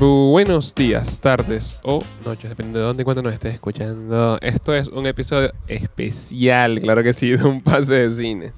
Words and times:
Buenos 0.00 0.74
días, 0.74 1.20
tardes 1.20 1.78
o 1.82 2.02
noches, 2.24 2.48
dependiendo 2.48 2.78
de 2.78 2.84
dónde 2.86 3.02
y 3.02 3.04
cuándo 3.04 3.20
nos 3.22 3.34
estés 3.34 3.52
escuchando. 3.52 4.38
Esto 4.40 4.72
es 4.72 4.88
un 4.88 5.04
episodio 5.04 5.52
especial, 5.68 6.80
claro 6.80 7.02
que 7.02 7.12
sí, 7.12 7.32
de 7.32 7.44
un 7.44 7.60
pase 7.60 7.96
de 7.96 8.10
cine. 8.10 8.52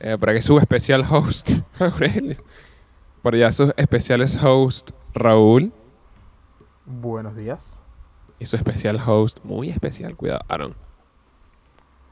Eh, 0.00 0.16
para 0.18 0.32
que 0.32 0.40
su 0.40 0.56
especial 0.56 1.04
host, 1.10 1.50
Aurelio. 1.78 2.38
Por 3.20 3.34
allá 3.34 3.52
sus 3.52 3.74
especiales 3.76 4.42
host, 4.42 4.92
Raúl. 5.12 5.74
Buenos 6.86 7.36
días. 7.36 7.82
Y 8.38 8.46
su 8.46 8.56
especial 8.56 8.98
host, 9.06 9.40
muy 9.44 9.68
especial, 9.68 10.16
cuidado, 10.16 10.40
Aaron. 10.48 10.74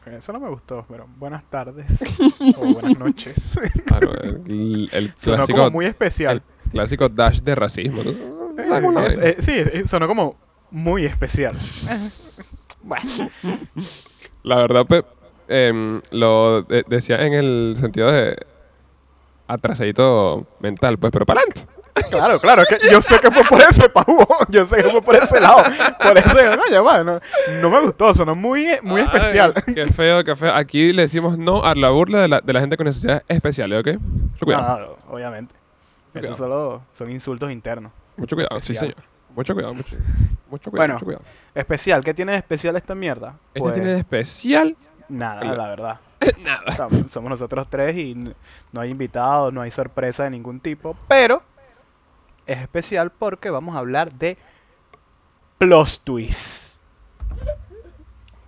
Eso 0.04 0.34
no 0.34 0.40
me 0.40 0.50
gustó, 0.50 0.84
pero 0.86 1.08
buenas 1.16 1.44
tardes 1.48 1.98
o 2.58 2.74
buenas 2.74 2.98
noches. 2.98 3.58
Aaron, 3.90 4.18
el, 4.22 4.90
el 4.92 5.14
Sonó 5.16 5.36
clásico, 5.36 5.58
como 5.60 5.70
muy 5.70 5.86
especial. 5.86 6.42
el 6.66 6.70
clásico 6.72 7.08
dash 7.08 7.40
de 7.40 7.54
racismo. 7.54 8.02
¿no? 8.04 8.43
Eh, 8.58 8.68
Alguna 8.72 9.06
es- 9.06 9.16
vez. 9.16 9.38
eh, 9.38 9.42
sí, 9.42 9.52
eh, 9.56 9.82
sonó 9.86 10.06
como 10.06 10.36
muy 10.70 11.04
especial. 11.06 11.56
bueno, 12.82 13.30
La 14.42 14.56
verdad, 14.56 14.84
pues, 14.86 15.04
em, 15.48 16.00
lo 16.10 16.62
de- 16.62 16.84
decía 16.88 17.24
en 17.24 17.32
el 17.32 17.76
sentido 17.78 18.10
de 18.12 18.36
atrasadito 19.46 20.46
mental, 20.60 20.98
pues, 20.98 21.12
pero 21.12 21.26
para 21.26 21.40
adelante. 21.40 21.66
claro, 22.10 22.40
claro, 22.40 22.62
que 22.68 22.76
yo 22.90 23.00
sé 23.00 23.18
que 23.20 23.30
fue 23.30 23.44
por 23.44 23.60
ese 23.60 23.88
pavo, 23.88 24.26
yo 24.48 24.66
sé 24.66 24.76
que 24.78 24.90
fue 24.90 25.00
por 25.02 25.14
ese 25.14 25.40
lado. 25.40 25.58
Por 26.02 26.18
eso, 26.18 26.34
no, 26.56 26.62
ya 26.70 26.80
va, 26.82 27.04
no, 27.04 27.20
no 27.62 27.70
me 27.70 27.80
gustó, 27.80 28.12
sonó 28.14 28.34
muy, 28.34 28.66
muy 28.82 29.00
Ay, 29.02 29.06
especial. 29.06 29.54
Qué 29.74 29.86
feo, 29.86 30.24
qué 30.24 30.34
feo. 30.34 30.52
Aquí 30.54 30.92
le 30.92 31.02
decimos 31.02 31.38
no 31.38 31.62
a 31.64 31.74
la 31.74 31.90
burla 31.90 32.20
de 32.22 32.28
la, 32.28 32.40
de 32.40 32.52
la 32.52 32.60
gente 32.60 32.76
con 32.76 32.86
necesidades 32.86 33.22
especiales, 33.28 33.78
¿ok? 33.80 34.00
Cuidado. 34.42 34.78
No, 34.80 34.86
no, 34.86 34.96
obviamente. 35.14 35.54
Cuidado. 36.12 36.34
Eso 36.34 36.44
solo 36.44 36.82
son 36.98 37.10
insultos 37.12 37.50
internos. 37.52 37.92
Mucho 38.16 38.36
cuidado, 38.36 38.60
sí, 38.60 38.72
especial. 38.72 38.94
señor. 38.94 39.08
Mucho 39.34 39.54
cuidado, 39.54 39.74
mucho, 39.74 39.96
mucho 40.50 40.70
cuidado, 40.70 40.82
Bueno. 40.82 40.94
mucho 40.94 41.04
cuidado. 41.06 41.24
Especial, 41.54 42.04
¿qué 42.04 42.14
tiene 42.14 42.32
de 42.32 42.38
especial 42.38 42.76
esta 42.76 42.94
mierda? 42.94 43.34
Este 43.48 43.60
Pues, 43.60 43.72
tiene 43.74 43.92
de 43.92 43.98
especial. 43.98 44.76
Nada, 45.08 45.40
Nada. 45.40 45.56
la 45.56 45.68
verdad. 45.68 46.00
Somos, 46.76 47.06
somos 47.12 47.30
nosotros 47.30 47.68
tres 47.68 47.96
y 47.96 48.14
no 48.72 48.80
hay 48.80 48.90
invitados, 48.90 49.52
no 49.52 49.60
hay 49.60 49.70
sorpresa 49.70 50.24
de 50.24 50.30
ningún 50.30 50.58
tipo, 50.60 50.96
pero 51.06 51.42
es 52.46 52.58
especial 52.60 53.10
porque 53.10 53.50
vamos 53.50 53.74
a 53.76 53.80
hablar 53.80 54.10
de 54.12 54.38
plot 55.58 56.00
twists. 56.04 56.78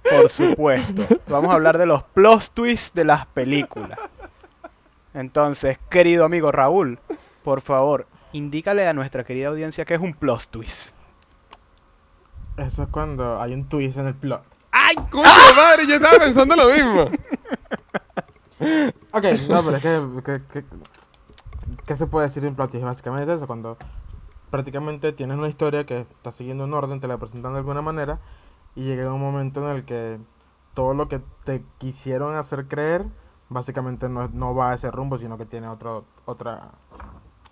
Por 0.08 0.30
supuesto. 0.30 1.02
Vamos 1.28 1.50
a 1.50 1.54
hablar 1.54 1.76
de 1.78 1.86
los 1.86 2.02
plot 2.04 2.50
twists 2.54 2.94
de 2.94 3.04
las 3.04 3.26
películas. 3.26 3.98
Entonces, 5.12 5.78
querido 5.90 6.24
amigo 6.24 6.52
Raúl, 6.52 6.98
por 7.42 7.60
favor, 7.60 8.06
indícale 8.32 8.86
a 8.88 8.92
nuestra 8.92 9.24
querida 9.24 9.48
audiencia 9.48 9.84
qué 9.84 9.94
es 9.94 10.00
un 10.00 10.14
plot 10.14 10.48
twist. 10.48 10.94
Eso 12.56 12.82
es 12.84 12.88
cuando 12.88 13.40
hay 13.40 13.52
un 13.52 13.68
twist 13.68 13.98
en 13.98 14.06
el 14.06 14.14
plot. 14.14 14.42
¡Ay, 14.72 14.94
coño 15.10 15.24
madre! 15.56 15.86
Yo 15.86 15.94
estaba 15.96 16.18
pensando 16.18 16.56
lo 16.56 16.68
mismo. 16.68 17.10
Ok, 19.12 19.24
no, 19.50 19.62
pero 19.64 19.76
es 19.76 19.82
que, 19.82 20.22
que, 20.24 20.44
que- 20.46 20.64
¿qué 21.84 21.96
se 21.96 22.06
puede 22.06 22.26
decir 22.26 22.42
de 22.42 22.48
un 22.48 22.54
plot 22.56 22.70
twist? 22.70 22.84
Básicamente 22.86 23.30
es 23.30 23.36
eso, 23.36 23.46
cuando 23.46 23.76
prácticamente 24.50 25.12
tienes 25.12 25.36
una 25.36 25.48
historia 25.48 25.84
que 25.84 26.00
está 26.00 26.30
siguiendo 26.30 26.64
un 26.64 26.72
orden, 26.72 26.98
te 27.00 27.06
la 27.08 27.18
presentan 27.18 27.52
de 27.52 27.58
alguna 27.58 27.82
manera 27.82 28.18
y 28.74 28.84
llega 28.84 29.12
un 29.12 29.20
momento 29.20 29.60
en 29.68 29.76
el 29.76 29.84
que 29.84 30.18
todo 30.74 30.94
lo 30.94 31.06
que 31.08 31.20
te 31.44 31.64
quisieron 31.78 32.34
hacer 32.34 32.66
creer 32.66 33.06
básicamente 33.50 34.08
no, 34.08 34.28
no 34.28 34.54
va 34.54 34.70
a 34.70 34.74
ese 34.74 34.90
rumbo, 34.90 35.18
sino 35.18 35.36
que 35.38 35.44
tiene 35.46 35.68
otro, 35.68 36.04
otra, 36.24 36.70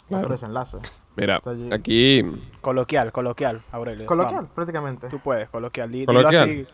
Claro. 0.09 0.23
otro 0.25 0.35
desenlace. 0.35 0.79
Mira, 1.17 1.39
O 1.39 1.43
sea, 1.43 1.53
y- 1.55 1.73
aquí 1.73 2.25
Coloquial, 2.61 3.13
coloquial, 3.13 3.63
Aurelio. 3.73 4.07
Coloquial, 4.07 4.37
vamos. 4.43 4.51
prácticamente. 4.55 5.09
Tú 5.09 5.19
puedes, 5.19 5.49
coloquial. 5.49 5.91
dilo 5.91 6.07
Coloquial. 6.07 6.43
así. 6.43 6.67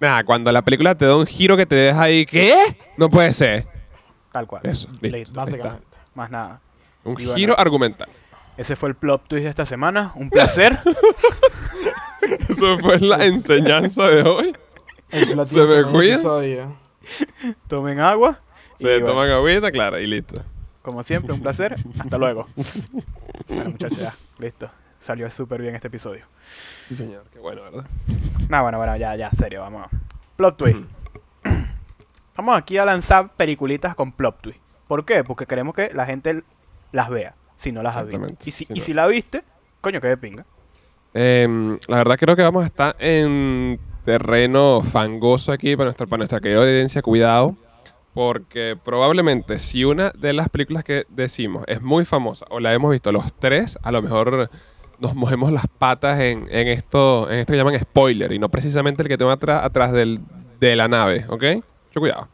Nada, 0.00 0.24
cuando 0.24 0.52
la 0.52 0.62
película 0.62 0.94
te 0.94 1.06
da 1.06 1.16
un 1.16 1.26
giro 1.26 1.56
que 1.56 1.64
te 1.64 1.74
deja 1.74 2.02
ahí, 2.02 2.26
¿qué? 2.26 2.54
No 2.96 3.08
puede 3.08 3.32
ser. 3.32 3.66
Tal 4.32 4.46
cual. 4.46 4.62
Eso, 4.64 4.88
listo. 5.00 5.16
Listo. 5.16 5.34
Básicamente. 5.34 5.86
Más 6.14 6.30
nada. 6.30 6.60
Un 7.04 7.12
Y 7.12 7.24
bueno. 7.24 7.34
giro 7.34 7.58
argumental. 7.58 8.08
Ese 8.58 8.74
fue 8.76 8.88
el 8.90 8.94
plot 8.94 9.26
twist 9.28 9.44
de 9.44 9.50
esta 9.50 9.64
semana. 9.64 10.12
Un 10.16 10.28
placer. 10.28 10.78
Eso 12.48 12.78
fue 12.78 12.98
la 13.00 13.24
enseñanza 13.24 14.08
de 14.08 14.22
hoy. 14.22 14.56
El 15.10 15.32
plot 15.32 15.46
¿Se 15.46 15.64
twist 15.64 15.86
me 15.86 15.92
cuida? 15.92 16.68
Tomen 17.68 18.00
agua. 18.00 18.40
Se 18.76 18.84
bueno, 18.88 19.06
toman 19.06 19.30
agüita, 19.30 19.70
claro, 19.70 19.98
y 19.98 20.06
listo. 20.06 20.42
Como 20.86 21.02
siempre, 21.02 21.32
un 21.32 21.40
placer. 21.40 21.74
Hasta 21.98 22.16
luego. 22.16 22.46
Bueno, 23.48 23.70
muchachos, 23.70 23.98
ya. 23.98 24.14
Listo. 24.38 24.70
Salió 25.00 25.28
súper 25.32 25.60
bien 25.60 25.74
este 25.74 25.88
episodio. 25.88 26.24
Sí, 26.86 26.94
señor. 26.94 27.24
Qué 27.32 27.40
bueno, 27.40 27.64
¿verdad? 27.64 27.84
No, 28.48 28.62
bueno, 28.62 28.78
bueno, 28.78 28.96
ya, 28.96 29.16
ya, 29.16 29.28
serio, 29.32 29.62
vamos. 29.62 29.88
Plot 30.36 30.56
twist. 30.56 30.78
Vamos 32.36 32.56
aquí 32.56 32.78
a 32.78 32.84
lanzar 32.84 33.30
peliculitas 33.34 33.96
con 33.96 34.12
plot 34.12 34.40
twist. 34.40 34.60
¿Por 34.86 35.04
qué? 35.04 35.24
Porque 35.24 35.46
queremos 35.46 35.74
que 35.74 35.90
la 35.92 36.06
gente 36.06 36.44
las 36.92 37.10
vea, 37.10 37.34
si 37.56 37.72
no 37.72 37.82
las 37.82 37.96
ha 37.96 38.04
visto. 38.04 38.24
Y 38.24 38.36
si, 38.38 38.50
sí, 38.52 38.66
y 38.70 38.78
no. 38.78 38.80
si 38.80 38.94
la 38.94 39.08
viste, 39.08 39.42
coño, 39.80 40.00
que 40.00 40.06
de 40.06 40.16
pinga. 40.16 40.46
Em, 41.14 41.78
la 41.88 41.96
verdad 41.96 42.16
creo 42.16 42.36
que 42.36 42.42
vamos 42.42 42.62
a 42.62 42.66
estar 42.66 42.94
en 43.00 43.80
terreno 44.04 44.82
fangoso 44.82 45.50
aquí 45.50 45.74
para 45.74 45.86
nuestra, 45.86 46.06
para 46.06 46.18
nuestra 46.18 46.40
querida 46.40 46.60
audiencia. 46.60 47.02
Cuidado. 47.02 47.56
Porque 48.16 48.78
probablemente 48.82 49.58
si 49.58 49.84
una 49.84 50.10
de 50.16 50.32
las 50.32 50.48
películas 50.48 50.84
que 50.84 51.04
decimos 51.10 51.64
es 51.66 51.82
muy 51.82 52.06
famosa 52.06 52.46
o 52.48 52.60
la 52.60 52.72
hemos 52.72 52.90
visto 52.90 53.12
los 53.12 53.30
tres, 53.34 53.78
a 53.82 53.92
lo 53.92 54.00
mejor 54.00 54.48
nos 54.98 55.14
mojemos 55.14 55.52
las 55.52 55.66
patas 55.66 56.18
en, 56.20 56.48
en 56.50 56.68
esto, 56.68 57.30
en 57.30 57.40
esto 57.40 57.52
que 57.52 57.58
llaman 57.58 57.78
spoiler 57.78 58.32
y 58.32 58.38
no 58.38 58.48
precisamente 58.48 59.02
el 59.02 59.08
que 59.08 59.18
tengo 59.18 59.30
atrás, 59.30 59.62
atrás 59.62 59.92
del, 59.92 60.20
de 60.58 60.76
la 60.76 60.88
nave, 60.88 61.26
¿ok? 61.28 61.42
Mucho 61.88 62.00
cuidado. 62.00 62.28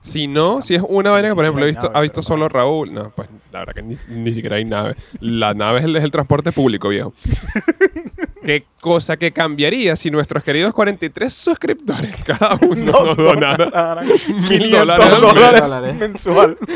Si 0.00 0.26
no, 0.26 0.60
si 0.62 0.74
es 0.74 0.82
una 0.88 1.12
vaina 1.12 1.28
que 1.28 1.36
por 1.36 1.44
ejemplo 1.44 1.64
he 1.64 1.68
visto, 1.68 1.88
ha 1.94 2.00
visto 2.00 2.20
solo 2.20 2.48
Raúl, 2.48 2.92
no, 2.92 3.10
pues 3.10 3.28
la 3.52 3.60
verdad 3.60 3.72
que 3.72 3.82
ni, 3.82 3.96
ni 4.08 4.32
siquiera 4.32 4.56
hay 4.56 4.64
nave. 4.64 4.96
La 5.20 5.54
nave 5.54 5.78
es 5.78 5.84
el, 5.84 5.94
es 5.94 6.02
el 6.02 6.10
transporte 6.10 6.50
público, 6.50 6.88
viejo. 6.88 7.12
¿Qué 8.46 8.64
cosa 8.80 9.16
que 9.16 9.32
cambiaría 9.32 9.96
si 9.96 10.10
nuestros 10.10 10.42
queridos 10.44 10.72
43 10.72 11.32
suscriptores 11.32 12.14
cada 12.24 12.54
uno 12.62 13.04
nos 13.04 13.16
donaran? 13.16 14.06
Mil 14.48 14.70
dólares 14.70 15.96
mensual. 15.96 16.56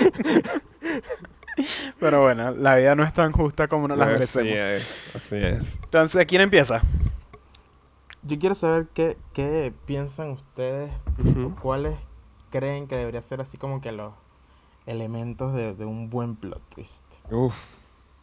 Pero 2.00 2.22
bueno, 2.22 2.53
la 2.53 2.76
vida 2.76 2.94
no 2.94 3.04
es 3.04 3.12
tan 3.12 3.32
justa 3.32 3.69
como 3.69 3.86
nos 3.86 3.98
la 3.98 4.04
Así 4.06 4.12
merecemos. 4.14 4.56
es, 4.56 5.10
así 5.14 5.36
es. 5.36 5.78
Entonces, 5.84 6.26
¿quién 6.26 6.41
empieza? 6.42 6.81
Yo 8.22 8.38
quiero 8.38 8.54
saber 8.54 8.88
qué, 8.92 9.16
qué 9.32 9.72
piensan 9.87 10.31
ustedes, 10.31 10.91
Ujú. 11.25 11.54
cuáles 11.62 11.94
creen 12.50 12.87
que 12.88 12.97
debería 12.97 13.22
ser 13.22 13.41
así 13.41 13.58
como 13.58 13.81
que 13.81 13.92
los 13.92 14.12
elementos 14.87 15.54
de, 15.54 15.75
de 15.75 15.84
un 15.84 16.10
buen 16.10 16.34
plot 16.37 16.62
twist. 16.75 17.04
Uf, 17.31 17.54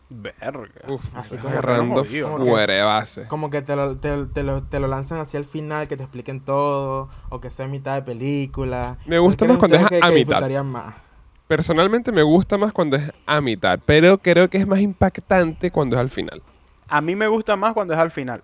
Verga. 0.10 0.70
uf, 0.88 1.16
Así 1.16 1.36
como 1.38 1.50
que 1.52 1.58
agarrando. 1.58 1.96
Como 1.96 2.04
que- 2.44 2.50
fuera 2.50 2.74
de 2.74 2.82
base. 2.82 3.28
Como 3.28 3.50
que 3.50 3.62
te 3.62 3.76
lo, 3.76 3.98
te, 3.98 4.26
te 4.28 4.44
lo, 4.44 4.64
te 4.64 4.80
lo 4.80 4.88
lanzan 4.88 5.20
hacia 5.20 5.38
el 5.38 5.46
final, 5.46 5.88
que 5.88 5.98
te 5.98 6.04
expliquen 6.04 6.40
todo, 6.40 7.10
o 7.30 7.42
que 7.42 7.50
sea 7.50 7.68
mitad 7.68 7.96
de 7.96 8.02
película. 8.04 8.98
Me 9.06 9.20
gusta 9.20 9.40
¿Cuál 9.46 9.50
más 9.50 9.58
cuando 9.58 9.78
es 9.78 9.84
a 9.86 9.90
que- 9.90 10.12
mitad. 10.14 10.64
más? 10.64 10.96
Personalmente 11.48 12.12
me 12.12 12.24
gusta 12.24 12.58
más 12.58 12.72
cuando 12.74 12.98
es 12.98 13.12
a 13.26 13.40
mitad, 13.42 13.80
pero 13.86 14.18
creo 14.18 14.50
que 14.50 14.58
es 14.58 14.68
más 14.68 14.80
impactante 14.80 15.72
cuando 15.72 15.96
es 15.96 16.02
al 16.02 16.10
final. 16.10 16.42
A 16.90 17.02
mí 17.02 17.16
me 17.16 17.28
gusta 17.28 17.56
más 17.56 17.74
cuando 17.74 17.94
es 17.94 18.00
al 18.00 18.12
final. 18.12 18.42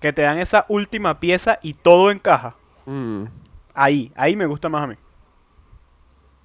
Que 0.00 0.12
te 0.12 0.22
dan 0.22 0.38
esa 0.38 0.66
última 0.68 1.18
pieza 1.18 1.58
y 1.62 1.72
todo 1.74 2.10
encaja. 2.10 2.54
Mm. 2.86 3.24
Ahí, 3.74 4.12
ahí 4.16 4.36
me 4.36 4.46
gusta 4.46 4.68
más 4.68 4.84
a 4.84 4.86
mí. 4.86 4.94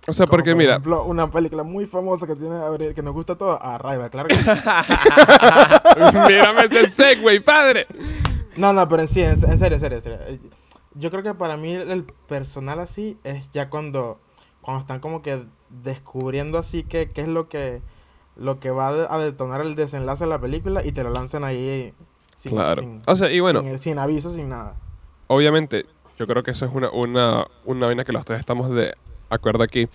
O 0.10 0.14
sea, 0.14 0.26
Como 0.26 0.38
porque 0.38 0.52
por 0.52 0.58
mira, 0.58 0.72
ejemplo, 0.74 1.04
una 1.06 1.30
película 1.30 1.64
muy 1.64 1.86
famosa 1.86 2.26
que 2.28 2.36
tiene 2.36 2.94
que 2.96 3.02
nos 3.04 3.14
gusta 3.14 3.36
todo, 3.38 3.62
Arrival, 3.62 4.10
claro 4.10 4.28
que 4.30 4.36
sí. 4.36 4.44
mírame 6.28 6.66
ese 6.66 6.90
segway, 6.90 7.40
padre. 7.40 7.88
No, 8.58 8.74
no, 8.74 8.88
pero 8.88 9.04
en 9.04 9.08
sí, 9.08 9.22
en, 9.22 9.30
en 9.32 9.58
serio, 9.58 9.76
en 9.76 9.80
serio, 9.80 9.98
en 9.98 10.04
serio. 10.04 10.20
Eh, 10.28 10.40
Yo 10.96 11.12
creo 11.12 11.24
que 11.24 11.34
para 11.34 11.58
mí 11.58 11.74
el 11.74 12.04
personal 12.28 12.80
así 12.80 13.18
es 13.24 13.50
ya 13.54 13.70
cuando, 13.70 14.20
cuando 14.62 14.82
están 14.82 15.00
como 15.00 15.22
que 15.22 15.46
descubriendo 15.70 16.58
así 16.58 16.84
que 16.84 17.12
qué 17.12 17.22
es 17.22 17.28
lo 17.28 17.48
que 17.48 17.82
lo 18.36 18.60
que 18.60 18.72
va 18.72 18.88
a 18.88 18.94
de- 18.94 19.08
a 19.10 19.18
detonar 19.18 19.62
el 19.62 19.76
desenlace 19.76 20.24
de 20.24 20.30
la 20.30 20.40
película 20.40 20.84
y 20.86 20.92
te 20.94 21.04
lo 21.04 21.10
lanzan 21.12 21.44
ahí 21.44 21.94
sin, 22.36 22.54
Claro. 22.54 22.82
sin, 22.82 23.00
O 23.06 23.16
sea, 23.16 23.30
y 23.32 23.40
bueno, 23.42 23.62
sin, 23.62 23.78
sin 23.80 24.00
aviso, 24.00 24.34
sin 24.34 24.48
nada. 24.50 24.76
obviamente, 25.28 25.86
yo 26.18 26.26
creo 26.26 26.42
que 26.42 26.52
eso 26.52 26.66
es 26.66 26.72
una, 26.74 26.90
una, 26.90 27.46
una 27.66 27.86
vaina 27.86 28.06
que 28.06 28.14
los 28.14 28.24
tres 28.26 28.40
estamos 28.40 28.70
de 28.72 28.94
acuerdo 29.30 29.64
aquí. 29.64 29.88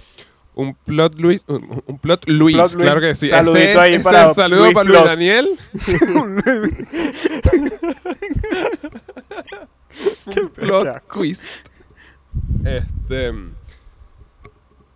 Un 0.55 0.75
plot 0.75 1.19
Luis, 1.19 1.43
un, 1.49 1.83
un 1.87 1.99
plot 1.99 2.29
Luis, 2.29 2.57
Plot 2.57 2.75
Luis. 2.75 2.85
claro 2.85 3.01
que 3.01 3.15
sí. 3.17 3.29
Saludito 3.29 3.59
ese 3.59 3.71
es, 3.73 3.77
ahí 3.77 3.95
ese 3.95 4.05
para 4.05 4.33
saludo 4.35 4.63
Luis 4.63 4.75
para 4.75 4.89
Luis 4.89 4.99
Plot. 4.99 5.09
Daniel. 5.11 5.49
plot 10.55 10.85
Bellaco. 10.85 11.19
twist. 11.19 11.53
Este 12.65 13.33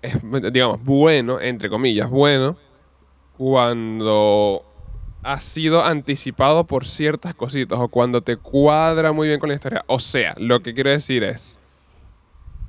es, 0.02 0.16
digamos, 0.52 0.82
bueno, 0.84 1.40
entre 1.40 1.68
comillas, 1.68 2.08
bueno, 2.08 2.56
cuando 3.36 4.64
ha 5.22 5.40
sido 5.40 5.84
anticipado 5.84 6.64
por 6.64 6.86
ciertas 6.86 7.34
cositas 7.34 7.78
o 7.78 7.88
cuando 7.88 8.22
te 8.22 8.36
cuadra 8.36 9.12
muy 9.12 9.28
bien 9.28 9.40
con 9.40 9.48
la 9.48 9.56
historia. 9.56 9.84
O 9.86 9.98
sea, 9.98 10.34
lo 10.38 10.62
que 10.62 10.74
quiero 10.74 10.90
decir 10.90 11.24
es, 11.24 11.57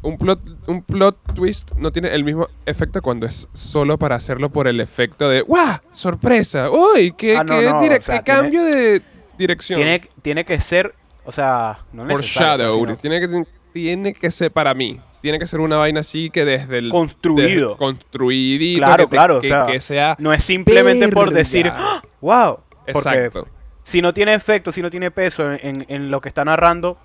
un 0.02 0.18
plot, 0.18 0.40
un 0.68 0.82
plot 0.82 1.34
twist 1.34 1.72
no 1.78 1.92
tiene 1.92 2.14
el 2.16 2.24
mismo 2.24 2.48
efecto 2.66 3.02
cuando 3.02 3.26
es 3.26 3.48
solo 3.54 3.98
para 3.98 4.16
hacerlo 4.16 4.50
por 4.50 4.68
el 4.68 4.80
efecto 4.80 5.28
de 5.30 5.42
¡Guau! 5.42 5.78
¡Sorpresa! 5.92 6.70
¡Uy! 6.72 7.12
¡Qué, 7.18 7.36
Ah, 7.38 7.44
no, 7.44 7.58
qué 7.60 7.66
no, 7.66 7.82
direc- 7.82 8.00
o 8.00 8.02
sea, 8.04 8.20
qué 8.20 8.24
tiene- 8.24 8.40
cambio 8.42 8.64
de 8.64 9.02
dirección! 9.38 9.78
Tiene, 9.78 10.02
tiene 10.22 10.46
que 10.46 10.60
ser, 10.62 10.96
o 11.26 11.32
sea, 11.32 11.80
no 11.92 12.04
o 12.04 12.08
Foreshadowed. 12.08 12.80
sino 12.80 12.98
Tiene 12.98 13.20
que, 13.20 13.44
tiene 13.74 14.14
que 14.14 14.32
ser 14.32 14.52
para 14.52 14.74
mí. 14.74 15.00
Tiene 15.22 15.38
que 15.38 15.48
ser 15.48 15.60
una 15.60 15.76
vaina 15.76 16.00
así 16.00 16.30
que 16.30 16.46
desde 16.46 16.78
el. 16.78 16.90
Construido. 16.92 17.72
desde- 17.72 17.78
construidito. 17.78 18.86
Claro, 18.86 19.04
que 19.04 19.10
te- 19.10 19.16
claro, 19.18 19.38
o 19.38 19.42
que, 19.42 19.48
sea, 19.50 19.66
que 19.66 19.82
sea. 19.82 20.16
No 20.18 20.32
es 20.32 20.42
simplemente 20.46 21.10
por 21.10 21.34
decir, 21.34 21.70
¡Ah! 21.74 22.02
wow. 22.22 22.60
Porque 22.86 22.92
Exacto. 22.92 23.48
si 23.84 24.02
no 24.02 24.14
tiene 24.14 24.34
efecto, 24.34 24.72
si 24.72 24.82
no 24.82 24.90
tiene 24.90 25.12
peso 25.12 25.52
en, 25.52 25.60
en- 25.62 25.86
en 25.90 26.10
lo 26.10 26.22
que 26.22 26.30
está 26.30 26.46
narrando, 26.46 26.98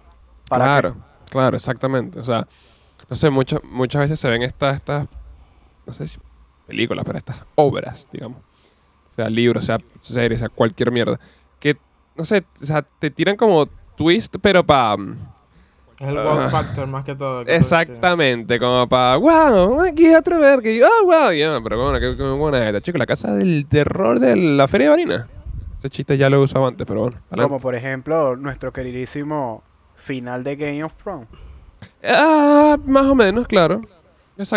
¿para 0.48 0.64
Claro, 0.64 0.96
claro, 1.28 1.56
exactamente. 1.56 2.20
O 2.20 2.24
sea, 2.24 2.46
no 3.08 3.16
sé, 3.16 3.30
muchas 3.30 3.62
muchas 3.64 4.02
veces 4.02 4.20
se 4.20 4.28
ven 4.28 4.42
estas, 4.42 4.76
estas, 4.76 5.06
no 5.86 5.92
sé 5.92 6.06
si 6.06 6.18
películas, 6.66 7.04
pero 7.04 7.18
estas 7.18 7.44
obras, 7.54 8.08
digamos. 8.12 8.38
O 9.12 9.14
sea, 9.16 9.28
libros, 9.30 9.64
sea 9.64 9.78
series, 10.00 10.40
sea 10.40 10.48
cualquier 10.48 10.90
mierda. 10.90 11.20
Que, 11.60 11.76
no 12.16 12.24
sé, 12.24 12.44
o 12.60 12.66
sea, 12.66 12.82
te 12.82 13.10
tiran 13.10 13.36
como 13.36 13.66
twist, 13.96 14.36
pero 14.40 14.64
para... 14.64 14.96
Es 16.00 16.08
el 16.08 16.18
Ah. 16.18 16.24
wow 16.24 16.50
factor 16.50 16.86
más 16.88 17.04
que 17.04 17.14
todo. 17.14 17.44
que 17.44 17.54
Exactamente, 17.54 18.58
como 18.58 18.88
para, 18.88 19.16
wow, 19.16 19.80
aquí 19.82 20.12
otro 20.12 20.40
verga, 20.40 20.68
y 20.68 20.82
oh, 20.82 21.04
wow, 21.04 21.32
ya, 21.32 21.60
pero 21.62 21.80
bueno, 21.80 22.00
qué, 22.00 22.22
buena 22.32 22.62
es 22.62 22.66
esta, 22.66 22.80
chico, 22.80 22.98
la 22.98 23.06
casa 23.06 23.32
del 23.32 23.66
terror 23.68 24.18
de 24.18 24.34
la 24.34 24.66
Feria 24.66 24.90
de 24.90 24.96
Marina. 24.96 25.28
Ese 25.78 25.90
chiste 25.90 26.16
ya 26.16 26.28
lo 26.28 26.38
he 26.38 26.40
usado 26.40 26.66
antes, 26.66 26.84
pero 26.86 27.02
bueno, 27.02 27.18
adelante. 27.28 27.48
Como 27.48 27.60
por 27.60 27.76
ejemplo 27.76 28.34
nuestro 28.34 28.72
queridísimo 28.72 29.62
final 29.94 30.42
de 30.42 30.56
Game 30.56 30.82
of 30.82 30.94
Thrones. 30.94 31.28
Ah, 32.06 32.76
más 32.84 33.06
o 33.06 33.14
menos, 33.14 33.46
claro. 33.46 33.80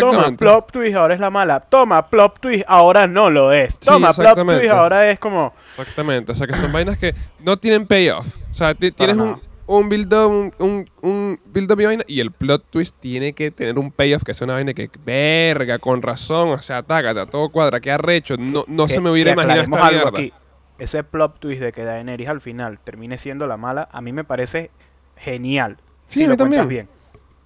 Toma, 0.00 0.36
plot 0.36 0.72
twist, 0.72 0.96
ahora 0.96 1.14
es 1.14 1.20
la 1.20 1.30
mala. 1.30 1.60
Toma, 1.60 2.08
plot 2.08 2.40
twist, 2.40 2.64
ahora 2.66 3.06
no 3.06 3.30
lo 3.30 3.52
es. 3.52 3.74
Sí, 3.74 3.80
Toma, 3.86 4.08
plot 4.12 4.18
exactamente. 4.18 4.60
twist, 4.62 4.74
ahora 4.74 5.08
es 5.10 5.18
como... 5.20 5.52
Exactamente, 5.78 6.32
o 6.32 6.34
sea 6.34 6.46
que 6.48 6.56
son 6.56 6.72
vainas 6.72 6.98
que 6.98 7.14
no 7.40 7.56
tienen 7.56 7.86
payoff. 7.86 8.26
O 8.50 8.54
sea, 8.54 8.74
tienes 8.74 9.16
un, 9.16 9.40
un 9.66 9.88
build-up 9.88 10.28
un, 10.28 10.52
un, 10.58 10.90
un 11.02 11.40
build-up 11.46 11.80
y 11.80 11.84
vaina 11.84 12.04
y 12.08 12.18
el 12.18 12.32
plot 12.32 12.64
twist 12.70 12.96
tiene 12.98 13.34
que 13.34 13.52
tener 13.52 13.78
un 13.78 13.92
payoff 13.92 14.24
que 14.24 14.34
sea 14.34 14.46
una 14.46 14.54
vaina 14.54 14.74
que, 14.74 14.90
verga, 15.04 15.78
con 15.78 16.02
razón, 16.02 16.48
o 16.48 16.58
sea, 16.58 16.82
tácata, 16.82 17.26
todo 17.26 17.48
cuadra, 17.48 17.78
qué 17.78 17.92
arrecho, 17.92 18.34
no, 18.36 18.64
no 18.66 18.86
que- 18.88 18.94
se 18.94 19.00
me 19.00 19.10
hubiera 19.10 19.30
imaginado 19.30 19.62
esta 19.62 19.86
algo 19.86 19.92
mierda. 20.10 20.18
aquí. 20.18 20.32
Ese 20.80 21.04
plot 21.04 21.38
twist 21.38 21.60
de 21.62 21.70
que 21.72 21.84
Daenerys 21.84 22.28
al 22.28 22.40
final 22.40 22.80
termine 22.82 23.16
siendo 23.16 23.46
la 23.46 23.56
mala, 23.56 23.88
a 23.92 24.00
mí 24.00 24.12
me 24.12 24.24
parece 24.24 24.72
genial. 25.16 25.76
Sí, 26.08 26.20
si 26.20 26.24
a 26.24 26.28
mí 26.28 26.36
también. 26.36 26.66
bien. 26.68 26.88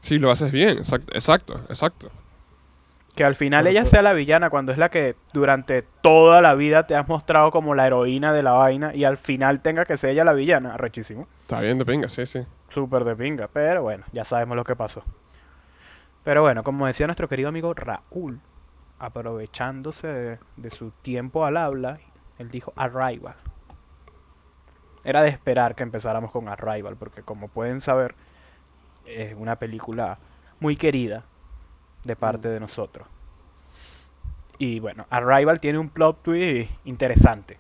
Sí, 0.03 0.19
lo 0.19 0.33
haces 0.33 0.51
bien, 0.51 0.79
exacto, 0.79 1.13
exacto, 1.15 1.55
exacto. 1.69 2.11
Que 3.15 3.25
al 3.25 3.37
final 3.37 3.69
ella 3.69 3.85
sea 3.85 4.03
la 4.03 4.13
villana 4.15 4.51
cuando 4.51 4.73
es 4.73 4.79
la 4.79 4.91
que 4.91 5.15
durante 5.33 5.83
toda 5.83 6.43
la 6.43 6.55
vida 6.57 6.89
te 6.89 6.97
has 6.97 7.07
mostrado 7.07 7.53
como 7.53 7.77
la 7.77 7.87
heroína 7.87 8.33
de 8.33 8.43
la 8.43 8.51
vaina 8.53 8.93
y 8.97 9.05
al 9.05 9.17
final 9.17 9.61
tenga 9.61 9.85
que 9.85 9.97
ser 9.97 10.11
ella 10.11 10.25
la 10.25 10.33
villana. 10.33 10.77
Rechísimo. 10.77 11.29
Está 11.43 11.61
bien 11.61 11.79
de 11.79 11.85
pinga, 11.85 12.09
sí, 12.09 12.27
sí. 12.27 12.45
Súper 12.71 13.05
de 13.05 13.15
pinga. 13.15 13.49
Pero 13.53 13.83
bueno, 13.83 14.05
ya 14.13 14.25
sabemos 14.25 14.57
lo 14.57 14.65
que 14.65 14.75
pasó. 14.75 15.05
Pero 16.25 16.43
bueno, 16.43 16.65
como 16.65 16.87
decía 16.87 17.07
nuestro 17.07 17.29
querido 17.29 17.51
amigo 17.51 17.73
Raúl, 17.73 18.41
aprovechándose 18.99 20.09
de, 20.09 20.39
de 20.57 20.71
su 20.71 20.91
tiempo 21.03 21.45
al 21.45 21.59
habla, 21.59 22.01
él 22.39 22.51
dijo 22.51 22.73
Arrival. 22.75 23.37
Era 25.05 25.23
de 25.23 25.29
esperar 25.29 25.77
que 25.77 25.85
empezáramos 25.85 26.33
con 26.33 26.49
Arrival, 26.49 26.97
porque 26.97 27.23
como 27.23 27.49
pueden 27.49 27.81
saber, 27.81 28.15
es 29.07 29.35
una 29.37 29.57
película 29.57 30.19
muy 30.61 30.77
querida 30.77 31.25
de 32.05 32.17
parte 32.17 32.49
de 32.49 32.61
nosotros. 32.61 33.07
Y 34.59 34.79
bueno, 34.81 35.07
Arrival 35.11 35.61
tiene 35.61 35.79
un 35.79 35.89
plot 35.89 36.23
twist 36.23 36.71
interesante, 36.85 37.59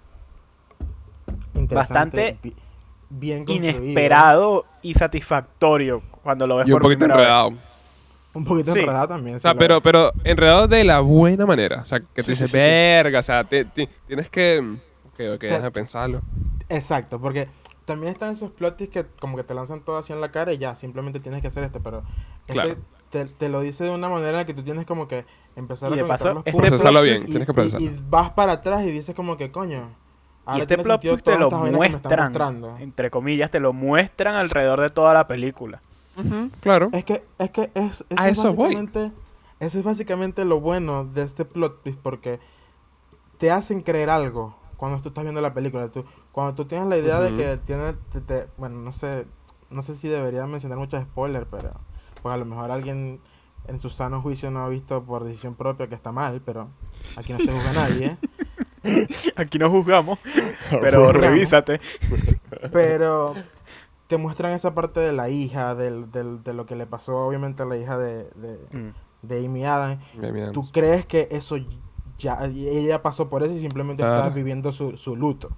Interesante, 1.54 1.74
bastante 1.74 2.38
bi- 2.42 2.56
bien 3.10 3.44
construido. 3.44 3.82
inesperado 3.82 4.66
y 4.82 4.94
satisfactorio 4.94 6.02
cuando 6.22 6.46
lo 6.46 6.56
ves 6.56 6.68
Y 6.68 6.72
un 6.72 6.76
por 6.76 6.82
poquito 6.82 6.98
primera 7.00 7.16
vez. 7.16 7.26
enredado. 7.26 7.52
Un 8.34 8.44
poquito 8.44 8.72
Sí. 8.72 8.80
enredado 8.80 9.08
también. 9.08 9.36
O 9.36 9.40
sea, 9.40 9.54
pero, 9.54 9.82
pero 9.82 10.12
enredado 10.24 10.66
de 10.68 10.84
la 10.84 11.00
buena 11.00 11.44
manera. 11.44 11.82
O 11.82 11.84
sea, 11.84 12.00
que 12.00 12.22
te 12.22 12.30
dices, 12.30 12.50
verga, 12.50 13.18
o 13.18 13.22
sea, 13.22 13.44
te- 13.44 13.64
te- 13.66 13.88
tienes 14.06 14.30
que... 14.30 14.58
Ok, 15.12 15.20
ok, 15.34 15.40
déjame 15.42 15.70
pensarlo. 15.70 16.22
Exacto, 16.70 17.20
porque 17.20 17.48
también 17.84 18.12
están 18.12 18.30
esos 18.32 18.50
plotis 18.50 18.88
que 18.88 19.06
como 19.20 19.36
que 19.36 19.44
te 19.44 19.54
lanzan 19.54 19.80
todo 19.80 19.98
así 19.98 20.12
en 20.12 20.20
la 20.20 20.30
cara 20.30 20.52
y 20.52 20.58
ya, 20.58 20.74
simplemente 20.76 21.20
tienes 21.20 21.40
que 21.42 21.48
hacer 21.48 21.64
esto, 21.64 21.80
pero 21.82 22.02
este 22.46 22.52
Claro. 22.52 22.76
te, 23.10 23.26
te 23.26 23.48
lo 23.48 23.60
dice 23.60 23.84
de 23.84 23.90
una 23.90 24.08
manera 24.08 24.30
en 24.30 24.36
la 24.36 24.44
que 24.44 24.54
tú 24.54 24.62
tienes 24.62 24.86
como 24.86 25.08
que 25.08 25.24
empezar 25.56 25.90
Y 25.90 25.98
a 25.98 26.02
conectar 26.02 26.34
los 26.34 26.46
este 26.46 26.52
puntos 26.52 27.02
bien, 27.02 27.22
y, 27.22 27.26
tienes 27.26 27.46
que 27.46 27.52
y- 27.52 27.54
procesarlo. 27.54 27.86
y 27.86 28.00
vas 28.08 28.30
para 28.30 28.52
atrás 28.52 28.82
y 28.84 28.90
dices 28.90 29.14
como 29.14 29.36
que 29.36 29.50
coño. 29.50 29.88
Y 30.56 30.60
este 30.60 30.76
plot 30.78 31.00
te 31.22 31.38
lo 31.38 31.50
muestran, 31.50 32.34
entre 32.80 33.10
comillas, 33.10 33.50
te 33.50 33.60
lo 33.60 33.72
muestran 33.72 34.34
alrededor 34.34 34.80
de 34.80 34.90
toda 34.90 35.14
la 35.14 35.26
película. 35.28 35.80
Ujú, 36.16 36.50
claro. 36.60 36.88
Es 36.92 37.04
que, 37.04 37.22
es 37.38 37.50
que 37.50 37.70
es, 37.74 38.04
A 38.16 38.28
eso, 38.28 38.42
eso 38.42 38.48
es 38.50 38.56
voy. 38.56 38.74
básicamente, 38.74 39.12
eso 39.60 39.78
es 39.78 39.84
básicamente 39.84 40.44
lo 40.44 40.60
bueno 40.60 41.04
de 41.04 41.22
este 41.22 41.44
plot 41.44 41.82
twist 41.84 41.98
porque 42.02 42.40
te 43.38 43.50
hacen 43.52 43.82
creer 43.82 44.10
algo 44.10 44.56
cuando 44.82 45.00
tú 45.00 45.10
estás 45.10 45.22
viendo 45.22 45.40
la 45.40 45.54
película. 45.54 45.88
Tú, 45.92 46.04
cuando 46.32 46.54
tú 46.56 46.64
tienes 46.64 46.88
la 46.88 46.98
idea 46.98 47.20
de 47.20 47.32
que 47.34 47.56
tiene, 47.58 47.92
te- 48.10 48.20
te- 48.20 48.48
bueno, 48.56 48.80
no 48.80 48.90
sé, 48.90 49.28
no 49.70 49.80
sé 49.80 49.94
si 49.94 50.08
debería 50.08 50.44
mencionar 50.48 50.76
muchos 50.76 51.00
spoilers, 51.04 51.46
pero 51.48 51.70
pues 52.20 52.34
a 52.34 52.36
lo 52.36 52.44
mejor 52.46 52.72
alguien 52.72 53.20
en 53.68 53.78
su 53.78 53.90
sano 53.90 54.20
juicio 54.20 54.50
no 54.50 54.64
ha 54.64 54.68
visto 54.68 55.04
por 55.04 55.22
decisión 55.22 55.54
propia 55.54 55.86
que 55.86 55.94
está 55.94 56.10
mal, 56.10 56.42
pero 56.44 56.66
aquí 57.16 57.32
no 57.32 57.38
se 57.38 57.52
juzga 57.52 57.70
a 57.70 57.74
nadie. 57.74 58.16
Aquí 59.36 59.60
no 59.60 59.70
juzgamos, 59.70 60.18
pero 60.70 61.04
Juzgamos. 61.04 61.14
revísate. 61.14 61.80
Pero 62.72 63.34
te 64.08 64.16
muestran 64.16 64.52
esa 64.52 64.74
parte 64.74 64.98
de 64.98 65.12
la 65.12 65.28
hija, 65.30 65.76
del, 65.76 66.10
del- 66.10 66.42
de 66.42 66.52
lo 66.54 66.66
que 66.66 66.74
le 66.74 66.86
pasó 66.86 67.18
obviamente 67.24 67.62
a 67.62 67.66
la 67.66 67.76
hija 67.76 67.96
de, 67.98 68.24
de, 68.34 68.58
Mm. 68.72 68.92
de 69.22 69.46
Amy 69.46 69.64
Adams. 69.64 70.02
Bien, 70.18 70.34
bien. 70.34 70.50
tú 70.52 70.68
crees 70.72 71.06
que 71.06 71.28
eso 71.30 71.56
ya 72.18 72.38
ella 72.44 73.02
pasó 73.02 73.28
por 73.28 73.42
eso 73.42 73.52
y 73.54 73.60
simplemente 73.60 74.02
Claro. 74.02 74.18
está 74.24 74.34
viviendo 74.34 74.72
su, 74.72 74.96
su 74.96 75.16
luto 75.16 75.50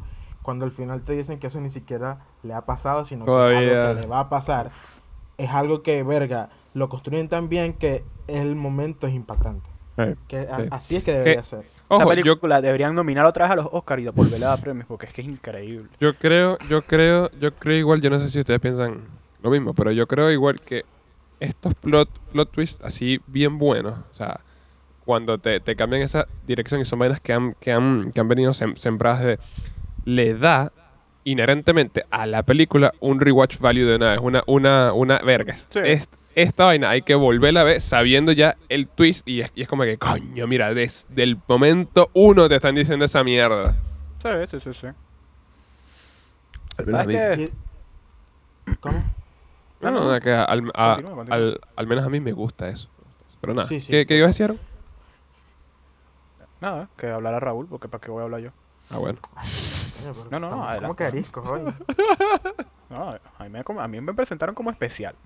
cuando 0.42 0.64
al 0.64 0.70
final 0.70 1.02
te 1.02 1.12
dicen 1.14 1.38
que 1.38 1.46
eso 1.48 1.60
ni 1.60 1.70
siquiera 1.70 2.20
le 2.42 2.54
ha 2.54 2.62
pasado 2.66 3.04
sino 3.04 3.24
que 3.24 3.30
Todavía. 3.30 3.58
algo 3.58 3.94
que 3.94 4.00
le 4.02 4.06
va 4.06 4.20
a 4.20 4.28
pasar 4.28 4.70
es 5.38 5.50
algo 5.50 5.82
que 5.82 6.02
verga 6.02 6.50
lo 6.74 6.88
construyen 6.88 7.28
tan 7.28 7.48
bien 7.48 7.72
que 7.74 8.04
el 8.28 8.54
momento 8.56 9.06
es 9.06 9.14
impactante 9.14 9.68
Eh, 9.96 10.16
que 10.26 10.38
a- 10.40 10.56
Sí. 10.60 10.68
así 10.72 10.96
es 10.96 11.04
que 11.04 11.12
debería 11.12 11.36
Que- 11.36 11.44
ser 11.44 11.60
Esa 11.60 11.96
Ojo, 12.02 12.02
yo, 12.14 12.22
película 12.22 12.60
deberían 12.62 12.94
nominar 12.94 13.26
otra 13.26 13.44
vez 13.44 13.52
a 13.52 13.56
los 13.56 13.68
Oscars 13.70 14.00
y 14.00 14.04
devolverle 14.06 14.46
a 14.46 14.56
premios 14.56 14.86
porque 14.86 15.06
es 15.06 15.12
que 15.12 15.20
es 15.20 15.28
increíble. 15.28 15.88
yo 16.00 16.14
creo, 16.14 16.58
yo 16.68 16.80
creo, 16.82 17.30
yo 17.38 17.54
creo 17.54 17.76
igual, 17.76 18.00
yo 18.00 18.08
no 18.10 18.18
sé 18.18 18.30
si 18.30 18.40
ustedes 18.40 18.58
piensan 18.58 19.04
lo 19.42 19.50
mismo, 19.50 19.74
pero 19.74 19.92
yo 19.92 20.06
creo 20.08 20.30
igual 20.30 20.60
que 20.62 20.84
estos 21.40 21.74
plot, 21.74 22.08
plot 22.32 22.50
twists 22.50 22.82
así 22.82 23.20
bien 23.26 23.58
buenos, 23.58 23.98
o 24.10 24.14
sea, 24.14 24.40
cuando 25.04 25.38
te, 25.38 25.60
te 25.60 25.76
cambian 25.76 26.02
esa 26.02 26.26
dirección 26.46 26.80
y 26.80 26.84
son 26.84 26.98
vainas 26.98 27.20
que 27.20 27.32
han, 27.32 27.52
que 27.60 27.72
han, 27.72 28.10
que 28.12 28.20
han 28.20 28.28
venido 28.28 28.52
sem- 28.52 28.76
sembradas 28.76 29.22
de, 29.24 29.38
le 30.04 30.34
da 30.34 30.72
inherentemente 31.24 32.04
a 32.10 32.26
la 32.26 32.42
película 32.42 32.92
un 33.00 33.20
rewatch 33.20 33.58
value 33.58 33.84
de 33.86 33.96
una 33.96 34.10
vez, 34.10 34.18
una, 34.22 34.42
una, 34.46 34.92
una 34.92 35.18
verga. 35.18 35.52
es- 35.52 35.68
Sí. 35.70 35.78
es- 35.84 36.08
esta 36.34 36.64
vaina 36.64 36.90
hay 36.90 37.02
que 37.02 37.14
volverla 37.14 37.60
a 37.60 37.64
ver 37.64 37.80
sabiendo 37.80 38.32
ya 38.32 38.56
el 38.68 38.88
twist 38.88 39.28
y 39.28 39.42
es, 39.42 39.52
y 39.54 39.62
es 39.62 39.68
como 39.68 39.84
que, 39.84 39.96
coño, 39.98 40.46
mira, 40.48 40.74
desde 40.74 41.22
el 41.22 41.38
momento 41.46 42.10
uno 42.12 42.48
te 42.48 42.56
están 42.56 42.74
diciendo 42.74 43.04
esa 43.04 43.22
mierda. 43.22 43.76
Sí, 44.20 44.28
sí, 44.50 44.58
sí, 44.60 44.74
sí. 44.74 44.86
Al 46.76 46.86
menos 46.86 47.00
a 47.00 47.04
mí. 47.04 47.12
¿Sabes 47.14 47.38
qué? 47.38 48.72
Y- 48.72 48.76
¿cómo? 48.80 49.04
No, 49.80 49.90
no, 49.92 50.12
no, 50.12 50.20
que 50.20 50.32
al, 50.32 50.70
a- 50.74 50.94
al- 51.30 51.60
al 51.76 51.86
menos 51.86 52.04
a 52.04 52.08
mí 52.10 52.18
me 52.20 52.32
gusta 52.32 52.68
eso. 52.68 52.88
Pero 53.40 53.54
nada, 53.54 53.68
Sí, 53.68 53.78
sí. 53.80 53.92
¿qué, 53.92 54.06
qué 54.06 54.16
ibas 54.18 54.28
a 54.40 54.44
decir? 54.44 54.58
Nada, 56.60 56.88
que 56.96 57.10
hablar 57.10 57.34
a 57.34 57.40
Raúl 57.40 57.66
porque 57.66 57.88
para 57.88 58.00
qué 58.00 58.10
voy 58.10 58.20
a 58.20 58.24
hablar 58.24 58.40
yo. 58.40 58.50
Ah, 58.90 58.98
bueno. 58.98 59.18
No, 60.30 60.38
no, 60.38 60.50
no, 60.50 60.62
adelante. 60.64 60.82
como 60.82 60.96
que 60.96 61.04
ariscos 61.04 61.44
hoy 61.46 61.62
No, 62.90 63.16
a 63.38 63.44
mí, 63.44 63.48
me, 63.50 63.64
a 63.82 63.88
mí 63.88 64.00
me 64.00 64.14
presentaron 64.14 64.54
como 64.54 64.70
especial. 64.70 65.14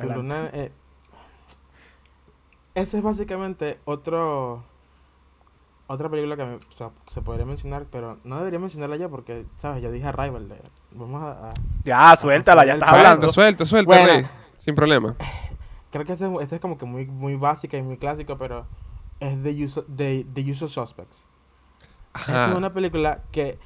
Tu 0.00 0.08
luna, 0.08 0.50
eh, 0.52 0.72
ese 2.74 2.96
es 2.98 3.02
básicamente 3.02 3.78
otro 3.84 4.64
otra 5.86 6.08
película 6.08 6.36
que 6.36 6.44
me- 6.44 6.56
o 6.56 6.76
sea, 6.76 6.90
se 7.06 7.22
podría 7.22 7.46
mencionar, 7.46 7.86
pero 7.92 8.18
no 8.24 8.38
debería 8.38 8.58
mencionarla 8.58 8.96
ya 8.96 9.08
porque, 9.08 9.46
¿sabes? 9.58 9.82
Yo 9.82 9.92
dije 9.92 10.06
Arrival. 10.06 10.48
vamos 10.90 11.22
a, 11.22 11.50
a- 11.50 11.54
Ya, 11.84 12.16
suéltala, 12.16 12.66
ya 12.66 12.74
estás 12.74 12.88
Suelta, 12.90 13.08
hablando. 13.10 13.28
Suelta, 13.32 13.64
suelta, 13.66 13.86
Bueno. 13.94 14.06
Rey. 14.12 14.26
Sin 14.58 14.74
problema. 14.74 15.14
Creo 15.96 16.06
que 16.06 16.12
este, 16.12 16.42
este 16.42 16.54
es 16.56 16.60
como 16.60 16.78
que 16.78 16.86
muy, 16.86 17.06
muy 17.06 17.36
básica 17.36 17.76
y 17.76 17.82
muy 17.82 17.96
clásico, 17.96 18.36
pero 18.38 18.66
es 19.20 19.42
The, 19.42 19.50
Usual- 19.64 19.86
The, 19.96 20.26
The 20.32 20.50
Usual 20.52 20.70
Suspects. 20.70 21.26
Esta 22.14 22.44
Ajá. 22.44 22.50
es 22.52 22.56
una 22.56 22.72
película 22.72 23.22
que 23.30 23.58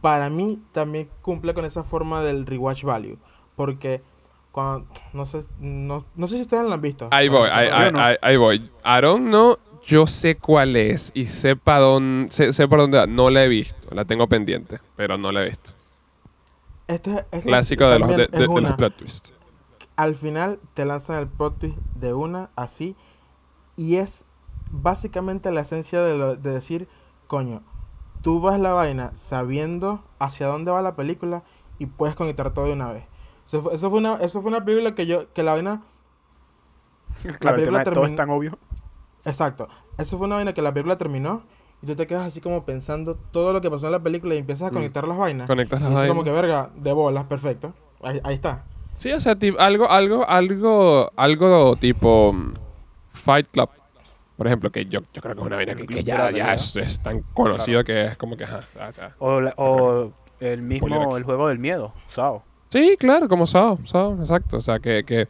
para 0.00 0.30
mí 0.30 0.60
también 0.72 1.08
cumple 1.22 1.54
con 1.54 1.64
esa 1.64 1.84
forma 1.84 2.22
del 2.22 2.46
rewatch 2.46 2.82
value. 2.84 3.18
Porque 3.56 4.02
cuando, 4.50 4.86
no 5.12 5.24
sé, 5.26 5.40
no, 5.60 6.04
no 6.14 6.26
sé 6.26 6.36
si 6.36 6.42
ustedes 6.42 6.64
la 6.66 6.74
han 6.74 6.80
visto. 6.80 7.08
Ahí 7.10 7.28
voy, 7.28 7.48
ahí, 7.52 7.68
ahí, 7.72 7.92
no. 7.92 8.00
ahí- 8.00 8.16
ahí 8.22 8.36
voy. 8.36 8.70
Aaron 8.82 9.30
no, 9.30 9.58
yo 9.84 10.06
sé 10.06 10.36
cuál 10.36 10.76
es 10.76 11.10
y 11.14 11.26
sé, 11.26 11.56
dónde, 11.64 12.30
sé, 12.32 12.52
sé 12.52 12.68
por 12.68 12.78
dónde 12.80 12.98
va. 12.98 13.06
No 13.06 13.30
la 13.30 13.44
he 13.44 13.48
visto, 13.48 13.88
la 13.94 14.04
tengo 14.04 14.26
pendiente, 14.28 14.80
pero 14.96 15.16
no 15.18 15.30
la 15.32 15.42
he 15.42 15.48
visto. 15.48 15.72
Este, 16.88 17.24
este 17.30 17.40
Clásico 17.42 17.88
de 17.88 17.98
los, 17.98 18.08
de, 18.08 18.28
los 18.62 18.72
plot 18.76 18.96
twists. 18.96 19.34
Al 19.96 20.14
final 20.14 20.58
te 20.74 20.84
lanzan 20.84 21.16
el 21.18 21.28
plot 21.28 21.58
twist 21.58 21.76
de 21.94 22.14
una 22.14 22.50
así. 22.56 22.96
Y 23.76 23.96
es 23.96 24.24
básicamente 24.70 25.50
la 25.50 25.60
esencia 25.62 26.00
de, 26.02 26.16
lo- 26.16 26.36
de 26.36 26.50
decir, 26.52 26.88
coño, 27.26 27.62
tú 28.22 28.40
vas 28.40 28.58
la 28.60 28.72
vaina 28.72 29.10
sabiendo 29.14 30.02
hacia 30.18 30.46
dónde 30.46 30.70
va 30.70 30.82
la 30.82 30.96
película 30.96 31.42
y 31.78 31.86
puedes 31.86 32.14
conectar 32.16 32.52
todo 32.54 32.66
de 32.66 32.72
una 32.74 32.92
vez. 32.92 33.04
Eso 33.46 33.60
fue, 33.62 33.74
eso 33.74 33.90
fue 33.90 33.98
una, 33.98 34.14
eso 34.16 34.40
fue 34.40 34.50
una 34.50 34.64
película 34.64 34.94
que 34.94 35.06
yo, 35.06 35.32
que 35.32 35.42
la 35.42 35.52
vaina 35.52 35.82
Claro, 37.38 37.56
el 37.56 37.62
película 37.64 37.64
tema 37.64 37.78
de 37.78 37.84
todo 37.92 38.06
es 38.06 38.16
tan 38.16 38.30
obvio. 38.30 38.58
Exacto. 39.24 39.68
Eso 39.98 40.16
fue 40.18 40.26
una 40.26 40.36
vaina 40.36 40.52
que 40.54 40.62
la 40.62 40.72
película 40.72 40.96
terminó 40.98 41.42
y 41.82 41.86
tú 41.86 41.94
te 41.96 42.06
quedas 42.06 42.26
así 42.26 42.40
como 42.40 42.64
pensando 42.64 43.16
todo 43.16 43.52
lo 43.52 43.60
que 43.60 43.70
pasó 43.70 43.86
en 43.86 43.92
la 43.92 44.02
película 44.02 44.34
y 44.34 44.38
empiezas 44.38 44.68
a 44.68 44.70
Mm. 44.70 44.74
conectar 44.74 45.06
las 45.08 45.18
vainas. 45.18 45.46
Conectas 45.46 45.82
las 45.82 45.92
vainas. 45.92 46.08
como 46.08 46.24
que 46.24 46.30
verga, 46.30 46.70
de 46.76 46.92
bolas, 46.92 47.24
perfecto. 47.26 47.74
Ahí, 48.02 48.20
ahí 48.24 48.34
está. 48.34 48.64
Sí, 49.02 49.10
o 49.12 49.20
sea, 49.20 49.34
tipo, 49.36 49.58
algo, 49.60 49.90
algo, 49.90 50.28
algo, 50.28 51.10
algo 51.16 51.76
tipo 51.76 52.32
mm, 52.32 52.54
Fight 53.12 53.48
Club. 53.50 53.68
Por 54.36 54.46
ejemplo, 54.46 54.70
que 54.70 54.86
yo, 54.86 55.00
yo 55.12 55.20
creo 55.22 55.34
que 55.34 55.40
es 55.40 55.46
una 55.46 55.56
vaina 55.56 55.74
que, 55.74 56.04
ya, 56.04 56.30
ya 56.30 56.54
es, 56.54 56.76
es 56.76 57.00
tan 57.00 57.20
conocido 57.34 57.82
que 57.84 58.04
es 58.06 58.16
como 58.16 58.36
que, 58.36 58.44
ajá, 58.44 58.60
o 58.88 58.92
sea. 58.92 59.14
O, 59.18 59.40
la- 59.40 59.54
o 59.56 60.12
el 60.40 60.62
mismo, 60.62 61.16
el 61.16 61.22
juego 61.24 61.48
del 61.48 61.58
miedo, 61.58 61.92
Sao. 62.08 62.44
Sí, 62.68 62.96
claro, 62.98 63.28
como 63.28 63.46
Sao, 63.46 63.78
Sao, 63.84 64.16
exacto. 64.20 64.56
O 64.56 64.60
sea, 64.60 64.78
que, 64.78 65.04
que 65.04 65.28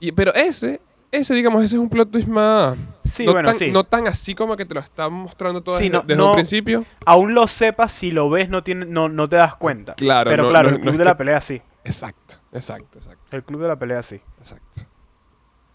y- 0.00 0.12
pero 0.12 0.34
ese, 0.34 0.80
ese, 1.12 1.34
digamos, 1.34 1.62
ese 1.64 1.76
es 1.76 1.80
un 1.80 1.88
plot 1.90 2.10
twist 2.10 2.26
más... 2.28 2.76
Sí, 3.04 3.24
no, 3.26 3.32
bueno, 3.32 3.50
tan, 3.50 3.58
sí. 3.58 3.70
no 3.70 3.84
tan 3.84 4.06
así 4.08 4.34
como 4.34 4.56
que 4.56 4.64
te 4.64 4.74
lo 4.74 4.80
están 4.80 5.12
mostrando 5.12 5.62
todo 5.62 5.76
Sí, 5.76 5.84
desde, 5.84 5.92
no- 5.96 6.02
desde 6.02 6.16
no- 6.22 6.28
un 6.30 6.34
principio. 6.34 6.84
Aún 7.06 7.34
lo 7.34 7.46
sepas, 7.46 7.92
si 7.92 8.10
lo 8.12 8.28
ves 8.30 8.48
no, 8.48 8.62
tiene, 8.62 8.86
no, 8.86 9.08
no 9.08 9.28
te 9.28 9.36
das 9.36 9.54
cuenta. 9.56 9.94
Claro, 9.94 10.30
Pero 10.30 10.44
no- 10.44 10.48
claro, 10.50 10.70
no- 10.70 10.76
el 10.76 10.80
club 10.82 10.92
de 10.94 10.98
que- 10.98 11.04
la 11.04 11.16
pelea 11.16 11.40
sí. 11.40 11.60
Exacto, 11.84 12.36
exacto, 12.52 12.98
exacto, 12.98 13.36
El 13.36 13.42
club 13.44 13.62
de 13.62 13.68
la 13.68 13.76
pelea 13.78 14.02
sí. 14.02 14.20
exacto. 14.38 14.82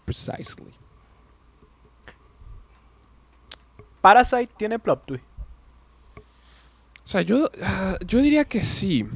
Precisely. 0.04 0.72
Parasite 4.00 4.48
tiene 4.56 4.78
plot 4.78 5.04
twist. 5.04 5.24
O 6.18 7.08
sea, 7.08 7.22
yo, 7.22 7.50
ah, 7.62 7.96
yo 8.06 8.20
diría 8.20 8.44
que 8.44 8.62
sí. 8.64 9.06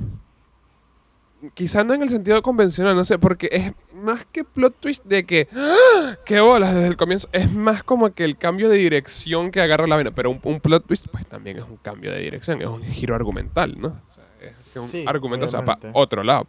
Quizá 1.55 1.85
no 1.85 1.95
en 1.95 2.03
el 2.03 2.11
sentido 2.11 2.43
convencional, 2.43 2.95
no 2.95 3.03
sé, 3.05 3.19
porque 3.19 3.49
es 3.51 3.73
más 3.95 4.27
que 4.27 4.45
plot 4.45 4.79
twist 4.79 5.05
de 5.05 5.25
que, 5.25 5.49
¡ah! 5.57 6.17
¡qué 6.27 6.41
bolas 6.41 6.75
desde 6.75 6.89
el 6.89 6.97
comienzo! 6.97 7.29
Es 7.33 7.51
más 7.51 7.83
como 7.83 8.11
que 8.13 8.25
el 8.25 8.37
cambio 8.37 8.69
de 8.69 8.77
dirección 8.77 9.51
que 9.51 9.61
agarra 9.61 9.87
la 9.87 9.95
vaina. 9.95 10.11
Pero 10.11 10.31
un, 10.31 10.41
un 10.43 10.61
plot 10.61 10.87
twist, 10.87 11.07
pues 11.11 11.27
también 11.27 11.59
es 11.59 11.65
un 11.65 11.77
cambio 11.79 12.13
de 12.13 12.19
dirección, 12.21 12.61
es 12.61 12.69
un 12.69 12.83
giro 12.83 13.15
argumental, 13.15 13.81
¿no? 13.81 13.89
O 13.89 14.13
sea, 14.13 14.25
es 14.41 14.53
que 14.73 14.79
un 14.81 14.89
Sí, 14.91 15.05
argumento, 15.07 15.47
o 15.47 15.49
sea, 15.49 15.65
para 15.65 15.79
otro 15.95 16.23
lado. 16.23 16.47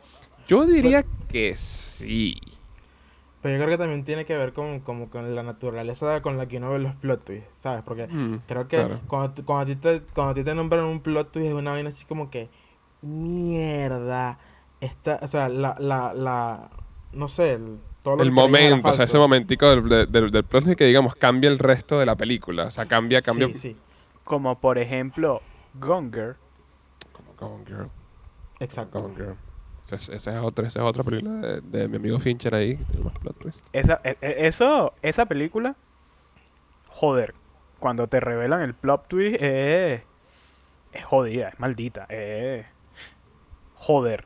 Yo 0.51 0.65
diría 0.65 1.05
que 1.29 1.55
sí. 1.55 2.37
Pero 3.41 3.57
yo 3.57 3.63
creo 3.63 3.77
que 3.77 3.77
también 3.81 4.03
tiene 4.03 4.25
que 4.25 4.35
ver 4.35 4.51
con, 4.51 4.81
como 4.81 5.09
con 5.09 5.33
la 5.33 5.43
naturaleza 5.43 6.21
con 6.21 6.37
la 6.37 6.45
que 6.47 6.57
uno 6.57 6.71
ve 6.71 6.79
los 6.79 6.93
plot 6.95 7.23
twists, 7.23 7.49
¿sabes? 7.57 7.83
Porque 7.83 8.07
Mm, 8.07 8.35
creo 8.47 8.67
que 8.67 8.75
claro. 8.77 8.99
cuando, 9.07 9.45
cuando, 9.45 9.61
a 9.63 9.65
ti 9.65 9.75
te, 9.77 10.01
cuando 10.13 10.31
a 10.31 10.33
ti 10.35 10.43
te 10.43 10.53
nombran 10.53 10.83
un 10.83 10.99
plot 10.99 11.31
twist 11.31 11.47
es 11.47 11.53
una 11.53 11.71
vaina 11.71 11.89
así 11.89 12.03
como 12.05 12.29
que, 12.29 12.49
mierda, 13.01 14.39
esta, 14.81 15.19
o 15.21 15.27
sea, 15.27 15.47
la, 15.47 15.75
la, 15.79 16.13
la, 16.13 16.69
no 17.13 17.29
sé, 17.29 17.53
el, 17.53 17.77
todo 18.03 18.17
lo 18.17 18.23
El 18.23 18.31
momento, 18.31 18.89
o 18.89 18.93
sea, 18.93 19.05
ese 19.05 19.17
momentico 19.17 19.69
del, 19.69 19.87
del, 19.87 20.11
del- 20.11 20.31
del 20.31 20.43
plot 20.43 20.65
twist 20.65 20.77
que 20.77 20.85
digamos 20.85 21.15
cambia 21.15 21.49
el 21.49 21.59
resto 21.59 21.97
de 21.97 22.05
la 22.05 22.15
película. 22.15 22.65
O 22.65 22.71
sea, 22.71 22.85
cambia, 22.85 23.21
cambia. 23.21 23.47
Sí, 23.47 23.55
sí, 23.55 23.75
Como 24.25 24.59
por 24.59 24.77
ejemplo, 24.77 25.41
Gonger. 25.79 26.35
Como 27.13 27.33
Gone 27.37 27.65
Girl. 27.65 27.89
exacto. 28.59 29.01
Gone 29.01 29.15
Girl. 29.15 29.35
Esa 29.91 29.95
es, 29.95 30.09
esa 30.09 30.37
es 30.37 30.43
otra, 30.43 30.67
esa 30.67 30.79
es 30.79 30.85
otra 30.85 31.03
película 31.03 31.33
de, 31.35 31.61
de 31.61 31.87
mi 31.87 31.97
amigo 31.97 32.19
Fincher 32.19 32.55
ahí. 32.55 32.75
tiene 32.77 33.03
más 33.05 33.17
plot 33.19 33.37
twist. 33.39 33.59
Esa, 33.73 33.99
e- 34.03 34.17
e- 34.21 34.47
eso, 34.47 34.93
esa 35.01 35.25
película, 35.25 35.75
joder, 36.87 37.33
cuando 37.79 38.07
te 38.07 38.19
revelan 38.19 38.61
el 38.61 38.73
plot 38.73 39.07
twist, 39.07 39.37
eh, 39.41 40.03
es 40.93 41.03
jodida, 41.05 41.49
es 41.49 41.59
maldita. 41.59 42.05
eh, 42.09 42.65
joder. 43.75 44.25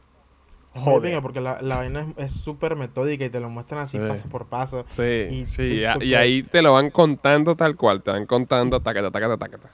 Joder. 0.78 1.22
porque 1.22 1.40
la, 1.40 1.62
la 1.62 1.78
vaina 1.78 2.02
es- 2.18 2.26
es 2.26 2.32
súper 2.34 2.76
metódica 2.76 3.24
y 3.24 3.30
te 3.30 3.40
lo 3.40 3.50
muestran 3.50 3.80
así 3.84 3.98
Sí. 3.98 4.04
paso 4.06 4.28
por 4.28 4.48
paso. 4.48 4.84
Sí, 4.90 5.02
Y 5.32 5.46
sí. 5.46 5.82
tú- 5.94 6.02
Y, 6.04 6.12
tú 6.12 6.18
ahí 6.18 6.44
te 6.44 6.62
lo 6.62 6.74
van 6.74 6.90
contando 6.92 7.56
tal 7.56 7.78
cual. 7.78 8.04
Te 8.04 8.12
van 8.12 8.26
contando 8.26 8.82
tacata, 8.82 9.10
tacata, 9.10 9.38
tacata. 9.38 9.70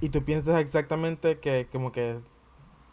Y 0.00 0.10
tú 0.10 0.22
piensas 0.24 0.60
exactamente 0.60 1.38
que 1.40 1.66
como 1.72 1.90
que 1.90 2.18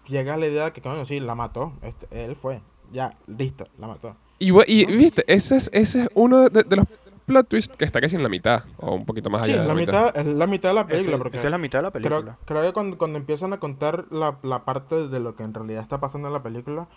llega 0.08 0.38
la 0.38 0.48
idea 0.48 0.72
que, 0.74 0.82
coño, 0.82 1.06
sí, 1.06 1.20
la 1.20 1.36
mató. 1.36 1.74
Este, 1.82 2.26
él 2.26 2.36
fue. 2.36 2.62
Ya, 2.92 3.16
listo, 3.28 3.66
la 3.78 3.88
mató. 3.88 4.16
Y, 4.40 4.52
viste, 4.86 5.24
ese 5.28 5.58
es, 5.58 5.70
ese 5.74 6.04
es 6.04 6.10
uno 6.16 6.50
de, 6.50 6.64
de 6.64 6.76
los 6.76 6.86
plot 7.26 7.48
twists 7.48 7.78
que 7.78 7.86
está 7.86 8.02
casi 8.02 8.16
en 8.16 8.24
la 8.24 8.30
mitad. 8.30 8.64
O 8.78 8.96
un 8.96 9.06
poquito 9.06 9.30
más 9.30 9.46
Sí, 9.46 9.52
allá 9.54 9.62
de 9.62 9.68
la 9.68 9.76
mitad, 9.76 10.18
es 10.18 10.26
la 10.26 10.48
mitad 10.48 10.70
de 10.70 10.76
la 10.76 10.88
película. 10.88 11.12
Ese- 11.16 11.18
porque 11.24 11.38
esa 11.38 11.48
es 11.48 11.52
la 11.52 11.58
mitad 11.58 11.80
de 11.80 11.84
la 11.84 11.92
creo, 11.92 12.02
película. 12.02 12.38
creo 12.46 12.62
que 12.64 12.74
cuando, 12.74 12.98
cuando 12.98 13.18
empiezan 13.20 13.54
a 13.54 13.60
contar 13.60 14.06
la, 14.12 14.38
la 14.42 14.66
parte 14.66 15.08
de 15.08 15.20
lo 15.20 15.36
que 15.36 15.44
en 15.44 15.54
realidad 15.54 15.82
está 15.84 16.00
pasando 16.00 16.28
en 16.28 16.34
la 16.34 16.44
película, 16.44 16.88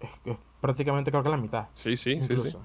es, 0.00 0.10
es 0.24 0.36
prácticamente 0.60 1.10
creo 1.10 1.22
que 1.22 1.28
la 1.28 1.36
mitad. 1.36 1.66
Sí, 1.74 1.96
sí, 1.96 2.20
sí, 2.22 2.36
sí. 2.38 2.56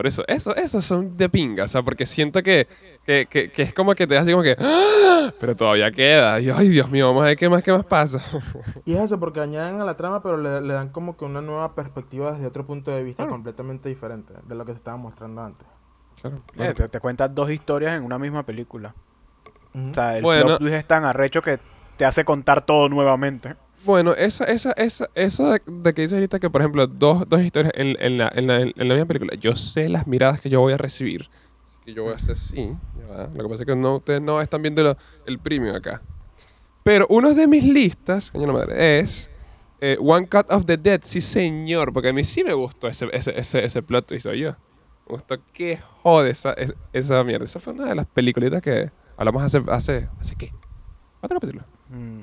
Por 0.00 0.06
eso, 0.06 0.24
eso, 0.28 0.56
esos 0.56 0.82
son 0.82 1.14
de 1.18 1.28
pinga, 1.28 1.64
o 1.64 1.68
sea, 1.68 1.82
porque 1.82 2.06
siento 2.06 2.42
que, 2.42 2.66
que, 3.04 3.26
que, 3.28 3.50
que 3.52 3.60
es 3.60 3.74
como 3.74 3.94
que 3.94 4.06
te 4.06 4.14
das 4.14 4.22
así 4.22 4.30
como 4.30 4.42
que, 4.42 4.56
¡Ah! 4.58 5.30
pero 5.38 5.54
todavía 5.54 5.90
queda. 5.92 6.40
Y, 6.40 6.48
ay, 6.48 6.68
Dios 6.70 6.90
mío, 6.90 7.08
vamos 7.08 7.22
a 7.24 7.26
ver 7.26 7.36
qué 7.36 7.50
más, 7.50 7.62
qué 7.62 7.70
más 7.70 7.84
pasa. 7.84 8.18
Y 8.86 8.94
es 8.94 9.00
eso, 9.02 9.20
porque 9.20 9.40
añaden 9.40 9.78
a 9.78 9.84
la 9.84 9.98
trama, 9.98 10.22
pero 10.22 10.38
le, 10.38 10.62
le 10.62 10.72
dan 10.72 10.88
como 10.88 11.18
que 11.18 11.26
una 11.26 11.42
nueva 11.42 11.74
perspectiva 11.74 12.32
desde 12.32 12.46
otro 12.46 12.64
punto 12.64 12.90
de 12.90 13.02
vista 13.02 13.24
Claro. 13.24 13.32
completamente 13.32 13.90
diferente 13.90 14.32
de 14.42 14.54
lo 14.54 14.64
que 14.64 14.72
se 14.72 14.78
estaba 14.78 14.96
mostrando 14.96 15.42
antes. 15.42 15.68
Claro, 16.22 16.36
Eh, 16.38 16.40
claro. 16.54 16.72
te, 16.72 16.88
te 16.88 17.00
cuentas 17.00 17.34
dos 17.34 17.50
historias 17.50 17.94
en 17.94 18.02
una 18.02 18.18
misma 18.18 18.42
película. 18.44 18.94
O 19.74 19.92
sea, 19.92 20.16
el 20.16 20.22
Bueno. 20.22 20.46
plot 20.46 20.58
twist 20.60 20.74
es 20.76 20.86
tan 20.86 21.04
arrecho 21.04 21.42
que 21.42 21.58
te 21.98 22.06
hace 22.06 22.24
contar 22.24 22.62
todo 22.62 22.88
nuevamente. 22.88 23.54
Bueno, 23.84 24.12
esa, 24.12 24.44
esa, 24.44 24.72
esa, 24.72 25.08
eso 25.14 25.52
de, 25.52 25.94
que 25.94 26.02
dices 26.02 26.12
ahorita 26.14 26.38
que, 26.38 26.50
por 26.50 26.60
ejemplo, 26.60 26.86
dos, 26.86 27.26
dos 27.28 27.40
historias 27.40 27.72
en, 27.76 27.96
en, 27.98 28.18
la, 28.18 28.30
en, 28.34 28.46
la, 28.46 28.60
en 28.60 28.72
la 28.76 28.94
misma 28.94 29.06
película, 29.06 29.34
yo 29.36 29.56
sé 29.56 29.88
las 29.88 30.06
miradas 30.06 30.40
que 30.40 30.50
yo 30.50 30.60
voy 30.60 30.74
a 30.74 30.76
recibir. 30.76 31.28
Que 31.84 31.94
yo 31.94 32.02
voy 32.04 32.12
a 32.12 32.16
hacer 32.16 32.36
va. 33.10 33.28
Lo 33.34 33.42
que 33.44 33.48
pasa 33.48 33.62
es 33.62 33.66
que 33.66 33.76
no, 33.76 33.96
ustedes 33.96 34.20
no 34.20 34.40
están 34.40 34.60
viendo 34.62 34.96
el 35.26 35.38
premium 35.38 35.74
acá. 35.74 36.02
Pero 36.82 37.06
uno 37.08 37.32
de 37.34 37.46
mis 37.46 37.64
listas, 37.64 38.30
coño 38.30 38.46
la 38.46 38.52
madre, 38.52 39.00
es 39.00 39.30
eh, 39.80 39.96
One 40.00 40.28
Cut 40.28 40.50
of 40.50 40.66
the 40.66 40.76
Dead. 40.76 41.00
Sí, 41.02 41.20
señor, 41.20 41.92
porque 41.92 42.08
a 42.10 42.12
mí 42.12 42.22
sí 42.24 42.44
me 42.44 42.52
gustó 42.52 42.86
ese, 42.86 43.08
ese, 43.12 43.38
ese, 43.38 43.64
ese 43.64 43.82
plot 43.82 44.06
twist, 44.06 44.26
yo. 44.26 44.50
Me 45.06 45.14
gustó 45.16 45.36
que 45.52 45.78
jode 46.02 46.30
esa, 46.30 46.52
es- 46.52 46.74
esa 46.92 47.24
mierda. 47.24 47.44
Esa 47.46 47.60
fue 47.60 47.72
una 47.72 47.86
de 47.86 47.94
las 47.94 48.06
peliculitas 48.06 48.60
que 48.62 48.90
hablamos 49.16 49.42
hace, 49.42 49.62
hace, 49.68 50.08
¿hace 50.20 50.36
qué? 50.36 50.52
¿Cuántos 51.20 51.38
capítulos? 51.40 51.64
Mm, 51.88 52.20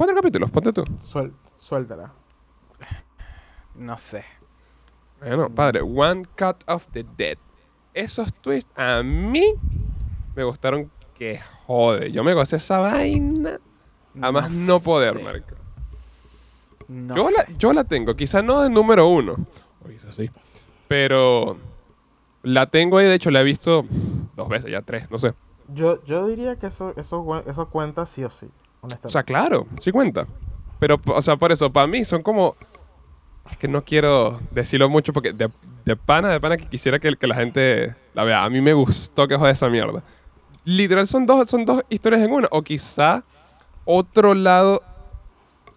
¿Cuántos 0.00 0.16
capítulos? 0.16 0.50
Ponte 0.50 0.72
tú. 0.72 0.82
Suel- 1.02 1.34
suéltala. 1.58 2.10
no 3.74 3.98
sé. 3.98 4.24
Bueno, 5.20 5.50
padre, 5.54 5.82
One 5.82 6.24
Cut 6.38 6.64
of 6.66 6.86
the 6.92 7.04
Dead. 7.18 7.36
Esos 7.92 8.32
twists 8.32 8.72
a 8.78 9.02
mí 9.02 9.52
me 10.34 10.44
gustaron 10.44 10.90
que 11.14 11.38
jode. 11.66 12.12
Yo 12.12 12.24
me 12.24 12.32
gocé 12.32 12.56
esa 12.56 12.78
vaina. 12.78 13.60
A 14.22 14.32
más 14.32 14.50
no, 14.54 14.80
poder, 14.80 15.18
sé, 15.18 15.22
marico. 15.22 15.54
no 16.88 17.16
yo, 17.16 17.28
sé. 17.28 17.34
la, 17.36 17.58
yo 17.58 17.72
la 17.74 17.84
tengo, 17.84 18.16
quizás 18.16 18.42
no 18.42 18.62
de 18.62 18.70
número 18.70 19.06
uno. 19.06 19.36
O 19.84 19.88
quizás 19.90 20.14
sí. 20.14 20.30
Pero 20.88 21.58
la 22.42 22.70
tengo 22.70 22.96
ahí, 22.96 23.04
de 23.06 23.16
hecho 23.16 23.30
la 23.30 23.42
he 23.42 23.44
visto 23.44 23.84
dos 24.34 24.48
veces, 24.48 24.70
ya 24.70 24.80
tres, 24.80 25.10
no 25.10 25.18
sé. 25.18 25.34
Yo, 25.68 26.02
yo 26.04 26.26
diría 26.26 26.58
que 26.58 26.68
eso, 26.68 26.94
eso, 26.96 27.44
eso 27.46 27.68
cuenta 27.68 28.06
sí 28.06 28.24
o 28.24 28.30
sí, 28.30 28.48
honestamente. 28.80 29.06
O 29.06 29.10
sea, 29.10 29.22
claro, 29.22 29.66
sí 29.80 29.90
cuenta. 29.92 30.26
Pero, 30.78 31.00
o 31.06 31.22
sea, 31.22 31.36
por 31.36 31.52
eso, 31.52 31.70
para 31.72 31.86
mí 31.86 32.04
son 32.04 32.22
como... 32.22 32.56
Es 33.50 33.56
que 33.56 33.68
no 33.68 33.82
quiero 33.82 34.40
decirlo 34.50 34.88
mucho 34.88 35.12
porque 35.12 35.32
de, 35.32 35.50
de 35.84 35.96
pana, 35.96 36.28
de 36.28 36.40
pana 36.40 36.56
que 36.56 36.66
quisiera 36.66 36.98
que, 36.98 37.16
que 37.16 37.26
la 37.26 37.34
gente 37.34 37.94
la 38.14 38.24
vea. 38.24 38.44
A 38.44 38.50
mí 38.50 38.60
me 38.60 38.72
gustó 38.72 39.26
que 39.28 39.36
jode 39.36 39.50
esa 39.50 39.68
mierda. 39.68 40.02
Literal 40.64 41.06
son 41.06 41.26
dos, 41.26 41.48
son 41.50 41.64
dos 41.64 41.82
historias 41.88 42.22
en 42.22 42.32
una. 42.32 42.48
O 42.50 42.62
quizá 42.62 43.24
otro 43.84 44.34
lado... 44.34 44.82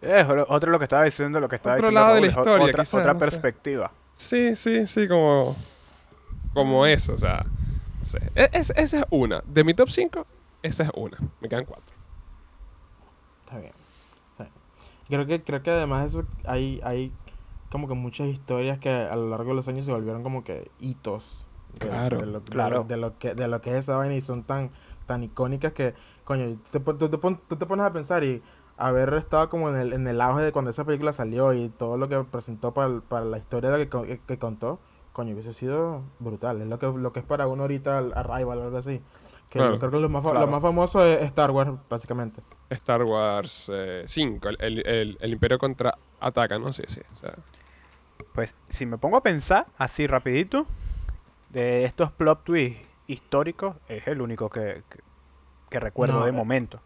Eh, 0.02 0.22
otro 0.28 0.46
otro 0.50 0.72
lo 0.72 0.78
que 0.80 0.86
estaba 0.86 1.04
diciendo, 1.06 1.40
lo 1.40 1.48
que 1.50 1.56
estaba 1.56 1.76
Otro 1.76 1.88
diciendo 1.88 2.02
lado 2.02 2.16
de 2.16 2.22
la 2.22 2.28
es 2.28 2.34
historia, 2.38 2.66
otra, 2.66 2.84
quizás, 2.84 2.94
otra 2.94 3.14
no 3.14 3.20
sé. 3.20 3.26
perspectiva. 3.26 3.92
Sí, 4.16 4.56
sí, 4.56 4.86
sí, 4.88 5.08
como... 5.08 5.56
Como 6.54 6.86
eso, 6.86 7.14
o 7.14 7.18
sea... 7.18 7.44
no 8.00 8.06
sé. 8.06 8.20
E- 8.36 8.50
es- 8.54 8.74
esa 8.76 9.00
es 9.00 9.06
una. 9.10 9.42
De 9.46 9.64
mi 9.64 9.74
top 9.74 9.90
5, 9.90 10.26
esa 10.62 10.84
es 10.84 10.90
una. 10.94 11.18
Me 11.42 11.50
quedan 11.50 11.66
cuatro. 11.66 11.93
Está 13.54 13.60
bien. 13.60 13.74
Está 14.32 14.44
bien. 14.44 14.54
Creo 15.08 15.26
que, 15.28 15.44
creo 15.44 15.64
que 15.64 15.72
además 15.72 16.02
de 16.02 16.08
eso 16.20 16.28
hay, 16.46 16.80
hay 16.84 17.12
como 17.70 17.88
que 17.88 17.94
muchas 17.94 18.28
historias 18.28 18.80
que 18.80 18.90
a 18.90 19.16
lo 19.16 19.30
largo 19.30 19.50
de 19.50 19.56
los 19.56 19.68
años 19.68 19.86
se 19.86 19.92
volvieron 19.92 20.24
como 20.24 20.44
que 20.44 20.70
hitos. 20.80 21.46
de- 21.74 21.80
Claro, 21.88 22.20
de 22.20 22.26
lo, 22.28 22.42
claro. 22.44 22.84
de 22.88 22.98
lo 22.98 23.18
que, 23.18 23.34
de 23.34 23.48
lo 23.48 23.60
que 23.62 23.72
es 23.72 23.78
esa 23.78 23.98
vaina 23.98 24.16
y 24.16 24.22
son 24.22 24.44
tan, 24.44 24.70
tan 25.08 25.24
icónicas 25.24 25.74
que, 25.74 25.96
coño, 26.24 26.46
tú 26.72 26.80
te, 26.80 26.80
tú 26.80 27.10
te 27.10 27.18
pon- 27.18 27.42
tú 27.48 27.56
te 27.56 27.66
pones 27.66 27.86
a 27.86 27.92
pensar 27.92 28.24
y 28.24 28.44
haber 28.78 29.14
estado 29.16 29.50
como 29.50 29.70
en 29.70 29.78
el, 29.78 29.94
en 29.94 30.08
el 30.08 30.22
auge 30.22 30.44
de 30.44 30.52
cuando 30.52 30.70
esa 30.72 30.86
película 30.86 31.14
salió 31.14 31.52
y 31.54 31.70
todo 31.70 31.98
lo 31.98 32.08
que 32.10 32.24
presentó 32.26 32.74
para, 32.74 32.88
el- 32.94 33.02
para 33.02 33.26
la 33.26 33.38
historia 33.40 33.76
que, 33.78 33.90
co- 33.90 34.06
que 34.06 34.38
contó, 34.38 34.80
coño, 35.14 35.34
hubiese 35.34 35.54
sido 35.54 36.02
brutal. 36.20 36.62
Es 36.62 36.68
lo 36.68 36.78
que, 36.80 36.88
lo 36.88 37.14
que 37.14 37.20
es 37.22 37.26
para 37.26 37.48
uno 37.48 37.62
ahorita 37.64 38.00
el 38.00 38.14
Arrival 38.14 38.58
o 38.60 38.64
algo 38.64 38.78
así. 38.78 39.02
Que 39.50 39.60
Claro. 39.60 39.78
creo 39.78 39.92
que 39.92 40.00
lo 40.00 40.10
más, 40.10 40.24
Claro. 40.24 40.40
lo 40.42 40.48
más 40.48 40.62
famoso 40.62 41.06
es 41.06 41.22
Star 41.22 41.52
Wars, 41.52 41.72
básicamente. 41.90 42.42
Star 42.72 43.04
Wars 43.04 43.72
5, 44.08 44.50
el, 44.50 44.58
el, 44.60 44.88
el- 44.88 45.18
el 45.22 45.32
Imperio 45.34 45.60
contra 45.60 45.96
ataca, 46.20 46.58
¿no? 46.58 46.74
Sí, 46.74 46.84
sí. 46.88 47.02
o 47.12 47.16
sea, 47.16 47.36
Pues 48.34 48.56
si 48.70 48.86
me 48.88 48.98
pongo 48.98 49.18
a 49.18 49.22
pensar 49.22 49.68
así 49.78 50.08
rapidito, 50.08 50.66
de 51.50 51.86
estos 51.86 52.12
plot 52.12 52.44
twists 52.44 52.88
históricos, 53.06 53.76
es 53.88 54.08
el 54.08 54.22
único 54.22 54.50
que, 54.50 54.82
que, 54.90 55.00
que 55.70 55.80
recuerdo 55.80 56.20
No, 56.20 56.24
de 56.26 56.30
eh, 56.32 56.34
momento. 56.34 56.80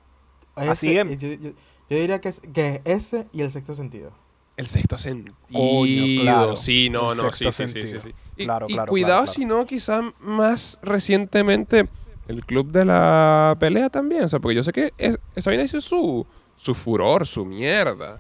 Ese- 0.57 0.69
Así 0.69 0.97
es. 0.97 1.19
yo, 1.19 1.27
yo- 1.29 1.51
yo 1.89 1.97
diría 1.97 2.19
que 2.19 2.27
es, 2.29 2.41
que 2.41 2.81
es 2.83 3.13
ese 3.13 3.27
y 3.31 3.43
el 3.43 3.51
sexto 3.51 3.73
sentido. 3.75 4.11
El 4.57 4.67
sexto 4.67 4.97
sentido. 4.97 5.35
Coño, 5.53 6.21
claro. 6.23 6.55
Sí, 6.55 6.89
no, 6.89 7.11
El 7.13 7.17
no, 7.19 7.31
sí, 7.31 7.51
sí, 7.51 7.67
sí, 7.67 7.99
sí. 7.99 8.11
Y, 8.35 8.43
Claro, 8.45 8.65
y 8.69 8.73
claro, 8.73 8.89
cuidado 8.89 9.21
claro, 9.23 9.31
si 9.31 9.45
no, 9.45 9.65
quizá 9.65 10.01
más 10.19 10.77
recientemente 10.81 11.87
el 12.27 12.43
club 12.45 12.71
de 12.71 12.83
la 12.85 13.55
pelea 13.59 13.89
también. 13.89 14.23
O 14.25 14.27
sea, 14.27 14.39
porque 14.39 14.55
yo 14.55 14.63
sé 14.63 14.73
que 14.73 14.93
es- 14.97 15.17
esa 15.35 15.49
vaina 15.49 15.63
hizo 15.63 15.79
su, 15.79 16.25
su 16.55 16.75
furor, 16.75 17.25
su 17.25 17.45
mierda. 17.45 18.19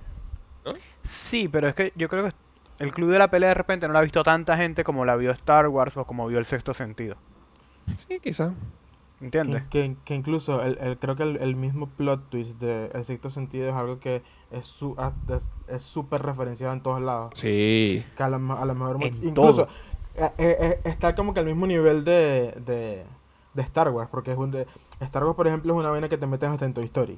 Sí, 1.03 1.47
pero 1.47 1.67
es 1.69 1.75
que 1.75 1.93
yo 1.95 2.09
creo 2.09 2.25
que 2.25 2.31
el 2.79 2.91
club 2.91 3.09
de 3.11 3.17
la 3.19 3.29
pelea 3.29 3.49
de 3.49 3.55
repente 3.55 3.87
no 3.87 3.93
la 3.93 3.99
ha 3.99 4.03
visto 4.03 4.23
tanta 4.23 4.57
gente 4.57 4.83
como 4.83 5.05
la 5.05 5.15
vio 5.15 5.31
Star 5.31 5.67
Wars 5.69 5.95
o 5.97 6.05
como 6.05 6.27
vio 6.27 6.37
el 6.37 6.45
sexto 6.45 6.73
sentido. 6.73 7.15
Sí, 7.95 8.19
quizá. 8.21 8.53
¿Entiendes? 9.19 9.63
Que, 9.63 9.69
que- 9.69 9.95
que 10.05 10.15
incluso 10.15 10.61
el, 10.61 10.77
el- 10.79 10.99
creo 10.99 11.15
que 11.15 11.23
el, 11.23 11.37
el 11.37 11.55
mismo 11.55 11.87
plot 11.87 12.29
twist 12.29 12.59
de 12.59 12.91
El 12.93 13.03
sexto 13.03 13.29
sentido 13.29 13.67
es 13.67 13.73
algo 13.73 13.99
que 13.99 14.21
es 14.51 14.65
su- 14.65 14.93
ah, 14.97 15.11
es 15.29 15.49
es 15.67 15.81
súper 15.81 16.21
referenciado 16.21 16.73
en 16.73 16.81
todos 16.81 17.01
lados. 17.01 17.31
Sí. 17.33 18.05
Que 18.15 18.23
a 18.23 18.29
lo, 18.29 18.35
a 18.55 18.65
lo 18.65 18.75
mejor... 18.75 18.97
En 19.03 19.13
incluso 19.23 19.65
todo. 19.65 19.67
eh, 20.15 20.31
eh, 20.37 20.57
eh, 20.59 20.79
está 20.85 21.15
como 21.15 21.33
que 21.33 21.39
al 21.39 21.45
mismo 21.47 21.65
nivel 21.67 22.03
de, 22.05 22.53
de, 22.65 23.03
de 23.53 23.61
Star 23.63 23.89
Wars. 23.89 24.07
Porque 24.11 24.31
es 24.31 24.37
un 24.37 24.51
de, 24.51 24.67
Star 25.01 25.23
Wars, 25.23 25.35
por 25.35 25.47
ejemplo, 25.47 25.73
es 25.73 25.79
una 25.79 25.89
vaina 25.89 26.07
que 26.09 26.17
te 26.17 26.27
metes 26.27 26.47
hasta 26.49 26.65
en 26.65 26.73
Toy 26.73 26.85
Story. 26.85 27.17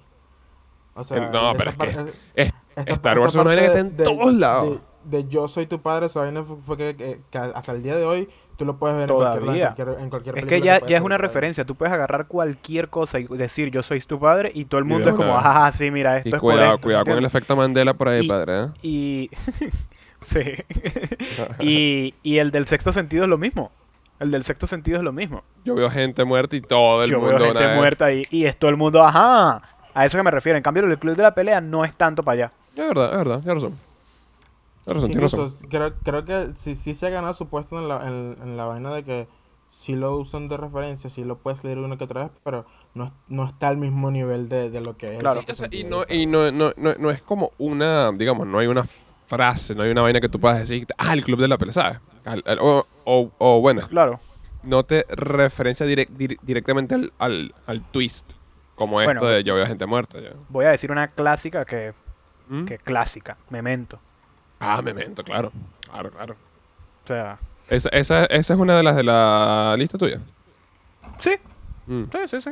O 0.95 1.03
sea, 1.03 1.29
No, 1.29 1.53
pero 1.57 1.69
es 1.71 1.75
que 1.77 1.85
es- 1.85 1.97
Es- 2.35 2.53
esta- 2.75 2.93
Star 2.93 3.19
Wars 3.19 3.33
es 3.33 3.35
una 3.35 3.43
vaina 3.43 3.61
que 3.61 3.67
está 3.67 3.79
en 3.81 3.95
todos 3.97 4.33
lados. 4.33 4.79
De, 5.03 5.17
de 5.23 5.27
Yo 5.29 5.47
soy 5.49 5.65
tu 5.67 5.81
padre, 5.81 6.05
esa 6.07 6.21
vaina 6.21 6.43
fue, 6.43 6.57
fue 6.61 6.77
que, 6.77 6.95
que- 6.95 7.21
que 7.29 7.37
hasta 7.37 7.71
el 7.73 7.83
día 7.83 7.95
de 7.97 8.05
hoy 8.05 8.29
tú 8.59 8.65
lo 8.65 8.75
puedes 8.77 8.95
ver 8.97 9.09
en 9.09 9.15
cualquier, 9.15 9.41
Todavía. 9.43 9.67
en 9.69 9.73
cualquier, 9.73 10.03
en 10.03 10.09
cualquier 10.09 10.37
Es 10.37 10.45
que 10.45 10.61
ya, 10.61 10.85
ya 10.85 10.97
es 10.97 11.03
una 11.03 11.17
referencia. 11.17 11.65
Tú 11.65 11.73
puedes 11.75 11.93
agarrar 11.93 12.27
cualquier 12.27 12.89
cosa 12.89 13.17
y 13.19 13.23
decir 13.25 13.71
yo 13.71 13.81
soy 13.81 14.01
tu 14.01 14.19
padre 14.19 14.51
y 14.53 14.65
todo 14.65 14.79
el 14.79 14.85
mundo 14.85 15.09
es 15.09 15.15
como, 15.15 15.35
ajá, 15.37 15.71
sí, 15.71 15.89
mira, 15.89 16.17
esto 16.17 16.29
Y 16.29 16.33
es 16.35 16.39
por 16.41 16.51
cuidado, 16.53 16.75
esto", 16.75 16.83
cuidado 16.83 17.05
con 17.05 17.17
el 17.17 17.25
efecto 17.25 17.55
Mandela 17.55 17.93
por 17.95 18.09
ahí, 18.09 18.25
Y- 18.25 18.27
padre. 18.27 18.61
¿eh? 18.63 18.67
Y. 18.83 19.29
sí. 20.21 20.41
y, 21.59 22.13
y 22.21 22.37
el 22.37 22.51
del 22.51 22.67
sexto 22.67 22.91
sentido 22.93 23.23
es 23.23 23.29
lo 23.29 23.37
mismo. 23.37 23.71
El 24.19 24.31
del 24.31 24.43
sexto 24.43 24.67
sentido 24.67 24.97
es 24.97 25.03
lo 25.03 25.13
mismo. 25.13 25.43
Yo 25.63 25.75
veo 25.75 25.89
gente 25.89 26.25
muerta 26.25 26.55
y 26.57 26.61
todo 26.61 27.03
el 27.05 27.09
Yo 27.09 27.19
mundo. 27.19 27.35
veo 27.37 27.53
gente 27.53 27.75
muerta 27.75 28.11
y, 28.11 28.23
y 28.29 28.45
es 28.45 28.57
todo 28.57 28.69
el 28.69 28.75
mundo, 28.77 29.01
ajá. 29.03 29.61
A 29.93 30.05
eso 30.05 30.17
que 30.17 30.23
me 30.23 30.31
refiero. 30.31 30.57
En 30.57 30.63
cambio, 30.63 30.83
el 30.83 30.99
club 30.99 31.15
de 31.15 31.23
la 31.23 31.33
pelea 31.33 31.61
no 31.61 31.85
es 31.85 31.93
tanto 31.93 32.21
para 32.21 32.33
allá. 32.33 32.51
Es 32.75 32.87
verdad, 32.87 33.11
es 33.11 33.17
verdad, 33.17 33.39
tienes 33.41 33.63
razón. 33.63 33.79
Incluso 34.97 35.53
creo, 35.69 35.93
creo 36.03 36.25
que 36.25 36.51
sí, 36.55 36.75
sí 36.75 36.93
se 36.93 37.07
ha 37.07 37.09
ganado 37.09 37.33
su 37.33 37.47
puesto 37.47 37.77
en 37.79 37.87
la, 37.87 38.07
en, 38.07 38.37
en 38.41 38.57
la 38.57 38.65
vaina 38.65 38.93
de 38.93 39.03
que 39.03 39.27
sí 39.71 39.95
lo 39.95 40.15
usan 40.17 40.47
de 40.47 40.57
referencia, 40.57 41.09
sí 41.09 41.23
lo 41.23 41.37
puedes 41.37 41.63
leer 41.63 41.77
una 41.77 41.97
que 41.97 42.03
otra 42.05 42.23
vez, 42.23 42.31
pero 42.43 42.65
no, 42.95 43.13
no 43.27 43.45
está 43.47 43.67
al 43.67 43.77
mismo 43.77 44.09
nivel 44.11 44.49
de, 44.49 44.69
de 44.69 44.81
lo 44.81 44.97
que 44.97 45.07
es. 45.07 45.13
el 45.13 45.19
Claro. 45.19 45.41
O 45.47 45.55
sea, 45.55 45.67
y 45.71 45.83
no, 45.83 46.03
y 46.09 46.25
no, 46.25 46.51
no, 46.51 46.71
no, 46.77 46.93
no 46.95 47.11
es 47.11 47.21
como 47.21 47.51
una, 47.57 48.11
digamos, 48.11 48.47
no 48.47 48.59
hay 48.59 48.67
una 48.67 48.83
frase, 49.27 49.75
no 49.75 49.83
hay 49.83 49.91
una 49.91 50.01
vaina 50.01 50.19
que 50.19 50.29
tú 50.29 50.39
puedas 50.39 50.57
decir, 50.59 50.87
ah, 50.97 51.13
el 51.13 51.23
club 51.23 51.39
de 51.39 51.47
la 51.47 51.57
pelea, 51.57 51.73
¿sabes? 51.73 51.99
Al- 52.25 52.43
al- 52.47 52.59
o, 52.59 52.85
o, 53.05 53.31
o, 53.37 53.61
bueno, 53.61 53.81
Claro. 53.87 54.19
no 54.63 54.83
te 54.83 55.05
referencia 55.09 55.85
direc- 55.85 56.09
dir- 56.09 56.39
directamente 56.41 56.95
al, 56.95 57.13
al, 57.19 57.53
al 57.67 57.83
twist, 57.91 58.33
como 58.75 58.99
esto 59.01 59.13
Bueno. 59.19 59.27
de 59.35 59.43
yo 59.43 59.53
veo 59.55 59.65
gente 59.67 59.85
muerta. 59.85 60.19
ya. 60.19 60.31
Voy 60.49 60.65
a 60.65 60.69
decir 60.69 60.91
una 60.91 61.07
clásica 61.07 61.63
que, 61.65 61.93
¿Mm? 62.49 62.65
que 62.65 62.77
clásica. 62.79 63.37
Memento. 63.51 63.99
Ah, 64.59 64.81
Memento, 64.81 65.23
claro. 65.23 65.51
Claro, 65.89 66.11
claro. 66.11 66.35
O 67.03 67.07
sea, 67.07 67.39
Esa, 67.69 67.89
esa, 67.89 68.25
esa 68.25 68.53
es 68.53 68.59
una 68.59 68.75
de 68.77 68.83
las 68.83 68.95
de 68.95 69.03
la 69.03 69.75
lista 69.77 69.97
tuya. 69.97 70.19
sí, 71.21 71.31
Mm. 71.87 72.03
sí, 72.11 72.17
sí, 72.27 72.41
sí. 72.41 72.49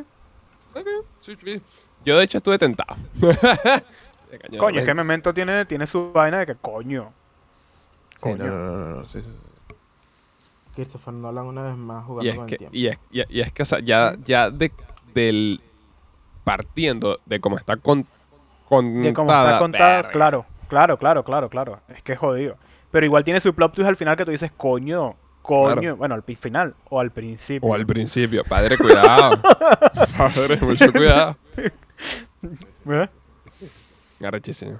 Ok, 0.74 0.86
sí, 1.20 1.36
sí. 1.44 1.62
Yo 2.04 2.18
de 2.18 2.24
hecho 2.24 2.38
estuve 2.38 2.58
tentado. 2.58 2.96
Coño, 4.58 4.80
es 4.80 4.84
que 4.86 4.94
Memento. 4.94 5.32
Tiene, 5.32 5.64
tiene 5.64 5.86
su 5.86 6.12
vaina 6.12 6.38
de 6.40 6.46
que 6.46 6.54
coño. 6.56 7.12
Sí, 8.16 8.30
no, 8.30 8.36
Coño. 8.38 8.44
no, 8.50 8.76
no, 8.76 8.96
no, 9.00 9.08
sí, 9.08 9.20
sí, 9.20 9.28
sí. 9.30 9.74
Christopher 10.74 11.14
Nolan 11.14 11.44
una 11.46 11.62
vez 11.62 11.76
más 11.76 12.02
Y 12.02 12.06
jugando 12.06 12.30
es, 12.30 12.36
con 12.36 12.46
que, 12.46 12.54
el 12.54 12.58
tiempo. 12.58 12.76
y, 12.76 12.86
es, 12.88 12.98
y, 13.10 13.36
y 13.38 13.40
es 13.40 13.52
que, 13.52 13.62
o 13.62 13.66
sea, 13.66 13.78
ya, 13.80 14.16
ya 14.24 14.50
de, 14.50 14.72
del 15.14 15.60
partiendo 16.44 17.20
de 17.26 17.40
cómo 17.40 17.56
está 17.58 17.76
con, 17.76 18.06
contada. 18.68 19.02
De 19.02 19.12
cómo 19.14 19.30
está 19.30 19.58
contada, 19.58 20.10
claro, 20.10 20.46
claro, 20.68 20.98
claro, 20.98 21.24
claro, 21.24 21.48
claro. 21.48 21.80
Es 21.88 22.02
que 22.02 22.12
es 22.12 22.18
jodido. 22.18 22.56
Pero 22.90 23.04
igual 23.06 23.24
tiene 23.24 23.40
su 23.40 23.54
plot 23.54 23.74
twist 23.74 23.88
al 23.88 23.96
final 23.96 24.16
que 24.16 24.24
tú 24.24 24.30
dices, 24.30 24.50
coño, 24.56 25.16
coño. 25.42 25.74
Claro. 25.80 25.96
Bueno, 25.96 26.14
al 26.14 26.22
final 26.22 26.74
o 26.88 27.00
al 27.00 27.10
principio. 27.10 27.68
O 27.68 27.74
al 27.74 27.84
principio, 27.86 28.44
padre, 28.44 28.78
cuidado. 28.78 29.40
padre, 30.18 30.56
mucho 30.60 30.92
cuidado. 30.92 31.36
¿Eh? 32.90 33.08
Arrechísimo. 34.24 34.78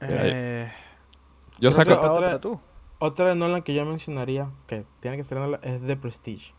Eh, 0.00 0.70
Yo 1.58 1.70
saco. 1.70 1.92
otra, 1.92 2.10
otra- 2.12 2.26
otra 2.26 2.40
tú. 2.40 2.60
Otra 3.02 3.28
de 3.30 3.34
Nolan 3.34 3.62
que 3.62 3.72
yo 3.74 3.84
mencionaría, 3.86 4.48
que 4.66 4.84
tiene 5.00 5.16
que 5.16 5.24
ser 5.24 5.38
Nolan, 5.38 5.60
es 5.62 5.80
The 5.86 5.96
Prestige. 5.96 6.52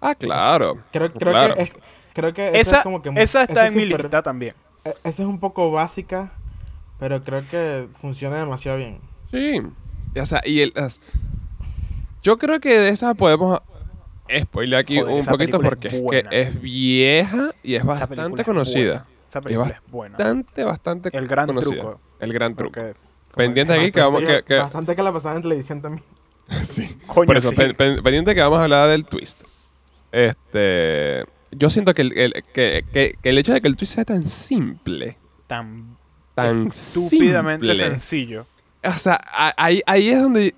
Ah, 0.00 0.14
claro. 0.14 0.78
Creo, 0.92 1.12
creo 1.12 1.32
Claro. 1.32 1.54
que 1.56 1.62
es, 1.62 1.70
creo 2.12 2.32
que 2.32 2.48
esa, 2.48 2.58
Esa, 2.58 2.76
es 2.78 2.82
como 2.82 3.02
que 3.02 3.08
esa 3.16 3.42
está 3.42 3.52
esa 3.52 3.66
en 3.68 3.76
mi 3.76 3.84
lista 3.86 4.22
también. 4.22 4.54
e- 4.84 4.90
Esa 5.04 5.22
es 5.22 5.28
un 5.28 5.40
poco 5.40 5.70
básica, 5.72 6.32
pero 6.98 7.22
creo 7.24 7.44
que 7.50 7.88
funciona 7.92 8.36
demasiado 8.38 8.78
bien. 8.78 8.98
Sí. 9.30 9.60
O 10.20 10.26
sea, 10.26 10.40
y 10.44 10.60
el. 10.60 10.72
as- 10.76 11.00
Yo 12.22 12.38
creo 12.38 12.58
que 12.60 12.78
de 12.78 12.88
esa 12.88 13.14
podemos 13.14 13.60
spoiler 14.40 14.78
aquí 14.80 14.98
Joder, 14.98 15.14
un 15.14 15.26
poquito 15.26 15.60
porque 15.60 15.88
es 15.88 15.94
es, 15.94 16.00
buena. 16.02 16.30
que 16.30 16.40
es 16.42 16.60
vieja 16.60 17.50
y 17.62 17.74
es 17.74 17.84
bastante 17.84 18.44
conocida. 18.44 19.06
Esa 19.30 19.40
película 19.40 19.68
es 19.68 19.90
buena. 19.90 20.16
Bastante, 20.16 20.64
bastante 20.64 21.10
El 21.16 21.26
gran 21.28 21.46
conocida. 21.46 21.80
truco. 21.82 22.00
El 22.20 22.32
gran 22.32 22.54
truco. 22.56 22.72
Porque, 22.80 22.94
Pendiente 23.34 23.74
aquí 23.74 23.92
que 23.92 24.00
vamos. 24.00 24.22
Que, 24.22 24.42
que- 24.42 24.56
bastante 24.56 24.96
que 24.96 25.02
la 25.02 25.12
pasaban 25.12 25.36
en 25.36 25.42
televisión 25.42 25.82
también. 25.82 26.02
sí. 26.64 26.96
Coño, 27.06 27.26
Por 27.26 27.36
eso, 27.36 27.50
sí. 27.50 27.54
pen- 27.56 27.74
pen- 27.76 28.02
pendiente 28.02 28.34
que 28.34 28.40
vamos 28.40 28.58
a 28.58 28.62
hablar 28.64 28.88
del 28.88 29.04
twist. 29.04 29.42
Este. 30.12 31.24
Yo 31.52 31.70
siento 31.70 31.94
que 31.94 32.02
el, 32.02 32.18
el- 32.18 32.32
que, 32.54 32.84
que- 32.92 33.16
que 33.22 33.28
el 33.28 33.38
hecho 33.38 33.52
de 33.52 33.60
que 33.60 33.68
el 33.68 33.76
twist 33.76 33.94
sea 33.94 34.04
tan 34.04 34.26
simple, 34.26 35.18
tan 35.46 35.95
tan 36.36 36.68
estúpidamente 36.68 37.66
simple, 37.66 37.90
sencillo. 37.90 38.46
O 38.84 38.92
sea, 38.92 39.20
ahí, 39.56 39.82
ahí 39.86 40.10
es 40.10 40.22
donde 40.22 40.54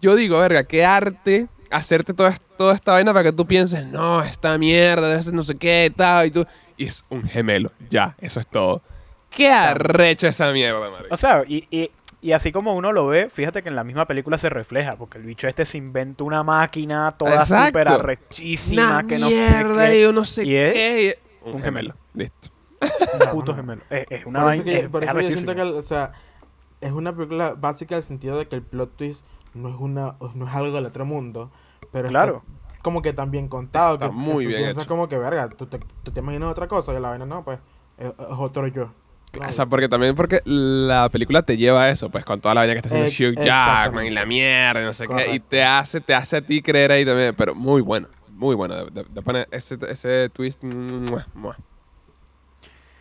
yo 0.00 0.16
digo, 0.16 0.40
verga, 0.40 0.64
qué 0.64 0.84
arte 0.84 1.46
hacerte 1.70 2.12
toda, 2.14 2.34
toda 2.56 2.74
esta 2.74 2.92
vaina 2.92 3.12
para 3.12 3.24
que 3.24 3.32
tú 3.32 3.46
pienses, 3.46 3.86
no, 3.86 4.20
esta 4.22 4.58
mierda, 4.58 5.08
debe 5.08 5.22
ser 5.22 5.34
no 5.34 5.42
sé 5.44 5.54
qué, 5.56 5.92
tal, 5.96 6.26
y 6.26 6.30
tú. 6.32 6.44
Y 6.76 6.86
es 6.86 7.04
un 7.10 7.22
gemelo, 7.22 7.70
ya, 7.88 8.16
eso 8.18 8.40
es 8.40 8.46
todo. 8.48 8.82
Qué 9.28 9.48
arrecho 9.48 10.26
esa 10.26 10.50
mierda, 10.52 10.90
marico. 10.90 11.14
O 11.14 11.16
sea, 11.16 11.44
y, 11.46 11.64
y, 11.70 11.90
y 12.22 12.32
así 12.32 12.50
como 12.50 12.74
uno 12.74 12.90
lo 12.90 13.06
ve, 13.06 13.28
fíjate 13.28 13.62
que 13.62 13.68
en 13.68 13.76
la 13.76 13.84
misma 13.84 14.06
película 14.06 14.38
se 14.38 14.48
refleja, 14.48 14.96
porque 14.96 15.18
el 15.18 15.24
bicho 15.24 15.46
este 15.46 15.64
se 15.64 15.78
inventa 15.78 16.24
una 16.24 16.42
máquina 16.42 17.14
toda 17.16 17.44
súper 17.44 17.86
arrechísima, 17.86 18.98
Una 18.98 19.06
que 19.06 19.18
no 19.18 19.28
mierda 19.28 19.86
sé 19.86 19.98
y 19.98 20.02
yo 20.02 20.12
no 20.12 20.24
sé 20.24 20.44
Y 20.44 20.56
es 20.56 20.72
qué. 20.72 21.18
un 21.44 21.62
gemelo. 21.62 21.94
Listo. 22.14 22.50
Un 22.80 23.30
puto 23.32 23.54
gemelo. 23.54 23.82
Es, 23.90 24.06
es 24.10 24.26
una 24.26 24.40
Por 24.42 24.52
eso, 24.54 24.62
vaina, 24.62 24.64
que- 24.64 24.78
es- 24.84 24.88
por 24.88 25.04
es 25.04 25.10
eso 25.10 25.20
yo 25.20 25.28
siento 25.28 25.54
que, 25.54 25.62
o 25.62 25.82
sea, 25.82 26.12
es 26.80 26.92
una 26.92 27.12
película 27.14 27.54
básica 27.54 27.94
en 27.94 27.98
el 27.98 28.04
sentido 28.04 28.38
de 28.38 28.48
que 28.48 28.56
el 28.56 28.62
plot 28.62 28.96
twist 28.96 29.20
no 29.54 29.68
es 29.68 29.76
una 29.78 30.16
no 30.34 30.46
es 30.48 30.54
algo 30.54 30.74
del 30.76 30.86
otro 30.86 31.04
mundo, 31.04 31.50
pero 31.92 32.08
Claro. 32.08 32.42
está 32.46 32.80
como 32.82 33.02
que 33.02 33.12
tan 33.12 33.30
bien 33.30 33.48
contado 33.48 33.94
Está 33.94 34.06
que, 34.06 34.12
que 34.12 34.18
muy 34.18 34.44
tú 34.44 34.48
bien 34.48 34.60
piensas 34.62 34.84
hecho. 34.84 34.88
como 34.88 35.08
que 35.08 35.18
verga, 35.18 35.48
tú 35.50 35.66
te, 35.66 35.78
tú 36.02 36.10
te 36.12 36.20
imaginas 36.20 36.48
otra 36.50 36.66
cosa 36.68 36.92
y 36.94 37.00
la 37.00 37.10
vaina 37.10 37.26
no, 37.26 37.44
pues 37.44 37.58
es, 37.98 38.06
es 38.06 38.14
otro 38.30 38.66
yo. 38.68 38.90
No, 39.38 39.46
O 39.46 39.52
sea, 39.52 39.66
porque 39.66 39.88
también 39.88 40.16
porque 40.16 40.40
la 40.44 41.08
película 41.10 41.42
te 41.42 41.56
lleva 41.56 41.82
a 41.84 41.90
eso, 41.90 42.10
pues 42.10 42.24
con 42.24 42.40
toda 42.40 42.54
la 42.54 42.62
vaina 42.62 42.72
que 42.74 42.78
está 42.78 42.88
haciendo 42.88 43.08
Eh, 43.08 43.40
Hugh 43.40 43.44
Jackman 43.44 44.06
y 44.06 44.10
la 44.10 44.24
mierda, 44.26 44.80
y 44.82 44.84
no 44.84 44.92
sé 44.92 45.06
qué, 45.06 45.34
y 45.34 45.38
te 45.40 45.62
hace, 45.62 46.00
te 46.00 46.14
hace 46.14 46.38
a 46.38 46.40
ti 46.40 46.62
creer 46.62 46.90
ahí 46.90 47.04
también, 47.04 47.34
pero 47.36 47.54
muy 47.54 47.80
bueno, 47.80 48.08
muy 48.30 48.56
bueno, 48.56 48.74
de, 48.74 48.90
de- 48.90 49.04
de 49.08 49.22
poner 49.22 49.46
ese, 49.52 49.78
ese 49.88 50.30
twist, 50.30 50.62
mua, 50.64 51.26
mua. 51.34 51.56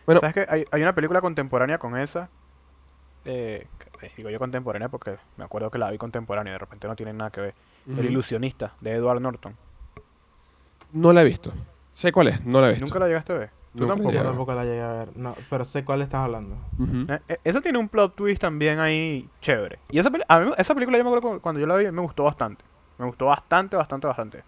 Bueno. 0.09 0.21
¿Sabes 0.21 0.33
que 0.33 0.51
hay, 0.51 0.65
hay 0.71 0.81
una 0.81 0.93
película 0.95 1.21
contemporánea 1.21 1.77
con 1.77 1.95
esa? 1.95 2.29
Eh, 3.25 3.67
que- 3.99 4.11
digo 4.17 4.31
yo 4.31 4.39
contemporánea 4.39 4.89
porque 4.89 5.17
me 5.37 5.43
acuerdo 5.43 5.69
que 5.69 5.77
la 5.77 5.91
vi 5.91 5.99
contemporánea 5.99 6.51
y 6.51 6.55
de 6.55 6.57
repente 6.57 6.87
no 6.87 6.95
tiene 6.95 7.13
nada 7.13 7.29
que 7.29 7.41
ver. 7.41 7.53
El 7.87 8.05
ilusionista, 8.05 8.73
de 8.81 8.93
Edward 8.93 9.21
Norton. 9.21 9.55
No 10.93 11.13
la 11.13 11.21
he 11.21 11.25
visto. 11.25 11.53
Sé 11.91 12.11
cuál 12.11 12.29
es, 12.29 12.43
no 12.43 12.59
la 12.59 12.67
he 12.67 12.69
visto. 12.71 12.85
¿Nunca 12.85 12.97
la 12.99 13.07
llegaste 13.07 13.33
a 13.33 13.37
ver? 13.37 13.49
¿Tú 13.49 13.81
Nunca 13.81 13.85
la 13.85 13.95
tampoco? 13.97 14.15
Yo 14.15 14.23
tampoco 14.23 14.53
la 14.55 14.63
llegué 14.63 14.81
a 14.81 14.93
ver. 14.93 15.15
No, 15.17 15.35
pero 15.49 15.63
sé 15.63 15.85
cuál 15.85 16.01
estás 16.01 16.21
hablando. 16.23 16.55
Eh, 17.07 17.19
eh, 17.27 17.39
Esa 17.43 17.61
tiene 17.61 17.77
un 17.77 17.87
plot 17.87 18.15
twist 18.15 18.41
también 18.41 18.79
ahí 18.79 19.29
chévere. 19.41 19.77
Y 19.91 19.99
esa, 19.99 20.09
peli- 20.09 20.23
a 20.27 20.39
mí, 20.39 20.51
esa 20.57 20.73
película 20.73 20.97
yo 20.97 21.03
me 21.03 21.09
acuerdo 21.11 21.29
cu- 21.35 21.39
cuando 21.41 21.61
yo 21.61 21.67
la 21.67 21.75
vi 21.75 21.91
me 21.91 22.01
gustó 22.01 22.23
bastante. 22.23 22.63
Me 22.97 23.05
gustó 23.05 23.27
bastante, 23.27 23.75
bastante, 23.77 24.07
bastante. 24.07 24.43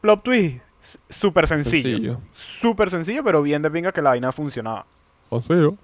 Plot 0.00 0.22
twist, 0.22 0.62
súper 1.08 1.46
sencillo. 1.46 2.20
Súper 2.60 2.90
sencillo, 2.90 3.22
pero 3.24 3.42
bien 3.42 3.62
de 3.62 3.70
pinga 3.70 3.92
que 3.92 4.02
la 4.02 4.10
vaina 4.10 4.32
funcionaba. 4.32 4.86
Sencillo. 5.30 5.76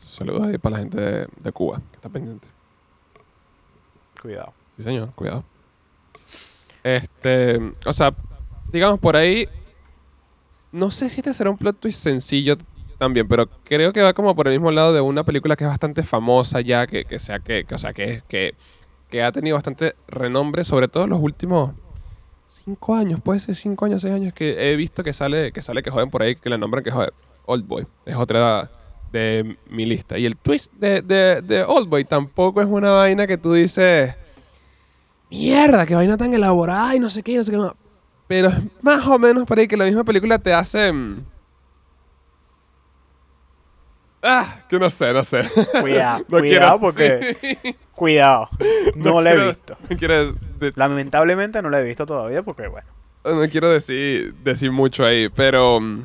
Saludos 0.00 0.48
ahí 0.48 0.58
para 0.58 0.76
la 0.76 0.78
gente 0.80 1.00
de, 1.00 1.28
de 1.42 1.52
Cuba, 1.52 1.80
que 1.90 1.96
está 1.96 2.08
pendiente. 2.08 2.48
Cuidado. 4.20 4.52
Sí, 4.76 4.82
señor, 4.82 5.10
cuidado. 5.14 5.44
Este, 6.82 7.58
o 7.84 7.92
sea, 7.92 8.14
digamos 8.72 9.00
por 9.00 9.16
ahí, 9.16 9.48
no 10.72 10.90
sé 10.90 11.10
si 11.10 11.20
este 11.20 11.34
será 11.34 11.50
un 11.50 11.58
plot 11.58 11.80
twist 11.80 12.02
sencillo 12.02 12.56
también, 12.98 13.28
pero 13.28 13.48
creo 13.64 13.92
que 13.92 14.02
va 14.02 14.12
como 14.12 14.34
por 14.34 14.48
el 14.48 14.54
mismo 14.54 14.70
lado 14.70 14.92
de 14.92 15.00
una 15.00 15.24
película 15.24 15.56
que 15.56 15.64
es 15.64 15.70
bastante 15.70 16.02
famosa 16.02 16.60
ya, 16.60 16.86
que, 16.86 17.04
que 17.04 17.18
sea 17.18 17.40
que, 17.40 17.64
que, 17.64 17.74
o 17.74 17.78
sea, 17.78 17.92
que, 17.92 18.22
que, 18.28 18.54
que 19.10 19.22
ha 19.22 19.32
tenido 19.32 19.56
bastante 19.56 19.96
renombre, 20.08 20.64
sobre 20.64 20.88
todo 20.88 21.04
en 21.04 21.10
los 21.10 21.20
últimos 21.20 21.72
cinco 22.66 22.96
años, 22.96 23.20
puede 23.22 23.38
ser 23.38 23.54
cinco 23.54 23.84
años, 23.84 24.02
seis 24.02 24.12
años 24.12 24.34
que 24.34 24.72
he 24.72 24.74
visto 24.74 25.04
que 25.04 25.12
sale, 25.12 25.52
que 25.52 25.62
sale 25.62 25.84
que 25.84 25.90
joden 25.90 26.10
por 26.10 26.22
ahí, 26.22 26.34
que 26.34 26.50
le 26.50 26.58
nombran 26.58 26.82
que 26.82 26.90
joder, 26.90 27.14
Old 27.44 27.64
Boy, 27.64 27.86
es 28.04 28.16
otra 28.16 28.68
de 29.12 29.56
mi 29.70 29.86
lista. 29.86 30.18
Y 30.18 30.26
el 30.26 30.36
twist 30.36 30.72
de, 30.72 31.00
de, 31.00 31.42
de 31.42 31.62
Old 31.62 31.88
Boy 31.88 32.04
tampoco 32.04 32.60
es 32.60 32.66
una 32.66 32.90
vaina 32.90 33.24
que 33.28 33.38
tú 33.38 33.52
dices 33.52 34.16
mierda, 35.30 35.86
qué 35.86 35.94
vaina 35.94 36.16
tan 36.16 36.34
elaborada 36.34 36.96
y 36.96 36.98
no 36.98 37.08
sé 37.08 37.22
qué, 37.22 37.36
no 37.36 37.44
sé 37.44 37.52
qué 37.52 37.58
más. 37.58 37.72
Pero 38.26 38.48
es 38.48 38.56
más 38.82 39.06
o 39.06 39.16
menos 39.16 39.46
por 39.46 39.60
ahí 39.60 39.68
que 39.68 39.76
la 39.76 39.84
misma 39.84 40.02
película 40.02 40.36
te 40.38 40.52
hace... 40.52 40.92
Ah, 44.28 44.56
que 44.68 44.78
no 44.78 44.90
sé, 44.90 45.12
no 45.12 45.22
sé. 45.24 45.42
Cuidado, 45.80 46.24
No 46.28 46.38
cuidado 46.38 46.42
quiero- 46.42 46.80
porque... 46.80 47.36
sí. 47.62 47.76
Cuidado. 47.94 48.48
No, 48.96 49.20
la 49.20 49.32
he 49.32 49.46
visto. 49.48 49.76
No 49.88 49.96
quiero, 49.96 50.32
de- 50.32 50.72
Lamentablemente 50.74 51.62
no 51.62 51.70
la 51.70 51.80
he 51.80 51.82
visto 51.84 52.04
todavía 52.06 52.42
porque, 52.42 52.66
bueno. 52.68 52.86
no 53.24 53.48
quiero 53.48 53.70
decir, 53.70 54.34
decir 54.42 54.70
mucho 54.72 55.04
ahí, 55.04 55.28
pero... 55.28 55.80
mm, 55.80 56.04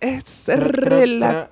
Es 0.00 0.44
Creo- 0.46 0.70
creo- 0.72 0.98
rela- 1.00 1.48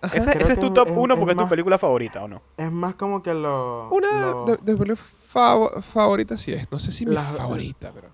creo- 0.00 0.12
Ese, 0.12 0.52
es 0.52 0.58
tu 0.60 0.72
top 0.72 0.88
es- 0.88 0.94
1 0.96 1.14
es 1.14 1.18
porque 1.20 1.32
es 1.32 1.38
tu 1.38 1.48
película 1.48 1.78
favorita, 1.78 2.22
¿o 2.24 2.28
no? 2.28 2.42
Es 2.56 2.70
más 2.70 2.94
como 2.94 3.22
que 3.22 3.32
lo. 3.32 3.88
Una 3.90 4.20
lo- 4.20 4.44
de, 4.46 4.52
de 4.58 4.76
película 4.76 4.96
fav- 5.32 5.80
favorita 5.82 6.36
sí 6.36 6.52
es. 6.52 6.70
No 6.70 6.78
sé 6.78 6.92
si 6.92 7.06
mi 7.06 7.14
La- 7.14 7.22
favorita, 7.22 7.90
pero... 7.94 8.08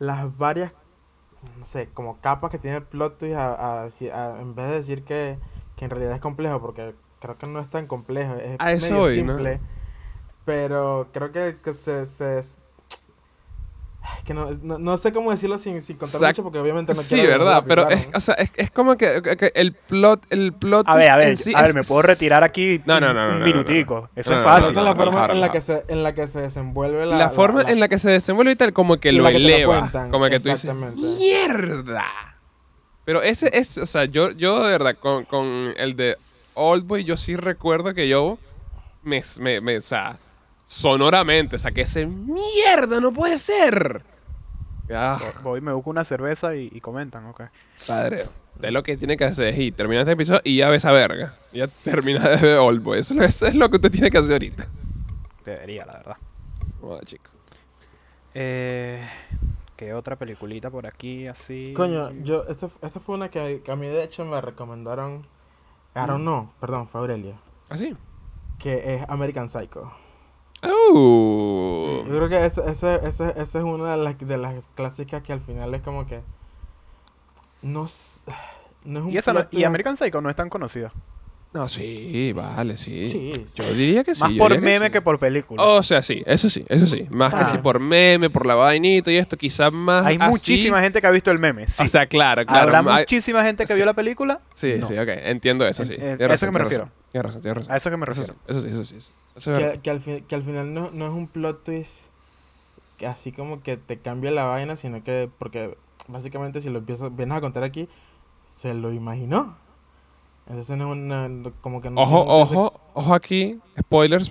las 0.00 0.36
varias, 0.36 0.72
no 1.58 1.64
sé, 1.64 1.88
como 1.94 2.18
capas 2.20 2.50
que 2.50 2.58
tiene 2.58 2.78
el 2.78 2.82
plot 2.84 3.18
twist 3.18 3.36
a- 3.36 3.82
a 3.84 3.88
a- 4.12 4.40
en 4.40 4.54
vez 4.54 4.68
de 4.68 4.74
decir 4.76 5.04
que, 5.04 5.38
que 5.76 5.84
en 5.84 5.90
realidad 5.90 6.14
es 6.14 6.20
complejo, 6.20 6.60
porque 6.60 6.94
creo 7.20 7.38
que 7.38 7.46
no 7.46 7.60
es 7.60 7.68
tan 7.70 7.86
complejo, 7.86 8.34
es 8.34 8.56
medio 8.80 9.02
simple. 9.14 9.60
Pero 10.44 11.08
creo 11.12 11.32
que, 11.32 11.56
que 11.62 11.74
se, 11.74 12.06
se- 12.06 12.42
que 14.24 14.34
no, 14.34 14.50
no, 14.62 14.78
no 14.78 14.96
sé 14.98 15.12
cómo 15.12 15.30
decirlo 15.30 15.58
sin, 15.58 15.80
sin 15.82 15.96
contar 15.96 16.16
Exacto. 16.16 16.26
mucho, 16.26 16.42
porque 16.44 16.58
obviamente 16.58 16.92
no 16.94 17.00
sí, 17.02 17.20
verdad, 17.20 17.64
pero 17.66 17.88
es, 17.88 18.08
¿no? 18.10 18.16
o 18.16 18.20
sea, 18.20 18.34
es, 18.34 18.50
es 18.56 18.70
como 18.70 18.96
que, 18.96 19.22
que- 19.22 19.36
que 19.36 19.52
el 19.54 19.72
plot, 19.72 20.26
el 20.30 20.52
plot 20.52 20.86
A 20.88 20.96
ver, 20.96 21.10
a 21.10 21.16
ver, 21.16 21.36
sí 21.36 21.52
a 21.54 21.60
ver, 21.62 21.70
es- 21.70 21.74
me 21.76 21.82
puedo 21.84 22.02
retirar 22.02 22.44
aquí 22.44 22.80
No, 22.86 23.00
no, 23.00 23.08
un- 23.10 23.14
no, 23.14 23.26
no, 23.26 23.32
un 23.32 23.32
no, 23.34 23.38
no, 23.40 23.44
minutico. 23.46 24.08
Eso 24.16 24.30
No, 24.30 24.36
es 24.38 24.42
no, 24.44 24.48
no, 24.48 24.54
Creo 24.54 24.60
fácil. 24.62 24.74
que 24.74 24.80
la 24.82 24.90
no, 24.90 24.96
forma 24.96 25.26
en 25.32 25.40
la 25.40 25.52
que 25.52 25.60
se 25.60 25.84
en 25.88 26.02
la 26.02 26.14
que 26.14 26.26
se 26.26 26.40
desenvuelve 26.40 27.06
la, 27.06 27.16
la, 27.16 27.30
forma 27.30 27.62
en 27.62 27.80
la 27.80 27.88
que 27.88 27.98
se 27.98 28.10
desenvuelve 28.10 28.52
y 28.52 28.56
tal, 28.56 28.72
como 28.72 28.98
que 28.98 29.10
y 29.10 29.16
lo 29.16 29.24
que 29.26 29.38
lo 29.38 29.66
cuentan, 29.68 30.10
como 30.10 30.26
que 30.28 30.38
tú 30.40 30.48
dices. 30.50 30.72
¡mierda! 30.74 32.04
Pero 33.04 33.22
ese 33.22 33.50
es, 33.52 33.76
o 33.78 33.86
sea, 33.86 34.04
yo, 34.06 34.30
yo 34.32 34.64
de 34.64 34.72
verdad, 34.72 34.94
con, 34.98 35.24
con 35.24 35.74
el 35.76 35.94
de 35.96 36.16
Oldboy, 36.54 37.04
yo 37.04 37.16
sí 37.16 37.36
recuerdo 37.36 37.92
que 37.94 38.08
yo 38.08 38.38
me, 39.02 39.22
me, 39.40 39.60
me- 39.60 39.76
o 39.76 39.80
sea, 39.82 40.16
sonoramente 40.66 41.58
saqué 41.58 41.82
ese 41.82 42.06
¡mierda! 42.06 43.00
¡No 43.00 43.12
puede 43.12 43.38
ser! 43.38 44.02
Ah, 44.90 45.18
Voy, 45.42 45.60
me 45.60 45.72
busco 45.72 45.90
una 45.90 46.04
cerveza 46.04 46.54
y, 46.56 46.68
y 46.72 46.80
comentan, 46.80 47.26
ok. 47.26 47.42
padre. 47.86 48.26
De 48.58 48.70
lo 48.70 48.82
que 48.82 48.96
tiene 48.96 49.16
que 49.16 49.24
hacer 49.24 49.48
es 49.48 49.58
ir, 49.58 49.74
terminar 49.74 50.02
este 50.02 50.12
episodio 50.12 50.40
y 50.44 50.58
ya 50.58 50.68
ves 50.68 50.82
esa 50.84 50.92
verga. 50.92 51.34
Ya 51.52 51.66
termina 51.66 52.28
de 52.28 52.36
ver 52.36 52.58
Oldboy. 52.58 53.00
Eso, 53.00 53.14
eso 53.22 53.46
es 53.46 53.54
lo 53.54 53.68
que 53.68 53.76
usted 53.76 53.90
tiene 53.90 54.10
que 54.10 54.18
hacer 54.18 54.32
ahorita. 54.32 54.66
Debería, 55.44 55.84
la 55.86 55.94
verdad. 55.94 56.16
Bueno, 56.80 57.00
chico. 57.04 57.30
Eh, 58.34 59.06
¿Qué 59.76 59.92
otra 59.92 60.16
peliculita 60.16 60.70
por 60.70 60.86
aquí 60.86 61.26
así? 61.26 61.72
Coño, 61.74 62.12
yo, 62.22 62.44
esta, 62.46 62.66
esta 62.66 63.00
fue 63.00 63.16
una 63.16 63.28
que, 63.28 63.62
que 63.64 63.72
a 63.72 63.76
mí 63.76 63.86
de 63.88 64.04
hecho 64.04 64.24
me 64.24 64.40
recomendaron. 64.40 65.26
Aaron 65.94 66.24
no, 66.24 66.52
perdón, 66.60 66.86
fue 66.88 67.00
Aurelia. 67.00 67.34
¿Ah, 67.70 67.76
sí? 67.76 67.96
Que 68.58 68.94
es 68.96 69.04
American 69.08 69.48
Psycho. 69.48 69.92
Uh. 70.64 72.04
Yo 72.06 72.16
creo 72.16 72.28
que 72.28 72.44
esa 72.44 72.64
ese, 72.70 72.96
ese, 73.06 73.28
ese 73.36 73.58
es 73.58 73.64
una 73.64 73.92
de 73.92 74.02
las, 74.02 74.18
de 74.18 74.36
las 74.38 74.54
clásicas 74.74 75.22
que 75.22 75.32
al 75.32 75.40
final 75.40 75.74
es 75.74 75.82
como 75.82 76.06
que. 76.06 76.22
No, 77.62 77.86
no 78.84 78.98
es 78.98 79.04
un 79.04 79.10
Y, 79.12 79.16
esa 79.18 79.32
no- 79.32 79.46
y 79.50 79.64
American 79.64 79.96
Psycho 79.96 80.20
no 80.20 80.30
es 80.30 80.36
tan 80.36 80.48
conocida. 80.50 80.92
No, 81.54 81.68
sí, 81.68 82.32
vale, 82.34 82.76
sí. 82.76 83.08
Sí. 83.10 83.46
Yo 83.54 83.72
diría 83.74 84.02
que 84.02 84.14
sí. 84.16 84.20
Más 84.22 84.32
yo 84.32 84.38
por 84.38 84.52
diría 84.54 84.70
meme 84.72 84.86
sí. 84.86 84.92
que 84.92 85.00
por 85.00 85.20
película. 85.20 85.62
O 85.62 85.82
sea, 85.84 86.02
sí, 86.02 86.20
eso 86.26 86.50
sí, 86.50 86.64
eso 86.68 86.84
sí. 86.86 87.06
Más 87.10 87.32
que 87.32 87.40
Ah. 87.42 87.50
si 87.52 87.58
por 87.58 87.78
meme, 87.78 88.28
por 88.28 88.44
la 88.44 88.56
vainita 88.56 89.12
y 89.12 89.16
esto, 89.16 89.36
quizás 89.36 89.72
más. 89.72 90.04
Hay 90.04 90.16
así. 90.20 90.30
muchísima 90.30 90.80
gente 90.80 91.00
que 91.00 91.06
ha 91.06 91.10
visto 91.12 91.30
el 91.30 91.38
meme. 91.38 91.68
Sí. 91.68 91.84
O 91.84 91.86
sea, 91.86 92.06
claro, 92.06 92.44
claro. 92.44 92.76
Habrá 92.76 92.96
hay- 92.96 93.02
muchísima 93.02 93.44
gente 93.44 93.62
que 93.64 93.68
sí. 93.72 93.74
vio 93.76 93.86
la 93.86 93.94
película. 93.94 94.40
Sí, 94.52 94.74
No. 94.80 94.86
sí, 94.86 94.98
ok. 94.98 95.08
Entiendo 95.08 95.64
eso, 95.64 95.82
En- 95.82 95.88
sí. 95.88 95.94
eh, 95.94 96.16
Tienes 96.18 96.30
a 96.30 96.34
eso 96.34 96.46
que 96.46 96.52
me 96.52 96.58
refiero. 96.58 96.88
Tienes 97.12 97.26
razón, 97.26 97.40
tienes 97.40 97.56
razón. 97.58 97.72
A 97.72 97.76
eso 97.76 97.90
que 97.90 97.96
me 97.96 98.06
refiero. 98.06 98.32
sí, 98.34 98.38
eso 98.48 98.60
sí, 98.60 98.68
eso 98.68 98.84
sí. 98.84 98.96
Eso 98.96 99.12
es 99.36 99.46
verdad. 99.46 99.72
Que, 99.74 99.78
que, 99.80 99.90
al 99.90 100.00
fin- 100.00 100.24
que 100.26 100.34
al 100.34 100.42
final 100.42 100.74
no, 100.74 100.90
no 100.92 101.06
es 101.06 101.12
un 101.12 101.28
plot 101.28 101.62
twist 101.62 102.06
que 102.98 103.06
así 103.06 103.30
como 103.30 103.62
que 103.62 103.76
te 103.76 103.98
cambia 103.98 104.32
la 104.32 104.42
vaina, 104.44 104.74
sino 104.74 105.04
que. 105.04 105.30
Porque 105.38 105.76
básicamente 106.08 106.60
si 106.60 106.68
lo 106.68 106.80
empiezas, 106.80 107.14
vienes 107.14 107.38
a 107.38 107.40
contar 107.40 107.62
aquí, 107.62 107.88
se 108.44 108.74
lo 108.74 108.92
imaginó. 108.92 109.56
Entonces 110.46 110.76
no 110.76 110.92
es 110.92 110.98
una. 110.98 111.30
Como 111.60 111.80
que 111.80 111.90
no. 111.90 112.00
Ojo, 112.02 112.22
ojo, 112.26 112.80
ojo 112.94 113.14
aquí. 113.14 113.60
Spoilers 113.80 114.30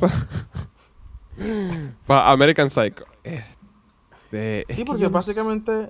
para 2.05 2.31
American 2.31 2.69
Psycho. 2.69 3.05
Este, 3.23 4.61
es 4.61 4.75
Sí, 4.75 4.83
que 4.83 4.85
porque 4.85 5.07
básicamente 5.07 5.89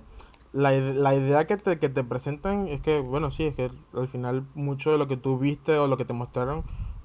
la, 0.54 0.72
la 0.72 1.16
idea 1.16 1.46
que 1.46 1.58
te, 1.58 1.78
que 1.80 1.90
te 1.90 2.04
presentan 2.04 2.68
es 2.68 2.80
que, 2.82 3.00
bueno, 3.00 3.32
sí, 3.32 3.46
es 3.48 3.56
que 3.56 3.72
al 3.94 4.08
final 4.08 4.46
mucho 4.54 4.92
de 4.92 4.98
lo 4.98 5.08
que 5.08 5.18
tú 5.18 5.38
viste 5.38 5.78
o 5.78 5.88
lo 5.88 5.98
que 5.98 6.06
te 6.06 6.14
mostraron, 6.14 6.64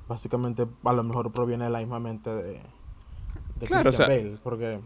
básicamente 0.08 0.66
a 0.84 0.92
lo 0.92 1.02
mejor 1.02 1.32
proviene 1.32 1.64
de 1.64 1.70
la 1.70 1.78
misma 1.80 1.98
mente 1.98 2.30
de, 2.30 2.62
de 3.56 3.66
Claro, 3.66 3.90
o 3.90 3.92
sea, 3.92 4.06
Bale, 4.06 4.38
porque 4.42 4.80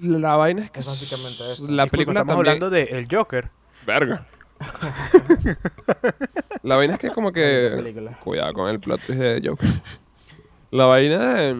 La 0.00 0.36
vaina 0.36 0.62
es 0.64 0.70
que 0.70 0.80
Es 0.80 0.86
básicamente 0.86 1.52
eso. 1.52 1.68
la 1.70 1.84
Disculpa, 1.84 1.86
película 1.86 2.20
estamos 2.20 2.44
también... 2.44 2.62
hablando 2.62 2.70
de 2.70 2.82
El 2.84 3.06
Joker. 3.10 3.50
Verga. 3.86 4.26
la 6.62 6.76
vaina 6.76 6.94
es 6.94 7.00
que 7.00 7.10
como 7.10 7.28
la 7.28 7.32
que... 7.34 8.14
Cuidado 8.22 8.52
con 8.52 8.68
el 8.70 8.80
plot 8.80 9.00
twist 9.02 9.20
de 9.20 9.42
Joker. 9.44 9.68
La 10.70 10.86
vaina 10.86 11.34
de, 11.34 11.56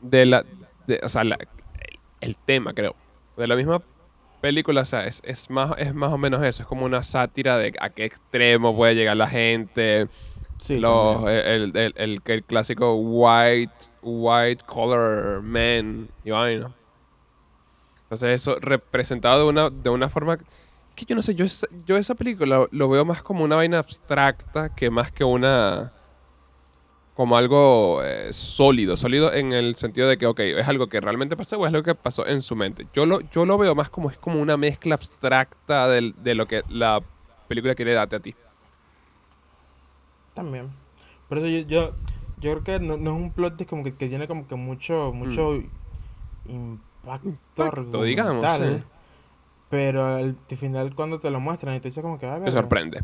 de 0.00 0.26
la... 0.26 0.44
de- 0.88 1.00
o 1.04 1.08
sea, 1.08 1.22
la- 1.22 1.36
el, 1.36 1.98
el 2.20 2.36
tema, 2.36 2.74
creo. 2.74 2.96
De 3.36 3.46
la 3.46 3.54
misma 3.54 3.80
película, 4.40 4.80
o 4.80 4.84
sea, 4.84 5.06
es, 5.06 5.20
es, 5.24 5.48
más, 5.50 5.72
es 5.78 5.94
más 5.94 6.10
o 6.12 6.18
menos 6.18 6.42
eso. 6.42 6.62
Es 6.62 6.68
como 6.68 6.84
una 6.84 7.04
sátira 7.04 7.56
de 7.58 7.72
a 7.80 7.90
qué 7.90 8.04
extremo 8.04 8.74
puede 8.74 8.96
llegar 8.96 9.16
la 9.16 9.28
gente. 9.28 10.08
Sí, 10.58 10.78
los, 10.80 11.22
el, 11.28 11.76
el, 11.76 11.94
el, 11.96 12.20
el 12.24 12.42
clásico 12.44 12.96
white, 12.96 13.72
white 14.02 14.64
collar 14.66 15.40
man 15.42 16.08
y 16.24 16.30
vaina. 16.32 16.72
Entonces 18.04 18.30
eso 18.34 18.56
representado 18.60 19.44
de 19.44 19.48
una, 19.48 19.70
de 19.70 19.90
una 19.90 20.08
forma 20.08 20.38
que 20.94 21.04
yo 21.04 21.14
no 21.14 21.22
sé, 21.22 21.34
yo 21.34 21.44
esa, 21.44 21.66
yo 21.86 21.96
esa 21.96 22.14
película 22.14 22.66
lo 22.70 22.88
veo 22.88 23.04
más 23.04 23.22
como 23.22 23.44
una 23.44 23.56
vaina 23.56 23.78
abstracta 23.78 24.74
que 24.74 24.90
más 24.90 25.10
que 25.12 25.24
una 25.24 25.92
como 27.14 27.36
algo 27.36 28.02
eh, 28.02 28.32
sólido, 28.32 28.96
sólido 28.96 29.32
en 29.32 29.52
el 29.52 29.76
sentido 29.76 30.08
de 30.08 30.16
que, 30.16 30.26
ok, 30.26 30.40
es 30.40 30.66
algo 30.68 30.88
que 30.88 31.00
realmente 31.00 31.36
pasó 31.36 31.58
o 31.58 31.66
es 31.66 31.74
algo 31.74 31.84
que 31.84 31.94
pasó 31.94 32.26
en 32.26 32.40
su 32.40 32.56
mente. 32.56 32.86
Yo 32.94 33.04
lo, 33.04 33.20
yo 33.20 33.44
lo 33.44 33.58
veo 33.58 33.74
más 33.74 33.90
como 33.90 34.10
es 34.10 34.16
como 34.16 34.40
una 34.40 34.56
mezcla 34.56 34.94
abstracta 34.94 35.88
de 35.88 36.34
lo 36.34 36.46
que 36.46 36.62
la 36.70 37.02
película 37.48 37.74
quiere 37.74 37.92
darte 37.92 38.16
a 38.16 38.20
ti. 38.20 38.34
También. 40.34 40.70
Por 41.28 41.38
eso 41.38 41.48
yo, 41.48 41.60
yo, 41.60 41.92
yo 42.40 42.52
creo 42.52 42.64
que 42.64 42.80
no, 42.80 42.96
no 42.96 43.10
es 43.10 43.16
un 43.16 43.30
plot 43.30 43.66
como 43.66 43.84
que, 43.84 43.94
que 43.94 44.08
tiene 44.08 44.26
como 44.26 44.48
que 44.48 44.54
mucho, 44.54 45.12
mucho 45.12 45.56
impacto, 46.46 46.82
Mm. 47.04 47.28
Impacto, 47.28 48.02
digamos, 48.02 48.44
argumental, 48.44 48.78
sí. 48.78 48.84
Pero 49.72 50.04
al 50.04 50.36
final 50.54 50.94
cuando 50.94 51.18
te 51.18 51.30
lo 51.30 51.40
muestran 51.40 51.74
y 51.74 51.80
te 51.80 51.88
dice 51.88 52.02
como 52.02 52.18
que... 52.18 52.26
"Ah, 52.26 52.34
Te 52.34 52.40
verga". 52.40 52.52
sorprende. 52.52 53.02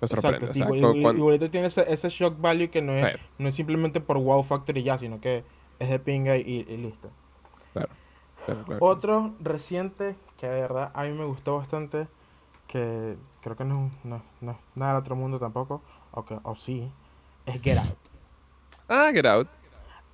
Te 0.00 0.06
sorprende. 0.06 0.36
Exacto, 0.46 0.50
o 0.50 0.54
sea, 0.54 0.64
igual- 0.66 0.80
cu- 0.92 0.98
igual- 0.98 1.02
cuan- 1.02 1.16
igualito 1.16 1.50
tiene 1.50 1.68
ese, 1.68 1.90
ese 1.90 2.10
shock 2.10 2.38
value 2.38 2.68
que 2.68 2.82
no 2.82 2.92
es, 2.92 3.02
no 3.38 3.48
es 3.48 3.54
simplemente 3.54 4.02
por 4.02 4.18
wow 4.18 4.42
factor 4.42 4.76
y 4.76 4.82
ya, 4.82 4.98
sino 4.98 5.18
que 5.22 5.44
es 5.78 5.88
de 5.88 5.98
pinga 5.98 6.36
y, 6.36 6.42
y 6.68 6.76
listo. 6.76 7.08
claro. 7.72 7.88
Otro 8.80 9.32
reciente 9.40 10.14
que 10.36 10.46
de 10.46 10.60
verdad 10.60 10.92
a 10.94 11.04
mí 11.04 11.12
me 11.12 11.24
gustó 11.24 11.56
bastante, 11.56 12.06
que 12.66 13.16
creo 13.40 13.56
que 13.56 13.64
no, 13.64 13.90
no, 14.04 14.20
no 14.42 14.50
es 14.52 14.56
nada 14.74 14.92
del 14.92 15.00
otro 15.00 15.16
mundo 15.16 15.38
tampoco, 15.38 15.80
o, 16.10 16.26
que, 16.26 16.38
o 16.42 16.54
sí, 16.54 16.90
es 17.46 17.62
Get 17.62 17.78
Out. 17.78 17.96
Ah, 18.90 19.08
Get 19.10 19.24
Out. 19.24 19.48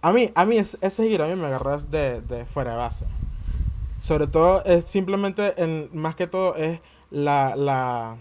A 0.02 0.12
mí, 0.12 0.30
a 0.36 0.44
mí 0.44 0.56
es- 0.56 0.78
ese 0.80 1.08
giro 1.08 1.24
a 1.24 1.26
mí 1.26 1.34
me 1.34 1.46
agarró 1.46 1.80
de, 1.80 2.20
de 2.20 2.46
fuera 2.46 2.70
de 2.72 2.76
base. 2.76 3.06
Sobre 4.00 4.26
todo, 4.26 4.64
es 4.64 4.86
simplemente, 4.86 5.62
en, 5.62 5.90
más 5.92 6.16
que 6.16 6.26
todo, 6.26 6.56
es 6.56 6.80
la, 7.10 7.54
la, 7.56 8.16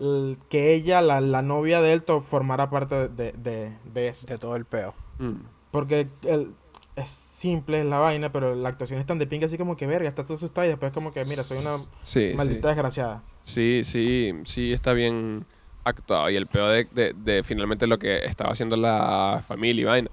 el- 0.00 0.38
que 0.48 0.74
ella, 0.74 1.00
la, 1.02 1.20
la 1.20 1.42
novia 1.42 1.80
de 1.80 1.92
él, 1.92 2.02
formara 2.22 2.70
parte 2.70 3.08
de, 3.08 3.32
de, 3.32 3.76
de 3.84 4.08
eso. 4.08 4.26
De 4.26 4.38
todo 4.38 4.56
el 4.56 4.64
peo. 4.64 4.94
Mm. 5.18 5.34
Porque 5.70 6.08
el, 6.22 6.54
es 6.96 7.08
simple, 7.08 7.80
es 7.80 7.86
la 7.86 7.98
vaina, 7.98 8.32
pero 8.32 8.54
la 8.54 8.68
actuación 8.68 8.98
es 9.00 9.06
tan 9.06 9.18
de 9.18 9.26
pinga 9.26 9.46
así 9.46 9.56
como 9.58 9.76
que 9.76 9.86
verga, 9.86 10.08
está 10.08 10.24
todo 10.24 10.34
asustado 10.34 10.66
y 10.66 10.70
después 10.70 10.92
como 10.92 11.12
que, 11.12 11.24
mira, 11.24 11.42
soy 11.42 11.58
una 11.58 11.76
Sí, 12.00 12.32
maldita 12.36 12.68
sí. 12.68 12.74
desgraciada. 12.74 13.22
Sí, 13.42 13.82
sí, 13.84 14.32
sí, 14.44 14.72
está 14.72 14.92
bien 14.92 15.44
actuado. 15.84 16.30
Y 16.30 16.36
el 16.36 16.46
peor 16.46 16.70
de, 16.72 16.84
de, 16.92 17.12
de 17.14 17.42
finalmente 17.42 17.86
lo 17.86 17.98
que 17.98 18.24
estaba 18.24 18.52
haciendo 18.52 18.76
la 18.76 19.42
familia 19.46 19.82
y 19.82 19.84
vaina. 19.84 20.10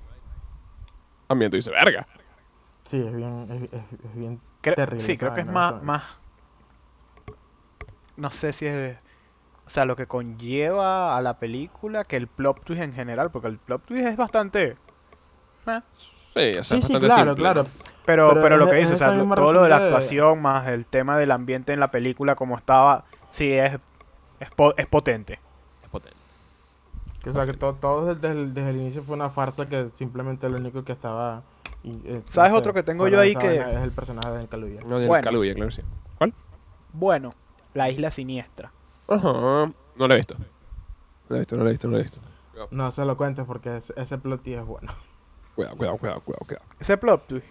También 1.27 1.51
tú 1.51 1.57
dices, 1.57 1.71
verga. 1.71 2.07
Sí, 2.85 2.97
es 3.05 3.15
bien, 3.15 3.47
es, 3.51 3.61
es- 3.63 3.99
es 4.05 4.15
bien 4.15 4.39
Terrible. 4.61 4.99
sí, 5.01 5.17
creo 5.17 5.33
que 5.33 5.41
es 5.41 5.47
más, 5.47 5.81
más. 5.83 6.03
No 8.17 8.31
sé 8.31 8.53
si 8.53 8.65
es. 8.65 8.97
O 9.65 9.69
sea, 9.69 9.85
lo 9.85 9.95
que 9.95 10.07
conlleva 10.07 11.15
a 11.15 11.21
la 11.21 11.37
película 11.37 12.03
que 12.03 12.17
el 12.17 12.27
plot 12.27 12.63
twist 12.63 12.81
en 12.81 12.93
general, 12.93 13.29
porque 13.31 13.47
el 13.47 13.57
plot 13.59 13.85
twist 13.85 14.07
es 14.07 14.17
bastante. 14.17 14.77
eh, 15.67 15.81
Sí, 16.33 16.57
o 16.59 16.63
sea, 16.63 16.63
Sí, 16.63 16.75
es 16.75 16.85
sí, 16.85 16.93
bastante 16.93 16.99
claro, 17.07 17.23
simple. 17.31 17.35
claro. 17.43 17.67
Pero, 18.05 18.29
Pero 18.29 18.41
pero, 18.41 18.57
lo 18.57 18.69
que 18.69 18.81
es 18.81 18.89
dice, 18.89 18.95
o 18.95 18.97
sea, 18.97 19.35
todo 19.35 19.53
lo 19.53 19.63
de 19.63 19.69
la 19.69 19.75
actuación 19.77 20.41
más 20.41 20.67
el 20.67 20.85
tema 20.85 21.17
del 21.17 21.31
ambiente 21.31 21.73
en 21.73 21.79
la 21.79 21.91
película 21.91 22.35
como 22.35 22.57
estaba, 22.57 23.05
sí 23.29 23.51
es, 23.53 23.73
es, 24.39 24.49
po- 24.51 24.73
es 24.77 24.87
potente. 24.87 25.39
Es 25.83 25.89
potente. 25.89 26.17
Que, 27.23 27.29
o 27.29 27.33
sea, 27.33 27.45
que 27.45 27.53
todo, 27.53 27.75
todo 27.75 28.13
desde, 28.15 28.31
el, 28.31 28.53
desde 28.55 28.71
el 28.71 28.77
inicio 28.77 29.03
fue 29.03 29.15
una 29.15 29.29
farsa 29.29 29.67
que 29.69 29.89
simplemente 29.93 30.49
lo 30.49 30.57
único 30.57 30.83
que 30.83 30.93
estaba... 30.93 31.43
y, 31.83 31.91
eh, 32.05 32.21
¿Sabes 32.29 32.51
otro 32.53 32.73
que 32.73 32.83
tengo 32.83 33.07
yo 33.07 33.19
ahí 33.19 33.35
que- 33.35 33.59
Es 33.59 33.77
el 33.77 33.91
personaje 33.91 34.31
de 34.37 34.47
Caluya. 34.47 34.81
No, 34.85 34.99
de 34.99 35.07
Bueno. 35.07 35.23
Caluya, 35.23 35.53
claro 35.53 35.69
que 35.69 35.75
sí. 35.75 35.81
Bueno, 36.93 37.31
la 37.73 37.89
isla 37.89 38.11
siniestra. 38.11 38.71
Ajá. 39.07 39.71
No 39.95 40.07
lo 40.07 40.13
he 40.13 40.17
visto. 40.17 40.35
No 40.35 40.45
lo 41.29 41.35
he 41.35 41.39
visto, 41.39 41.55
no 41.57 41.63
lo 41.63 41.69
he 41.69 41.73
visto, 41.73 41.87
no 41.87 41.91
lo 41.93 41.99
he 41.99 42.03
visto. 42.03 42.19
No 42.71 42.91
se 42.91 43.05
lo 43.05 43.15
cuentes 43.15 43.45
porque 43.45 43.77
ese, 43.77 43.93
ese 43.95 44.17
plot 44.17 44.41
twist 44.43 44.59
es 44.59 44.65
bueno. 44.65 44.91
Cuidado, 45.55 45.75
cuidado, 45.77 45.97
cuidado, 45.97 46.21
cuidado, 46.21 46.45
cuidado. 46.45 46.65
Ese 46.79 46.97
plot 46.97 47.27
twist. 47.27 47.45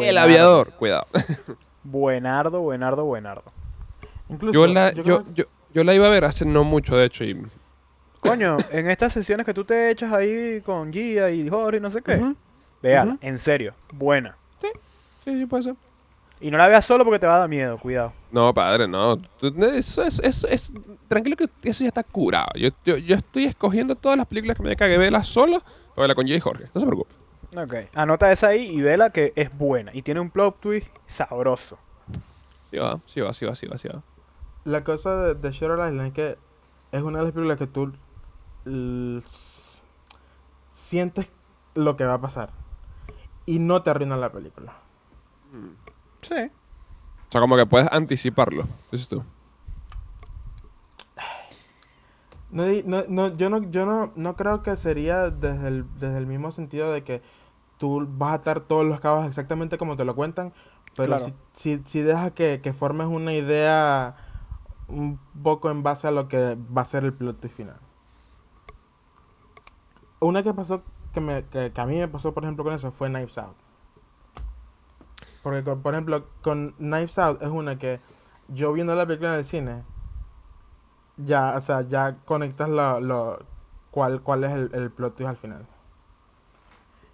El 0.00 0.18
aviador, 0.18 0.72
cuidado. 0.74 1.06
Buenardo, 1.82 2.60
buenardo, 2.60 3.04
buenardo. 3.04 3.44
Incluso, 4.28 4.54
Yo 4.54 4.66
la, 4.66 4.92
yo 4.92 5.02
yo, 5.02 5.22
creo- 5.22 5.34
yo, 5.34 5.44
yo 5.74 5.84
la 5.84 5.94
iba 5.94 6.06
a 6.06 6.10
ver 6.10 6.24
hace 6.24 6.46
no 6.46 6.64
mucho, 6.64 6.96
de 6.96 7.04
hecho, 7.06 7.24
y... 7.24 7.42
Coño, 8.20 8.56
en 8.70 8.88
estas 8.90 9.12
sesiones 9.12 9.44
que 9.44 9.52
tú 9.52 9.64
te 9.64 9.90
echas 9.90 10.10
ahí 10.12 10.62
con 10.62 10.90
Gia 10.92 11.30
y 11.30 11.46
Jorge 11.48 11.76
y 11.76 11.80
no 11.80 11.90
sé 11.90 12.00
qué, 12.00 12.34
Ujú. 12.84 12.92
véala, 12.92 13.12
Ujú. 13.14 13.18
en 13.22 13.38
serio, 13.38 13.74
buena. 13.92 14.36
Sí, 14.60 14.68
sí, 15.24 15.46
puede 15.46 15.62
ser. 15.62 15.74
Y 16.40 16.50
no 16.50 16.58
la 16.58 16.68
veas 16.68 16.84
solo 16.84 17.04
porque 17.04 17.18
te 17.18 17.26
va 17.26 17.36
a 17.36 17.38
dar 17.38 17.48
miedo, 17.48 17.78
cuidado. 17.78 18.12
No, 18.30 18.52
padre, 18.52 18.86
no. 18.86 19.18
Eso 19.74 20.02
es, 20.02 20.18
eso 20.18 20.46
es, 20.48 20.72
tranquilo 21.08 21.36
que 21.36 21.48
eso 21.62 21.84
ya 21.84 21.88
está 21.88 22.02
curado. 22.02 22.48
Yo, 22.56 22.68
yo, 22.84 22.98
yo 22.98 23.16
estoy 23.16 23.44
escogiendo 23.44 23.94
todas 23.94 24.18
las 24.18 24.26
películas 24.26 24.56
que 24.56 24.62
me 24.62 24.76
cague 24.76 24.98
verlas 24.98 25.26
solo 25.26 25.60
para 25.60 26.02
verla 26.02 26.14
con 26.14 26.26
Jay 26.26 26.36
y 26.36 26.40
Jorge. 26.40 26.64
No 26.74 26.80
se 26.80 26.86
preocupe. 26.86 27.14
Ok. 27.56 27.74
Anota 27.94 28.30
esa 28.30 28.48
ahí 28.48 28.68
y 28.68 28.82
vela 28.82 29.10
que 29.10 29.32
es 29.36 29.56
buena. 29.56 29.90
Y 29.94 30.02
tiene 30.02 30.20
un 30.20 30.28
plot 30.28 30.60
twist 30.60 30.88
sabroso. 31.06 31.78
Sí 32.70 32.76
va, 32.78 33.00
sí 33.06 33.20
va, 33.20 33.32
sí 33.32 33.46
va, 33.46 33.54
sí 33.54 33.66
va, 33.66 33.78
sí 33.78 33.88
va. 33.88 34.02
La 34.64 34.82
cosa 34.84 35.16
de, 35.16 35.34
de 35.36 35.50
Shutter 35.50 35.78
Island 35.78 36.08
es 36.08 36.12
que 36.12 36.36
es 36.92 37.02
una 37.02 37.20
de 37.20 37.24
las 37.24 37.32
películas 37.32 37.56
que 37.58 37.66
tú 37.66 37.92
sientes 40.70 41.30
lo 41.74 41.96
que 41.96 42.04
va 42.04 42.14
a 42.14 42.20
pasar 42.20 42.50
y 43.46 43.58
no 43.58 43.82
te 43.82 43.90
arruina 43.90 44.16
la 44.16 44.32
película. 44.32 44.74
Sí. 46.22 46.34
O 46.34 47.30
sea, 47.30 47.40
como 47.40 47.56
que 47.56 47.66
puedes 47.66 47.88
anticiparlo, 47.92 48.66
dices 48.90 49.08
tú. 49.08 49.22
No, 52.50 52.64
no, 52.84 53.04
no, 53.08 53.36
yo 53.36 53.50
no, 53.50 53.68
yo 53.70 53.84
no, 53.84 54.12
no 54.14 54.36
creo 54.36 54.62
que 54.62 54.76
sería 54.76 55.30
desde 55.30 55.66
el, 55.68 55.86
desde 55.98 56.18
el 56.18 56.26
mismo 56.26 56.52
sentido 56.52 56.92
de 56.92 57.02
que 57.02 57.20
tú 57.78 58.06
vas 58.08 58.30
a 58.30 58.34
atar 58.34 58.60
todos 58.60 58.84
los 58.86 59.00
cabos 59.00 59.26
exactamente 59.26 59.76
como 59.78 59.96
te 59.96 60.04
lo 60.04 60.14
cuentan, 60.14 60.52
pero 60.96 61.16
Claro. 61.16 61.24
si, 61.24 61.34
si, 61.52 61.82
si 61.84 62.02
dejas 62.02 62.30
que, 62.32 62.60
que 62.62 62.72
formes 62.72 63.08
una 63.08 63.32
idea 63.32 64.14
un 64.86 65.18
poco 65.42 65.70
en 65.70 65.82
base 65.82 66.06
a 66.06 66.12
lo 66.12 66.28
que 66.28 66.56
va 66.76 66.82
a 66.82 66.84
ser 66.84 67.04
el 67.04 67.12
plot 67.12 67.48
final. 67.48 67.80
Una 70.20 70.44
que 70.44 70.54
pasó, 70.54 70.82
que, 71.14 71.20
me, 71.22 71.44
que, 71.46 71.72
que 71.72 71.82
a 71.82 71.86
mí 71.86 71.98
me 71.98 72.08
pasó, 72.08 72.34
por 72.34 72.44
ejemplo, 72.44 72.64
con 72.64 72.74
eso, 72.74 72.92
fue 72.92 73.08
Knives 73.08 73.38
Out. 73.38 73.56
Porque, 75.42 75.62
con- 75.62 75.82
por 75.82 75.94
ejemplo, 75.94 76.26
con 76.42 76.72
Knives 76.78 77.18
Out 77.18 77.42
es 77.42 77.48
una 77.48 77.78
que 77.78 78.00
yo 78.48 78.72
viendo 78.72 78.94
la 78.94 79.06
película 79.06 79.32
en 79.32 79.38
el 79.38 79.44
cine, 79.44 79.84
ya, 81.16 81.54
o 81.56 81.60
sea, 81.60 81.82
ya 81.82 82.16
conectas 82.24 82.68
lo, 82.68 83.00
lo, 83.00 83.38
cuál, 83.90 84.22
cuál 84.22 84.44
es 84.44 84.52
el, 84.52 84.70
el 84.74 84.90
plot 84.90 85.16
twist 85.16 85.30
al 85.30 85.36
final. 85.36 85.66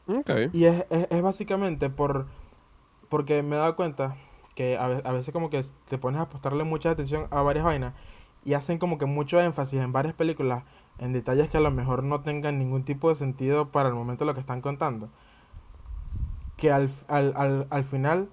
Ok. 0.08 0.30
Y 0.52 0.64
es, 0.64 0.86
es, 0.90 1.06
es 1.10 1.22
básicamente 1.22 1.90
por 1.90 2.26
porque 3.08 3.42
me 3.42 3.56
he 3.56 3.58
dado 3.58 3.76
cuenta 3.76 4.16
que 4.54 4.78
a, 4.78 4.84
a 4.86 5.12
veces 5.12 5.32
como 5.32 5.50
que 5.50 5.64
te 5.88 5.98
pones 5.98 6.20
a 6.20 6.28
prestarle 6.28 6.64
mucha 6.64 6.90
atención 6.90 7.28
a 7.30 7.42
varias 7.42 7.64
vainas 7.64 7.94
y 8.44 8.54
hacen 8.54 8.78
como 8.78 8.98
que 8.98 9.06
mucho 9.06 9.40
énfasis 9.40 9.80
en 9.80 9.92
varias 9.92 10.14
películas 10.14 10.64
en 11.00 11.12
detalles 11.12 11.50
que 11.50 11.56
a 11.56 11.60
lo 11.60 11.72
mejor 11.72 12.04
no 12.04 12.20
tengan 12.20 12.58
ningún 12.58 12.84
tipo 12.84 13.08
de 13.08 13.16
sentido 13.16 13.70
para 13.70 13.88
el 13.88 13.94
momento 13.96 14.24
de 14.24 14.26
lo 14.30 14.34
que 14.34 14.40
están 14.40 14.60
contando. 14.60 15.08
Que 16.56 16.70
al, 16.70 16.88
al, 17.08 17.32
al, 17.36 17.66
al 17.70 17.84
final, 17.84 18.28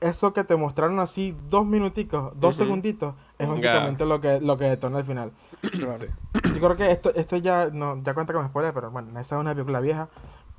eso 0.00 0.32
que 0.32 0.44
te 0.44 0.56
mostraron 0.56 1.00
así 1.00 1.36
dos 1.50 1.66
minuticos, 1.66 2.32
dos 2.36 2.54
segunditos, 2.56 3.14
es 3.38 3.48
básicamente 3.48 4.06
lo 4.06 4.20
que, 4.20 4.40
lo 4.40 4.56
que 4.56 4.64
detona 4.66 4.98
al 4.98 5.04
final. 5.04 5.32
Sí. 5.96 6.06
Yo 6.54 6.60
creo 6.60 6.76
que 6.76 6.90
esto, 6.90 7.12
esto 7.14 7.36
ya 7.36 7.68
no 7.70 8.00
ya 8.02 8.14
cuenta 8.14 8.32
como 8.32 8.46
spoiler, 8.48 8.72
pero 8.72 8.90
bueno, 8.90 9.08
esa 9.20 9.36
es 9.36 9.40
una 9.40 9.52
película 9.54 9.80
vieja. 9.80 10.08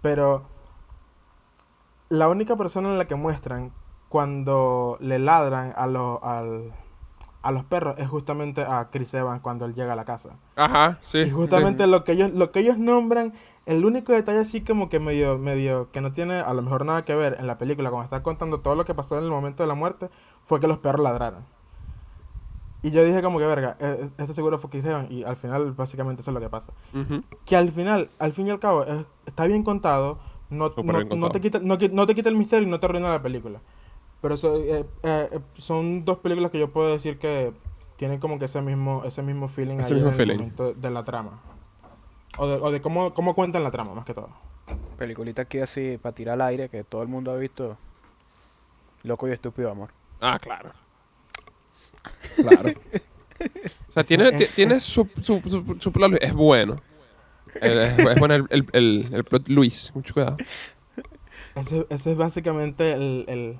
Pero 0.01 0.43
la 2.09 2.27
única 2.27 2.55
persona 2.55 2.89
en 2.89 2.97
la 2.97 3.05
que 3.05 3.15
muestran 3.15 3.71
cuando 4.09 4.97
le 4.99 5.19
ladran 5.19 5.73
a, 5.75 5.87
los 5.87 6.21
al- 6.21 6.73
a 7.45 7.51
los 7.51 7.63
perros 7.63 7.95
es 7.97 8.07
justamente 8.09 8.61
a 8.63 8.89
Chris 8.91 9.13
Evans 9.13 9.41
cuando 9.41 9.65
él 9.65 9.73
llega 9.73 9.93
a 9.93 9.95
la 9.95 10.03
casa. 10.05 10.31
Ajá, 10.55 10.97
sí. 11.01 11.19
Y 11.19 11.29
justamente 11.29 11.87
lo 11.87 12.03
que 12.03 12.11
ellos 12.13 12.31
lo 12.33 12.51
que 12.51 12.59
ellos 12.59 12.77
nombran, 12.77 13.33
el 13.65 13.85
único 13.85 14.11
detalle 14.13 14.39
así 14.39 14.61
como 14.61 14.89
que 14.89 14.99
medio 14.99 15.37
medio 15.37 15.89
que 15.91 16.01
no 16.01 16.11
tiene 16.11 16.35
a 16.39 16.53
lo 16.53 16.61
mejor 16.61 16.85
nada 16.85 17.05
que 17.05 17.15
ver 17.15 17.37
en 17.39 17.47
la 17.47 17.57
película 17.57 17.89
cuando 17.89 18.03
están 18.05 18.21
contando 18.23 18.59
todo 18.59 18.75
lo 18.75 18.83
que 18.85 18.93
pasó 18.93 19.17
en 19.17 19.23
el 19.23 19.29
momento 19.29 19.63
de 19.63 19.67
la 19.67 19.75
muerte 19.75 20.09
fue 20.43 20.59
que 20.59 20.67
los 20.67 20.77
perros 20.79 21.01
ladraron. 21.01 21.43
Y 22.81 22.91
yo 22.91 23.03
dije 23.03 23.23
como 23.23 23.39
que 23.39 23.45
verga, 23.47 23.77
eh, 23.79 23.97
eh, 24.03 24.09
esto 24.19 24.33
seguro 24.35 24.59
fue 24.59 24.69
Chris 24.69 24.85
Evans 24.85 25.09
y 25.09 25.23
al 25.23 25.35
final 25.35 25.71
básicamente 25.71 26.21
eso 26.21 26.29
es 26.31 26.35
lo 26.35 26.39
que 26.39 26.49
pasa 26.49 26.71
sí. 26.93 26.99
Ujú. 26.99 27.23
que 27.45 27.55
al 27.57 27.69
final, 27.69 28.09
al 28.19 28.31
fin 28.31 28.45
y 28.47 28.51
al 28.51 28.59
cabo, 28.59 28.83
es- 28.83 29.07
está 29.25 29.45
bien 29.47 29.63
contado, 29.63 30.19
no, 30.51 30.69
no, 30.83 31.03
no 31.15 31.31
te 31.31 31.41
quita, 31.41 31.59
no, 31.59 31.77
no 31.91 32.05
te 32.05 32.13
quita 32.13 32.29
el 32.29 32.35
misterio 32.35 32.67
y 32.67 32.69
no 32.69 32.79
te 32.79 32.85
arruina 32.85 33.09
la 33.09 33.21
película. 33.23 33.59
Pero 34.25 34.33
eso, 34.33 34.55
eh, 34.55 34.83
eh, 35.03 35.29
eh, 35.33 35.39
son 35.55 36.03
dos 36.03 36.17
películas 36.17 36.49
que 36.49 36.57
yo 36.57 36.71
puedo 36.71 36.91
decir 36.91 37.19
que 37.19 37.53
tienen 37.95 38.19
como 38.19 38.39
que 38.39 38.45
ese 38.45 38.59
mismo, 38.59 39.03
ese 39.05 39.21
mismo 39.21 39.47
feeling 39.47 39.77
Ese 39.77 39.93
ahí 39.93 40.01
mismo 40.01 40.07
en 40.07 40.13
el 40.13 40.17
feeling. 40.17 40.37
momento 40.37 40.73
de 40.73 40.89
la 40.89 41.03
trama. 41.03 41.39
O 42.39 42.47
de, 42.47 42.55
o 42.55 42.71
de 42.71 42.81
cómo, 42.81 43.13
cómo 43.13 43.35
cuentan 43.35 43.63
la 43.63 43.69
trama, 43.69 43.93
más 43.93 44.03
que 44.03 44.15
todo. 44.15 44.29
Peliculita 44.97 45.43
aquí 45.43 45.59
así 45.59 45.99
para 46.01 46.15
tirar 46.15 46.33
al 46.33 46.41
aire 46.41 46.69
que 46.69 46.83
todo 46.83 47.03
el 47.03 47.07
mundo 47.07 47.31
ha 47.31 47.35
visto. 47.35 47.77
Loco 49.03 49.27
y 49.27 49.31
estúpido 49.31 49.69
amor. 49.69 49.91
Ah, 50.19 50.39
claro. 50.41 50.71
Claro. 52.35 52.71
O 53.89 53.91
sea, 53.91 54.03
tiene, 54.03 54.29
es- 54.29 54.55
tiene 54.55 54.73
es- 54.73 54.83
su, 54.83 55.07
su, 55.21 55.39
su, 55.47 55.77
su 55.79 55.91
plot, 55.91 56.13
es 56.19 56.33
bueno. 56.33 56.77
El- 57.61 57.77
Es, 57.77 57.99
es 57.99 58.19
bueno 58.19 58.33
el, 58.33 58.47
el, 58.49 58.65
el, 58.73 59.09
el 59.13 59.23
plot 59.23 59.49
Luis. 59.49 59.91
Mucho 59.93 60.15
cuidado. 60.15 60.37
Ese, 61.53 61.85
ese 61.91 62.11
es 62.13 62.17
básicamente 62.17 62.91
el, 62.93 63.59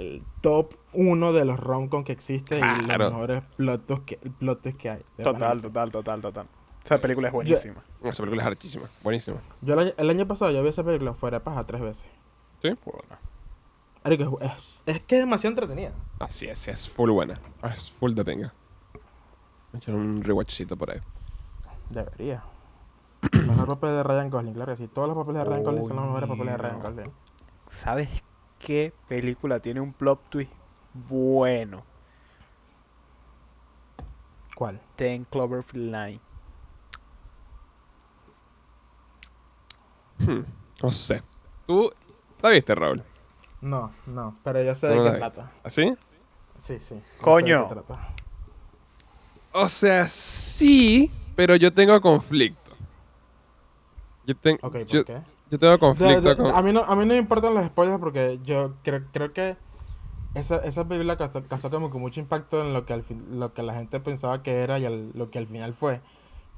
el, 0.00 0.22
top 0.40 0.74
uno 0.92 1.32
de 1.32 1.44
los 1.44 1.58
rom-com 1.58 2.04
que 2.04 2.12
existe 2.12 2.58
y 2.58 2.60
los 2.60 2.98
mejores 2.98 3.42
plot 3.56 3.84
twists 3.84 4.04
que, 4.04 4.16
plot 4.16 4.62
twists 4.62 4.80
que 4.80 4.90
hay. 4.90 5.00
de 5.16 5.24
Total, 5.24 5.60
total, 5.60 5.90
total, 5.90 6.20
total. 6.20 6.46
Esa 6.84 6.98
película 6.98 7.28
es 7.28 7.34
buenísima. 7.34 7.82
Esa 8.02 8.22
película 8.22 8.42
es 8.42 8.46
hartísima. 8.46 8.90
Buenísima. 9.02 9.36
Yo 9.60 9.74
el 9.74 9.80
año, 9.80 9.92
el 9.96 10.10
año 10.10 10.26
pasado 10.26 10.50
yo 10.50 10.62
vi 10.62 10.70
esa 10.70 10.82
película 10.82 11.12
fuera 11.14 11.38
de 11.38 11.44
paja 11.44 11.64
tres 11.64 11.82
veces. 11.82 12.10
Bueno. 12.62 12.78
Marico, 14.02 14.38
es, 14.40 14.50
es, 14.50 14.80
es 14.86 15.00
que 15.02 15.16
es 15.16 15.20
demasiado 15.20 15.52
entretenida. 15.52 15.92
Así 16.18 16.46
es, 16.46 16.68
es 16.68 16.88
full 16.88 17.10
buena. 17.10 17.38
Es 17.62 17.90
full 17.92 18.12
de 18.12 18.24
pinga. 18.24 18.54
Me 19.72 19.78
echar 19.78 19.94
un 19.94 20.22
rewatchcito 20.22 20.76
por 20.76 20.90
ahí. 20.90 21.00
Debería. 21.90 22.42
El 23.32 23.46
mejor 23.46 23.66
papel 23.80 23.90
de 23.90 24.02
Ryan 24.02 24.30
Gosling, 24.30 24.54
claro 24.54 24.72
que 24.72 24.78
sí. 24.78 24.88
Todos 24.88 25.08
los 25.08 25.16
papeles 25.16 25.44
de 25.44 25.50
Ryan 25.50 25.64
Gosling 25.64 25.88
son 25.88 25.96
los 25.96 26.06
mejores 26.06 26.28
papeles 26.28 26.52
de 26.52 26.56
Ryan. 26.56 26.80
Gosling. 26.80 27.12
¿Sabes 27.70 28.08
qué 28.60 28.92
película 29.08 29.58
tiene 29.60 29.80
un 29.80 29.92
plot 29.92 30.20
twist 30.30 30.52
bueno? 30.92 31.84
¿Cuál? 34.54 34.80
Ten 34.96 35.24
Cloverfield 35.24 35.86
Line. 35.92 36.20
Hmm, 40.18 40.42
no 40.82 40.92
sé. 40.92 41.22
¿Tú 41.66 41.90
la 42.42 42.50
viste, 42.50 42.74
Raúl? 42.74 43.02
No, 43.60 43.92
no, 44.06 44.36
pero 44.44 44.62
yo 44.62 44.74
sé 44.74 44.88
No 44.88 45.02
de 45.02 45.12
qué 45.12 45.18
trata. 45.18 45.50
¿Así? 45.62 45.94
Sí, 46.56 46.78
sí. 46.80 47.00
Coño. 47.20 47.66
qué 47.68 47.74
trata. 47.74 48.14
O 49.52 49.68
sea, 49.68 50.08
sí, 50.08 51.10
pero 51.34 51.56
yo 51.56 51.72
tengo 51.72 52.00
conflicto. 52.00 52.70
Yo, 54.26 54.36
ten- 54.36 54.58
Ok, 54.62 54.72
¿por 54.72 54.86
yo, 54.86 55.04
qué? 55.04 55.22
Yo 55.50 55.58
tengo 55.58 55.78
conflicto 55.78 56.28
de- 56.30 56.36
con... 56.36 56.46
a, 56.54 56.62
mí 56.62 56.72
no, 56.72 56.80
a 56.80 56.94
mí 56.96 57.02
no 57.06 57.14
me 57.14 57.16
importan 57.18 57.54
los 57.54 57.66
spoilers 57.66 57.98
porque 58.00 58.38
yo 58.44 58.74
creo, 58.82 59.02
creo 59.12 59.32
que 59.32 59.56
esa, 60.34 60.56
esa 60.58 60.86
película 60.86 61.16
causó, 61.16 61.42
causó 61.42 61.70
como 61.70 61.90
que 61.90 61.98
mucho 61.98 62.20
impacto 62.20 62.60
en 62.64 62.72
lo 62.72 62.84
que, 62.86 62.92
al 62.92 63.02
fin- 63.02 63.38
lo 63.38 63.52
que 63.52 63.62
la 63.62 63.74
gente 63.74 63.98
pensaba 64.00 64.42
que 64.42 64.60
era 64.62 64.78
y 64.78 64.84
al- 64.86 65.10
lo 65.14 65.30
que 65.30 65.38
al 65.38 65.46
final 65.46 65.74
fue. 65.74 66.00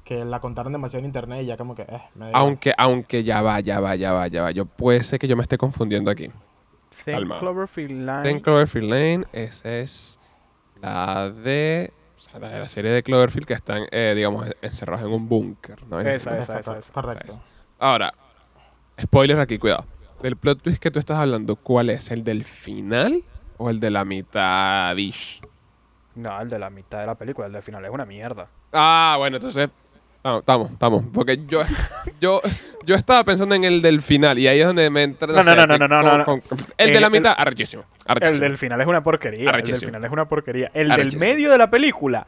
Que 0.03 0.25
la 0.25 0.41
contaron 0.41 0.73
demasiado 0.73 0.99
en 0.99 1.05
internet 1.05 1.43
y 1.43 1.45
ya 1.45 1.55
como 1.57 1.75
que... 1.75 1.83
Eh, 1.83 2.01
me. 2.15 2.29
Aunque, 2.33 2.73
aunque 2.77 3.23
ya 3.23 3.41
va, 3.41 3.61
ya 3.61 3.79
va, 3.79 3.95
ya 3.95 4.11
va, 4.13 4.27
ya 4.27 4.43
va. 4.43 4.51
Yo 4.51 4.65
puede 4.65 5.01
ser 5.01 5.17
que 5.17 5.27
yo 5.29 5.35
me 5.37 5.41
esté 5.43 5.57
confundiendo 5.57 6.11
aquí. 6.11 6.29
Ten. 7.05 7.27
Cloverfield 7.39 8.05
Line. 8.05 8.21
Ten 8.23 8.39
Cloverfield 8.41 8.89
Lane, 8.89 9.25
esa 9.31 9.69
es 9.77 10.19
la 10.81 11.29
de... 11.29 11.93
o 12.17 12.19
sea, 12.21 12.39
la 12.41 12.49
de 12.49 12.59
la 12.59 12.67
serie 12.67 12.91
de 12.91 13.01
Cloverfield 13.01 13.47
que 13.47 13.53
están, 13.53 13.83
eh, 13.91 14.13
digamos, 14.15 14.45
encerrados 14.61 15.05
en 15.05 15.11
un 15.13 15.27
búnker. 15.29 15.81
¿no? 15.87 15.99
Esa, 16.01 16.09
ese- 16.37 16.43
esa. 16.43 16.57
Exacto, 16.59 16.91
correcto. 16.93 17.41
Ahora, 17.79 18.13
spoiler 19.01 19.39
aquí, 19.39 19.57
cuidado. 19.57 19.85
Del 20.21 20.37
plot 20.37 20.61
twist 20.61 20.81
que 20.81 20.91
tú 20.91 20.99
estás 20.99 21.17
hablando, 21.17 21.55
¿cuál 21.55 21.89
es? 21.89 22.11
¿El 22.11 22.23
del 22.23 22.43
final 22.45 23.23
o 23.57 23.69
el 23.69 23.79
de 23.79 23.91
la 23.91 24.05
mitad? 24.05 24.95
No, 26.15 26.41
el 26.41 26.49
de 26.49 26.59
la 26.59 26.69
mitad 26.69 26.99
de 26.99 27.07
la 27.07 27.15
película, 27.15 27.47
el 27.47 27.53
del 27.53 27.61
final 27.63 27.83
es 27.83 27.91
una 27.91 28.05
mierda. 28.05 28.47
Ah, 28.71 29.15
bueno, 29.17 29.37
entonces. 29.37 29.69
Estamos, 30.39 30.71
estamos. 30.71 31.03
Porque 31.13 31.43
yo, 31.47 31.63
yo, 32.21 32.41
yo 32.85 32.95
estaba 32.95 33.25
pensando 33.25 33.55
en 33.55 33.65
el 33.65 33.81
del 33.81 34.01
final 34.01 34.39
y 34.39 34.47
ahí 34.47 34.61
es 34.61 34.65
donde 34.67 34.89
me 34.89 35.03
entra. 35.03 35.27
No, 35.27 35.43
no, 35.43 35.53
no, 35.67 35.77
no, 35.77 35.87
no, 35.87 36.17
no, 36.19 36.39
el 36.77 36.93
de 36.93 36.99
la 37.01 37.09
mitad, 37.09 37.35
arrechísimo. 37.37 37.83
El 38.05 38.11
Arrechísimo. 38.11 38.43
del 38.43 38.57
final 38.57 38.79
es 38.79 38.87
una 38.87 39.03
porquería. 39.03 39.39
El 39.39 39.45
del 39.47 39.53
Arrechísimo. 39.55 39.87
final 39.89 40.05
es 40.05 40.11
una 40.11 40.25
porquería. 40.29 40.67
El 40.73 40.83
del 40.83 40.91
Arrechísimo. 40.93 41.19
medio 41.25 41.51
de 41.51 41.57
la 41.57 41.69
película, 41.69 42.25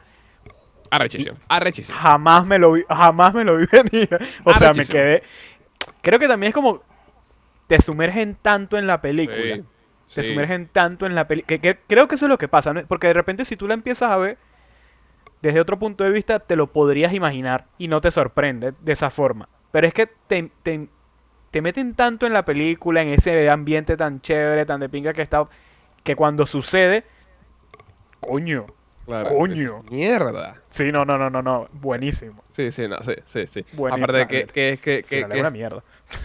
Arrechísimo. 0.90 1.38
Arrechísimo. 1.48 1.96
jamás 1.98 2.44
me 2.46 2.58
lo 2.58 2.72
vi, 2.72 2.82
jamás 2.86 3.32
me 3.32 3.44
lo 3.44 3.56
vi 3.56 3.66
venir. 3.72 4.08
O 4.44 4.52
sea, 4.52 4.60
me 4.60 4.66
Arrechísimo. 4.82 4.92
quedé. 4.98 5.22
Creo 6.02 6.18
que 6.18 6.28
también 6.28 6.48
es 6.50 6.54
como. 6.54 6.82
Te 7.66 7.80
sumergen 7.80 8.36
tanto 8.36 8.78
en 8.78 8.86
la 8.86 9.00
película. 9.00 9.56
Sí, 9.56 9.64
Se 10.06 10.22
sí. 10.22 10.28
sumergen 10.30 10.68
tanto 10.68 11.04
en 11.06 11.14
la 11.14 11.26
película. 11.26 11.48
Que, 11.48 11.60
que 11.60 11.78
creo 11.86 12.06
que 12.06 12.14
eso 12.14 12.26
es 12.26 12.30
lo 12.30 12.38
que 12.38 12.48
pasa. 12.48 12.72
¿no? 12.72 12.86
Porque 12.86 13.08
de 13.08 13.14
repente, 13.14 13.44
si 13.44 13.56
tú 13.56 13.66
la 13.66 13.74
empiezas 13.74 14.10
a 14.10 14.16
ver 14.16 14.38
desde 15.42 15.60
otro 15.60 15.78
punto 15.78 16.04
de 16.04 16.10
vista, 16.10 16.38
te 16.38 16.56
lo 16.56 16.68
podrías 16.68 17.12
imaginar 17.12 17.66
y 17.78 17.88
no 17.88 18.00
te 18.00 18.10
sorprende 18.10 18.72
de 18.80 18.92
esa 18.92 19.10
forma. 19.10 19.48
Pero 19.72 19.86
es 19.86 19.92
que 19.94 20.06
te, 20.06 20.50
te, 20.62 20.88
te 21.50 21.60
meten 21.60 21.94
tanto 21.94 22.26
en 22.26 22.32
la 22.32 22.44
película, 22.44 23.02
en 23.02 23.08
ese 23.08 23.50
ambiente 23.50 23.96
tan 23.96 24.20
chévere, 24.20 24.64
tan 24.64 24.80
de 24.80 24.88
pinga 24.88 25.12
que 25.12 25.22
está. 25.22 25.46
Que 26.04 26.14
cuando 26.14 26.46
sucede. 26.46 27.04
Coño. 28.20 28.66
Claro, 29.06 29.30
Coño. 29.36 29.82
Mierda. 29.90 30.60
Sí, 30.68 30.90
no, 30.90 31.04
no, 31.04 31.16
no, 31.16 31.30
no, 31.30 31.40
no. 31.40 31.68
Buenísimo. 31.72 32.42
Sí, 32.48 32.72
sí, 32.72 32.88
no, 32.88 33.00
sí, 33.02 33.12
sí, 33.24 33.46
sí. 33.46 33.64
Buenísimo. 33.72 34.04
Aparte 34.04 34.18
de 34.18 34.26
que, 34.26 34.44
que, 34.52 34.78
que, 34.82 35.02
que, 35.04 35.04
que- 35.04 35.34
es 35.34 35.40
una 35.40 35.50
mierda. 35.50 35.82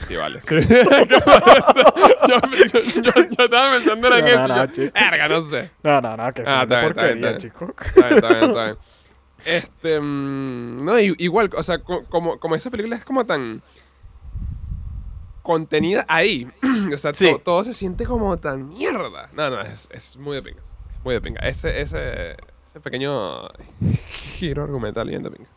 Sí, 0.07 0.15
vale. 0.15 0.41
Sí. 0.41 0.55
¿Qué 0.67 1.19
pasa? 1.23 1.93
yo, 2.27 2.39
yo, 2.41 2.81
yo, 2.81 3.11
yo 3.29 3.43
estaba 3.45 3.71
pensando 3.75 4.07
en 4.15 4.21
No, 4.25 4.27
eso. 4.31 4.47
no, 4.47 4.65
yo, 4.65 4.83
no. 4.85 4.91
Verga, 4.93 5.27
no 5.29 5.41
sé. 5.41 5.71
No, 5.83 6.01
no, 6.01 6.17
no, 6.17 6.33
que 6.33 6.43
Ah, 6.45 6.63
está 6.63 6.79
bien, 6.79 6.89
está 6.89 7.03
bien, 7.05 7.19
porquería, 7.21 7.29
está 7.29 7.37
chico. 7.39 7.75
Está 7.85 8.07
bien, 8.07 8.15
está 8.15 8.27
bien, 8.29 8.43
está 8.49 8.63
bien. 8.65 8.77
Este, 9.45 9.99
mm, 9.99 10.85
no, 10.85 10.99
igual, 10.99 11.49
o 11.55 11.63
sea, 11.63 11.79
co- 11.79 12.03
como, 12.05 12.39
como 12.39 12.55
esa 12.55 12.69
película 12.71 12.95
es 12.95 13.05
como 13.05 13.25
tan 13.25 13.61
contenida 15.41 16.05
ahí, 16.07 16.47
o 16.93 16.97
sea, 16.97 17.13
Sí. 17.15 17.31
to- 17.31 17.39
todo 17.39 17.63
se 17.63 17.73
siente 17.73 18.05
como 18.05 18.37
tan 18.37 18.67
mierda. 18.69 19.29
No, 19.33 19.49
no, 19.49 19.61
es, 19.61 19.89
es 19.91 20.17
muy 20.17 20.35
de 20.35 20.43
pinga, 20.43 20.61
muy 21.03 21.13
de 21.15 21.21
pinga. 21.21 21.39
Ese, 21.47 21.81
ese, 21.81 22.37
ese 22.71 22.79
pequeño 22.79 23.49
giro 24.37 24.63
argumental 24.63 25.09
bien 25.09 25.21
de 25.21 25.31
pinga. 25.31 25.49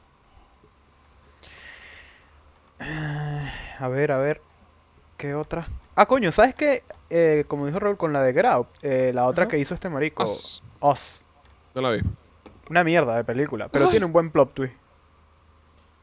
A 3.79 3.89
ver, 3.89 4.11
a 4.11 4.19
ver. 4.19 4.43
¿Qué 5.17 5.35
otra? 5.35 5.69
Ah, 5.95 6.07
coño, 6.07 6.33
¿sabes 6.33 6.57
qué? 6.57 6.83
Eh, 7.09 7.45
como 7.47 7.67
dijo 7.67 7.79
Raúl 7.79 7.97
con 7.97 8.13
la 8.13 8.21
de 8.23 8.33
Grau, 8.33 8.67
eh, 8.83 9.13
la 9.15 9.27
otra 9.27 9.45
Ajá. 9.45 9.53
que 9.53 9.59
hizo 9.59 9.75
este 9.75 9.89
marico, 9.89 10.25
Us. 10.25 10.61
Oz. 10.81 11.23
No 11.75 11.83
la 11.83 11.91
vi. 11.93 12.03
Una 12.69 12.83
mierda 12.83 13.15
de 13.15 13.23
película, 13.23 13.69
pero 13.69 13.89
tiene 13.89 14.07
un 14.07 14.13
buen 14.13 14.31
plot 14.31 14.53
twist. 14.53 14.75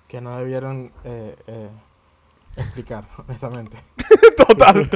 Que 0.08 0.21
no 0.21 0.38
debieron 0.38 0.93
eh, 1.04 1.36
eh, 1.45 1.69
explicar, 2.56 3.06
honestamente. 3.17 3.78
Total. 4.38 4.89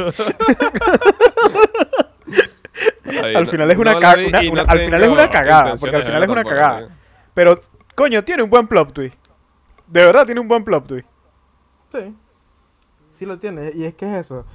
Al 3.24 3.34
no- 3.44 3.46
final 3.50 3.72
es 3.72 3.78
una 3.78 3.94
no 3.94 4.00
ca- 4.00 4.16
la 4.16 4.16
vi 4.16 4.26
una- 4.28 4.44
y 4.44 4.48
una- 4.50 4.64
no 4.64 4.72
al 4.72 4.80
final 4.80 5.04
es 5.04 5.10
una 5.10 5.30
cagada, 5.30 5.76
porque 5.76 5.96
al 5.96 6.04
final 6.04 6.24
es 6.24 6.30
una 6.30 6.44
tampoco, 6.44 6.56
cagada. 6.62 6.90
Pero, 7.34 7.60
coño, 7.96 8.24
tiene 8.24 8.44
un 8.44 8.50
buen 8.50 8.68
plot 8.68 8.94
twist. 8.94 9.16
De 9.88 10.04
verdad 10.06 10.26
tiene 10.26 10.40
un 10.42 10.48
buen 10.48 10.64
plot 10.64 10.88
twist. 10.88 11.08
Sí. 11.92 12.16
Sí 13.10 13.26
lo 13.26 13.38
tiene. 13.40 13.72
Y 13.74 13.86
es 13.86 13.94
que 13.94 14.06
es 14.06 14.26
eso. 14.26 14.46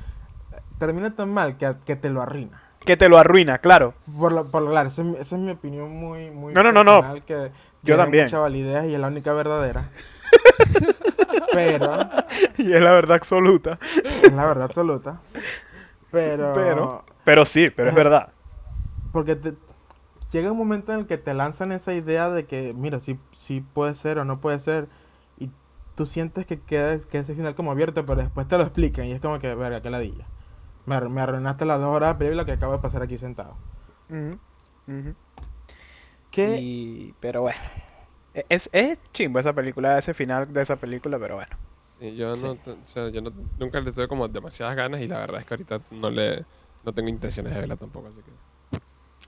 Termina 0.78 1.14
tan 1.14 1.32
mal 1.32 1.56
que, 1.56 1.74
que 1.86 1.94
te 1.96 2.10
lo 2.10 2.20
arruina. 2.22 2.60
Que 2.84 2.96
te 2.96 3.08
lo 3.08 3.18
arruina, 3.18 3.58
claro. 3.58 3.94
Por 4.18 4.32
lo, 4.32 4.46
por 4.50 4.62
lo 4.62 4.70
claro, 4.70 4.88
esa 4.88 5.02
es, 5.02 5.08
mi- 5.08 5.16
esa 5.16 5.36
es 5.36 5.40
mi 5.42 5.50
opinión 5.52 5.90
muy, 5.90 6.30
muy 6.30 6.52
No, 6.54 6.62
no, 6.62 6.72
no, 6.72 6.82
no. 6.82 6.96
personal, 7.02 7.24
que 7.24 7.50
Yo 7.82 7.96
también. 7.96 8.24
mucha 8.24 8.38
validez 8.38 8.86
y 8.86 8.94
es 8.94 9.00
la 9.00 9.08
única 9.08 9.32
verdadera. 9.34 9.90
Pero, 11.52 11.98
Y 12.58 12.72
es 12.72 12.80
la 12.80 12.92
verdad 12.92 13.16
absoluta. 13.16 13.78
es 14.22 14.32
la 14.32 14.46
verdad 14.46 14.64
absoluta. 14.64 15.20
Pero, 16.10 16.52
Pero, 16.54 17.04
pero 17.24 17.44
sí, 17.44 17.70
pero 17.70 17.90
es 17.90 17.94
verdad. 17.94 18.30
Porque 19.12 19.36
te- 19.36 19.54
llega 20.32 20.52
un 20.52 20.58
momento 20.58 20.92
en 20.92 21.00
el 21.00 21.06
que 21.06 21.18
te 21.18 21.34
lanzan 21.34 21.72
esa 21.72 21.94
idea 21.94 22.30
de 22.30 22.46
que, 22.46 22.74
mira, 22.74 23.00
sí, 23.00 23.18
sí 23.32 23.60
puede 23.60 23.94
ser 23.94 24.18
o 24.18 24.24
no 24.24 24.40
puede 24.40 24.58
ser. 24.58 24.88
Y 25.38 25.50
tú 25.96 26.06
sientes 26.06 26.46
que 26.46 26.60
queda 26.60 26.96
que 26.98 27.18
ese 27.18 27.34
final 27.34 27.54
como 27.54 27.70
abierto, 27.72 28.06
pero 28.06 28.22
después 28.22 28.48
te 28.48 28.56
lo 28.56 28.62
explican 28.64 29.06
y 29.06 29.12
es 29.12 29.20
como 29.20 29.38
que, 29.38 29.54
verga, 29.54 29.82
qué 29.82 29.90
ladilla. 29.90 30.26
Me, 30.86 31.00
me 31.08 31.20
arruinaste 31.20 31.64
las 31.64 31.80
dos 31.80 31.94
horas 31.94 32.10
de 32.14 32.18
película 32.18 32.44
que 32.44 32.52
acabo 32.52 32.72
de 32.72 32.78
pasar 32.80 33.02
aquí 33.02 33.18
sentado. 33.18 33.54
Ujú, 34.10 34.38
ujú. 34.88 35.14
¿Qué? 36.30 36.58
Y- 36.60 37.12
pero 37.20 37.42
bueno. 37.42 37.58
E- 38.34 38.46
Es, 38.48 38.70
es 38.72 38.98
chimbo 39.12 39.38
esa 39.40 39.52
película, 39.52 39.98
ese 39.98 40.14
final 40.14 40.52
de 40.52 40.62
esa 40.62 40.76
película, 40.76 41.18
pero 41.18 41.36
bueno. 41.36 41.56
Sí, 41.98 42.16
yo, 42.16 42.34
no, 42.36 42.54
te- 42.56 42.70
o 42.70 42.84
sea, 42.84 43.08
yo 43.10 43.20
no- 43.20 43.32
nunca 43.58 43.80
le 43.80 43.92
tuve 43.92 44.08
como 44.08 44.26
demasiadas 44.28 44.74
ganas 44.76 45.00
y 45.00 45.08
la 45.08 45.18
verdad 45.18 45.40
es 45.40 45.46
que 45.46 45.54
ahorita 45.54 45.80
no 45.90 46.10
le 46.10 46.44
no 46.82 46.94
tengo 46.94 47.10
intenciones 47.10 47.52
de 47.52 47.60
verla 47.60 47.76
tampoco, 47.76 48.08
así 48.08 48.22
que... 48.22 48.30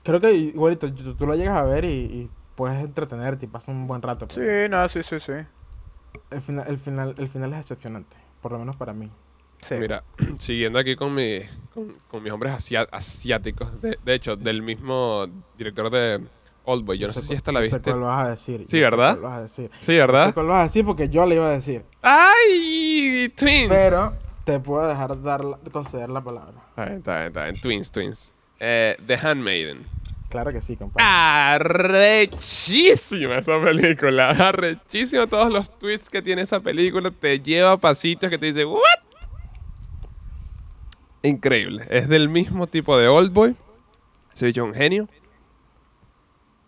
Creo 0.03 0.19
que 0.19 0.33
igualito, 0.33 0.91
tú, 0.93 1.15
tú 1.15 1.25
lo 1.25 1.35
llegas 1.35 1.55
a 1.57 1.63
ver 1.63 1.85
y, 1.85 1.89
y 1.89 2.29
puedes 2.55 2.83
entretenerte 2.83 3.45
y 3.45 3.47
pasas 3.49 3.69
un 3.69 3.87
buen 3.87 4.01
rato. 4.01 4.25
Sí, 4.29 4.35
pero 4.35 4.69
no, 4.69 4.89
sí, 4.89 5.01
sí, 5.03 5.19
sí. 5.19 5.31
El 6.29 6.41
final, 6.41 6.65
el 6.67 6.77
final, 6.77 7.15
el 7.17 7.27
final 7.27 7.53
es 7.53 7.59
excepcionante, 7.61 8.17
por 8.41 8.51
lo 8.51 8.59
menos 8.59 8.75
para 8.75 8.93
mí. 8.93 9.09
Sí. 9.61 9.75
Mira, 9.79 10.03
siguiendo 10.39 10.77
aquí 10.77 10.95
con, 10.95 11.15
mi, 11.15 11.39
con, 11.73 11.93
con 12.09 12.21
mis 12.21 12.31
hombres 12.33 12.53
asia- 12.53 12.87
asiáticos, 12.91 13.81
de, 13.81 13.97
de 14.03 14.13
hecho, 14.13 14.35
del 14.35 14.61
mismo 14.61 15.25
director 15.57 15.89
de 15.89 16.21
Oldboy, 16.65 16.97
yo 16.97 17.07
no 17.07 17.13
sé 17.13 17.21
si 17.21 17.33
esta 17.33 17.51
la 17.53 17.61
yo 17.61 17.69
sé 17.69 17.75
viste. 17.77 17.91
cuál 17.91 18.01
vas 18.03 18.25
a 18.25 18.29
decir. 18.31 18.59
yo 18.61 18.65
Sí, 18.67 18.71
sé 18.77 18.81
¿verdad? 18.81 19.11
cuál 19.19 19.21
vas 19.31 19.37
a 19.37 19.41
decir. 19.43 19.71
Sí, 19.79 19.85
sé 19.85 19.99
¿verdad? 19.99 20.33
cuál 20.33 20.45
vas 20.47 20.59
a 20.59 20.63
decir 20.63 20.85
porque 20.85 21.07
yo 21.09 21.25
le 21.25 21.35
iba 21.35 21.47
a 21.47 21.51
decir. 21.51 21.85
¡Ay! 22.01 23.31
Twins. 23.37 23.69
Pero 23.73 24.13
te 24.43 24.59
puedo 24.59 24.87
dejar 24.87 25.21
dar 25.21 25.43
la- 25.45 25.57
conceder 25.71 26.09
la 26.09 26.21
palabra. 26.21 26.53
Está 26.69 26.85
bien, 26.85 26.97
está 26.97 27.15
bien, 27.15 27.27
está 27.27 27.43
bien. 27.45 27.61
Twins, 27.61 27.91
Twins. 27.91 28.33
Eh, 28.59 28.97
The 29.05 29.15
Handmaiden. 29.15 29.85
Claro 30.29 30.51
que 30.51 30.61
sí, 30.61 30.75
compadre. 30.75 31.05
Arrechísima 31.07 33.37
esa 33.37 33.61
película. 33.61 34.29
Arrechísima 34.29 35.27
todos 35.27 35.51
los 35.51 35.77
twists 35.77 36.09
que 36.09 36.21
tiene 36.21 36.41
esa 36.41 36.59
película. 36.59 37.11
Te 37.11 37.39
lleva 37.39 37.73
a 37.73 37.77
pasitos 37.77 38.29
que 38.29 38.37
te 38.37 38.47
dice, 38.47 38.65
¿what? 38.65 38.79
Increíble. 41.21 41.85
Es 41.89 42.09
del 42.09 42.29
mismo 42.29 42.67
tipo 42.67 42.97
de 42.97 43.07
Oldboy. 43.07 43.55
Ese 44.33 44.47
bicho 44.47 44.63
un 44.63 44.73
genio. 44.73 45.07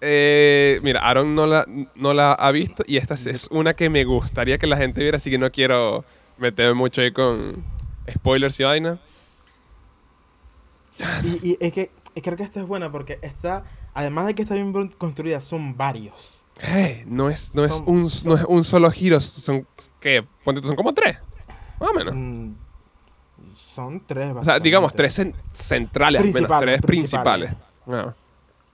Eh, 0.02 0.80
mira, 0.84 1.00
Aaron 1.00 1.34
no 1.34 1.48
la, 1.48 1.66
no 1.96 2.14
la 2.14 2.34
ha 2.34 2.52
visto 2.52 2.84
y 2.86 2.98
esta 2.98 3.16
es 3.16 3.48
una 3.50 3.74
que 3.74 3.90
me 3.90 4.04
gustaría 4.04 4.60
que 4.60 4.68
la 4.68 4.78
gente 4.78 5.02
viera, 5.02 5.18
así 5.18 5.32
que 5.32 5.40
no 5.40 5.50
quiero 5.52 6.06
meterme 6.38 6.76
mucho 6.76 7.02
ahí 7.02 7.12
con 7.12 7.64
spoilers 8.12 8.60
y 8.60 8.64
vaina. 8.64 9.00
Y, 11.24 11.50
y 11.52 11.58
es 11.60 11.74
que 11.74 11.92
creo 12.24 12.38
que 12.38 12.44
esta 12.44 12.60
es 12.62 12.68
buena 12.68 12.92
porque 12.92 13.20
está, 13.22 13.64
además 13.94 14.28
de 14.28 14.36
que 14.36 14.42
está 14.44 14.56
bien 14.56 14.72
construida, 14.98 15.42
son 15.42 15.76
varios. 15.76 16.42
Eh, 16.62 17.04
no 17.08 17.30
es, 17.30 17.54
no, 17.54 17.66
es 17.66 17.82
un, 17.86 18.10
son- 18.10 18.30
no 18.30 18.36
es 18.38 18.46
un 18.46 18.64
solo 18.64 18.90
giro, 18.92 19.20
son, 19.20 19.68
¿qué? 20.00 20.26
Ponte 20.46 20.62
son 20.66 20.76
como 20.78 20.94
tres, 20.94 21.18
más 21.80 21.90
o 21.90 21.94
menos. 21.94 22.14
Mm, 22.16 22.54
son 23.56 24.02
tres, 24.06 24.34
O 24.36 24.44
sea, 24.44 24.60
digamos, 24.60 24.92
básicamente. 24.94 24.98
tres 24.98 25.20
cen- 25.20 25.52
centrales, 25.52 26.20
al 26.22 26.26
menos, 26.28 26.38
Principales, 26.40 26.76
tres 26.82 26.82
principales. 26.88 27.54
principales. 27.86 28.16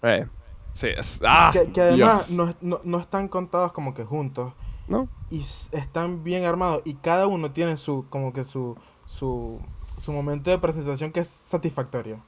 Ah. 0.03 0.07
Eh, 0.07 0.28
sí, 0.74 0.88
es- 0.95 1.22
ah, 1.26 1.49
Que, 1.51 1.72
que 1.72 1.82
además 1.82 2.32
no, 2.32 2.53
no, 2.61 2.82
no 2.84 2.99
están 2.99 3.28
contados 3.28 3.72
como 3.72 3.93
que 3.93 4.03
juntos. 4.03 4.53
¿No? 4.88 5.07
y 5.30 5.39
están 5.72 6.22
bien 6.26 6.43
armados 6.43 6.82
y 6.84 6.95
cada 6.95 7.26
uno 7.28 7.51
tiene 7.51 7.78
su 7.78 8.05
como 8.09 8.34
que 8.34 8.43
su 8.43 8.76
su, 9.05 9.61
su 10.01 10.11
momento 10.11 10.49
de 10.49 10.57
presentación 10.57 11.11
que 11.11 11.19
es 11.21 11.27
satisfactorio 11.27 12.21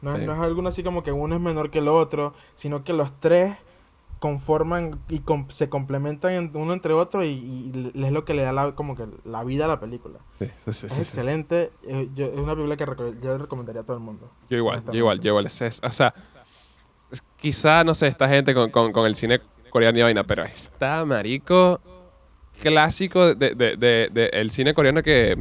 no, 0.00 0.16
Sí. 0.16 0.24
no 0.24 0.32
es 0.32 0.38
algo 0.40 0.66
así 0.66 0.82
como 0.82 1.02
que 1.02 1.12
uno 1.12 1.34
es 1.36 1.40
menor 1.40 1.70
que 1.70 1.78
el 1.78 1.88
otro 1.88 2.34
sino 2.54 2.82
que 2.84 2.92
los 2.92 3.12
tres 3.20 3.56
conforman 4.18 5.00
y 5.08 5.18
com- 5.18 5.48
se 5.50 5.68
complementan 5.68 6.32
en- 6.32 6.50
uno 6.54 6.72
entre 6.72 6.92
otro 6.92 7.24
y, 7.24 7.28
y 7.30 7.92
es 8.04 8.12
lo 8.12 8.24
que 8.24 8.34
le 8.34 8.42
da 8.42 8.52
la, 8.52 8.72
como 8.74 8.96
que 8.96 9.04
la 9.24 9.42
vida 9.42 9.64
a 9.64 9.68
la 9.68 9.80
película 9.80 10.20
Sí, 10.38 10.46
sí, 10.46 10.52
sí, 10.64 10.70
es 10.70 10.76
sí, 10.76 10.88
sí. 10.88 11.00
excelente 11.00 11.70
eh, 11.86 12.08
yo- 12.14 12.26
es 12.26 12.38
una 12.38 12.54
película 12.54 12.76
que 12.76 12.86
reco- 12.86 13.20
yo 13.20 13.36
recomendaría 13.38 13.82
a 13.82 13.84
todo 13.84 13.96
el 13.96 14.02
mundo 14.02 14.30
Yo 14.48 14.56
igual, 14.58 14.82
yo 14.86 14.92
igual, 14.94 15.20
yo 15.20 15.30
igual. 15.30 15.46
Es- 15.46 15.60
es- 15.62 15.80
o 15.82 15.90
sea, 15.90 16.14
es- 17.10 17.22
quizá, 17.36 17.82
no 17.84 17.94
sé, 17.94 18.06
esta 18.06 18.28
gente 18.28 18.54
con, 18.54 18.70
con- 18.70 18.92
con 18.92 19.06
el 19.06 19.16
cine 19.16 19.40
coreano 19.70 19.98
y 19.98 20.02
vaina, 20.02 20.22
pero 20.24 20.44
está 20.44 21.04
marico 21.04 21.80
clásico 22.60 23.34
de, 23.34 23.54
de- 23.54 23.76
de- 23.76 24.08
de 24.12 24.26
el 24.34 24.50
cine 24.50 24.72
coreano 24.74 25.02
que 25.02 25.40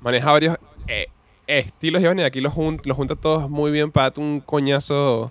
maneja 0.00 0.32
varios 0.32 0.56
eh, 0.88 1.08
estilos 1.46 2.02
y 2.02 2.06
vaina, 2.06 2.22
y 2.22 2.24
aquí 2.24 2.40
los, 2.40 2.52
jun- 2.52 2.80
los 2.84 2.96
junta 2.96 3.14
todos 3.16 3.48
muy 3.50 3.70
bien 3.70 3.92
para 3.92 4.04
darte 4.06 4.20
un 4.20 4.40
coñazo 4.40 5.30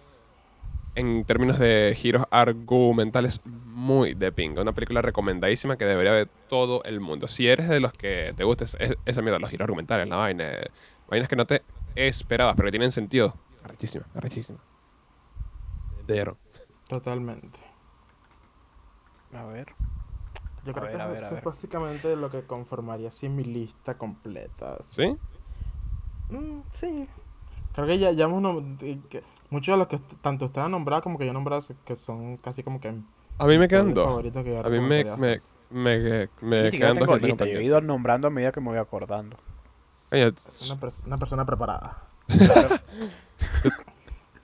en 0.95 1.25
términos 1.25 1.59
de 1.59 1.93
giros 1.95 2.23
argumentales 2.31 3.39
muy 3.45 4.15
de 4.15 4.31
pinga. 4.31 4.61
Una 4.63 4.73
película 4.73 5.01
recomendadísima 5.01 5.77
que 5.77 5.85
debería 5.85 6.11
ver 6.11 6.27
todo 6.49 6.83
el 6.85 6.99
mundo. 6.99 7.27
Si 7.27 7.47
eres 7.47 7.69
de 7.69 7.79
los 7.79 7.93
que 7.93 8.33
te 8.35 8.43
gusta 8.43 8.63
es- 8.63 8.75
es- 8.79 8.97
esa 9.05 9.21
mierda, 9.21 9.37
los 9.39 9.49
giros 9.49 9.65
argumentales, 9.65 10.07
la 10.07 10.15
vaina, 10.15 10.49
vainas 11.07 11.27
que 11.27 11.35
no 11.35 11.45
te 11.45 11.61
esperabas, 11.95 12.55
pero 12.55 12.67
que 12.67 12.71
tienen 12.71 12.91
sentido. 12.91 13.35
Arrechísima, 13.63 14.05
arrechísima. 14.15 14.57
Pero, 16.07 16.37
totalmente 16.87 17.59
A 19.33 19.45
ver. 19.45 19.67
yo 20.65 20.71
A 20.71 20.73
creo 20.73 20.85
ver, 20.87 20.95
que 20.95 21.01
a 21.01 21.07
ver, 21.07 21.17
a 21.17 21.25
eso 21.25 21.35
ver. 21.35 21.39
es 21.39 21.45
básicamente 21.45 22.15
lo 22.15 22.29
que 22.31 22.43
conformaría 22.43 23.09
así 23.09 23.29
mi 23.29 23.43
lista 23.43 23.97
completa 23.97 24.77
¿sí? 24.87 25.15
Mm, 26.29 26.61
sí. 26.73 27.07
Creo 27.73 27.87
que 27.87 27.99
ya, 27.99 28.11
ya 28.11 28.25
hemos 28.25 28.41
nom- 28.41 28.77
eh, 28.81 28.97
que 29.09 29.23
muchos 29.49 29.73
de 29.73 29.77
los 29.77 29.87
que 29.87 29.99
tanto 30.21 30.45
usted 30.45 30.61
ha 30.61 30.69
nombrado 30.69 31.03
como 31.03 31.17
que 31.17 31.25
yo 31.25 31.31
he 31.31 31.33
nombrado 31.33 31.63
que 31.85 31.95
son 31.97 32.37
casi 32.37 32.63
como 32.63 32.79
que 32.81 32.89
A 33.37 33.45
mí 33.45 33.57
me 33.57 33.67
quedan 33.67 33.93
dos. 33.93 34.05
favoritos 34.05 34.43
que 34.43 34.49
yo 34.51 34.59
A 34.65 34.69
mí 34.69 34.79
me, 34.79 35.03
me, 35.03 35.41
me, 35.69 36.29
me 36.41 36.71
quedan 36.71 36.95
dos 36.95 37.07
que 37.07 37.19
tengo 37.19 37.45
yo 37.45 37.59
he 37.59 37.63
ido 37.63 37.81
nombrando 37.81 38.27
a 38.27 38.31
medida 38.31 38.51
que 38.51 38.59
me 38.61 38.67
voy 38.69 38.77
acordando. 38.79 39.37
Una, 40.71 40.79
pers- 40.81 41.05
una 41.05 41.17
persona 41.17 41.45
preparada. 41.45 41.97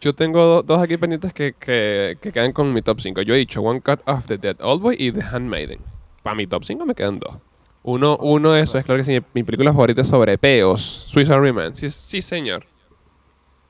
Yo 0.02 0.14
tengo 0.14 0.44
do- 0.46 0.64
dos 0.64 0.82
aquí 0.84 0.98
pendientes 0.98 1.32
que, 1.32 1.54
que, 1.54 2.18
que 2.20 2.32
quedan 2.34 2.52
con 2.52 2.74
mi 2.74 2.82
top 2.82 3.00
5. 3.00 3.22
Yo 3.22 3.34
he 3.34 3.38
dicho 3.38 3.62
One 3.62 3.80
Cut 3.82 4.02
of 4.06 4.26
the 4.28 4.38
Dead 4.38 4.58
Old 4.62 4.82
Boy 4.82 4.98
y 5.00 5.12
The 5.14 5.22
Handmaiden. 5.24 5.80
Para 6.24 6.36
mi 6.36 6.46
top 6.46 6.66
5 6.66 6.86
me 6.86 6.94
quedan 6.94 7.20
dos. 7.20 7.38
Uno, 7.84 8.18
uno 8.18 8.52
de 8.54 8.62
esos 8.62 8.76
es, 8.76 8.86
claro 8.86 8.98
que 9.00 9.04
sí, 9.04 9.20
mi 9.34 9.44
película 9.44 9.72
favorita 9.74 10.02
es 10.02 10.08
sobre 10.08 10.38
peos. 10.38 10.82
Swiss 10.82 11.30
Army 11.30 11.52
Man. 11.52 11.76
Sí, 11.76 11.90
sí, 11.90 12.22
señor. 12.22 12.66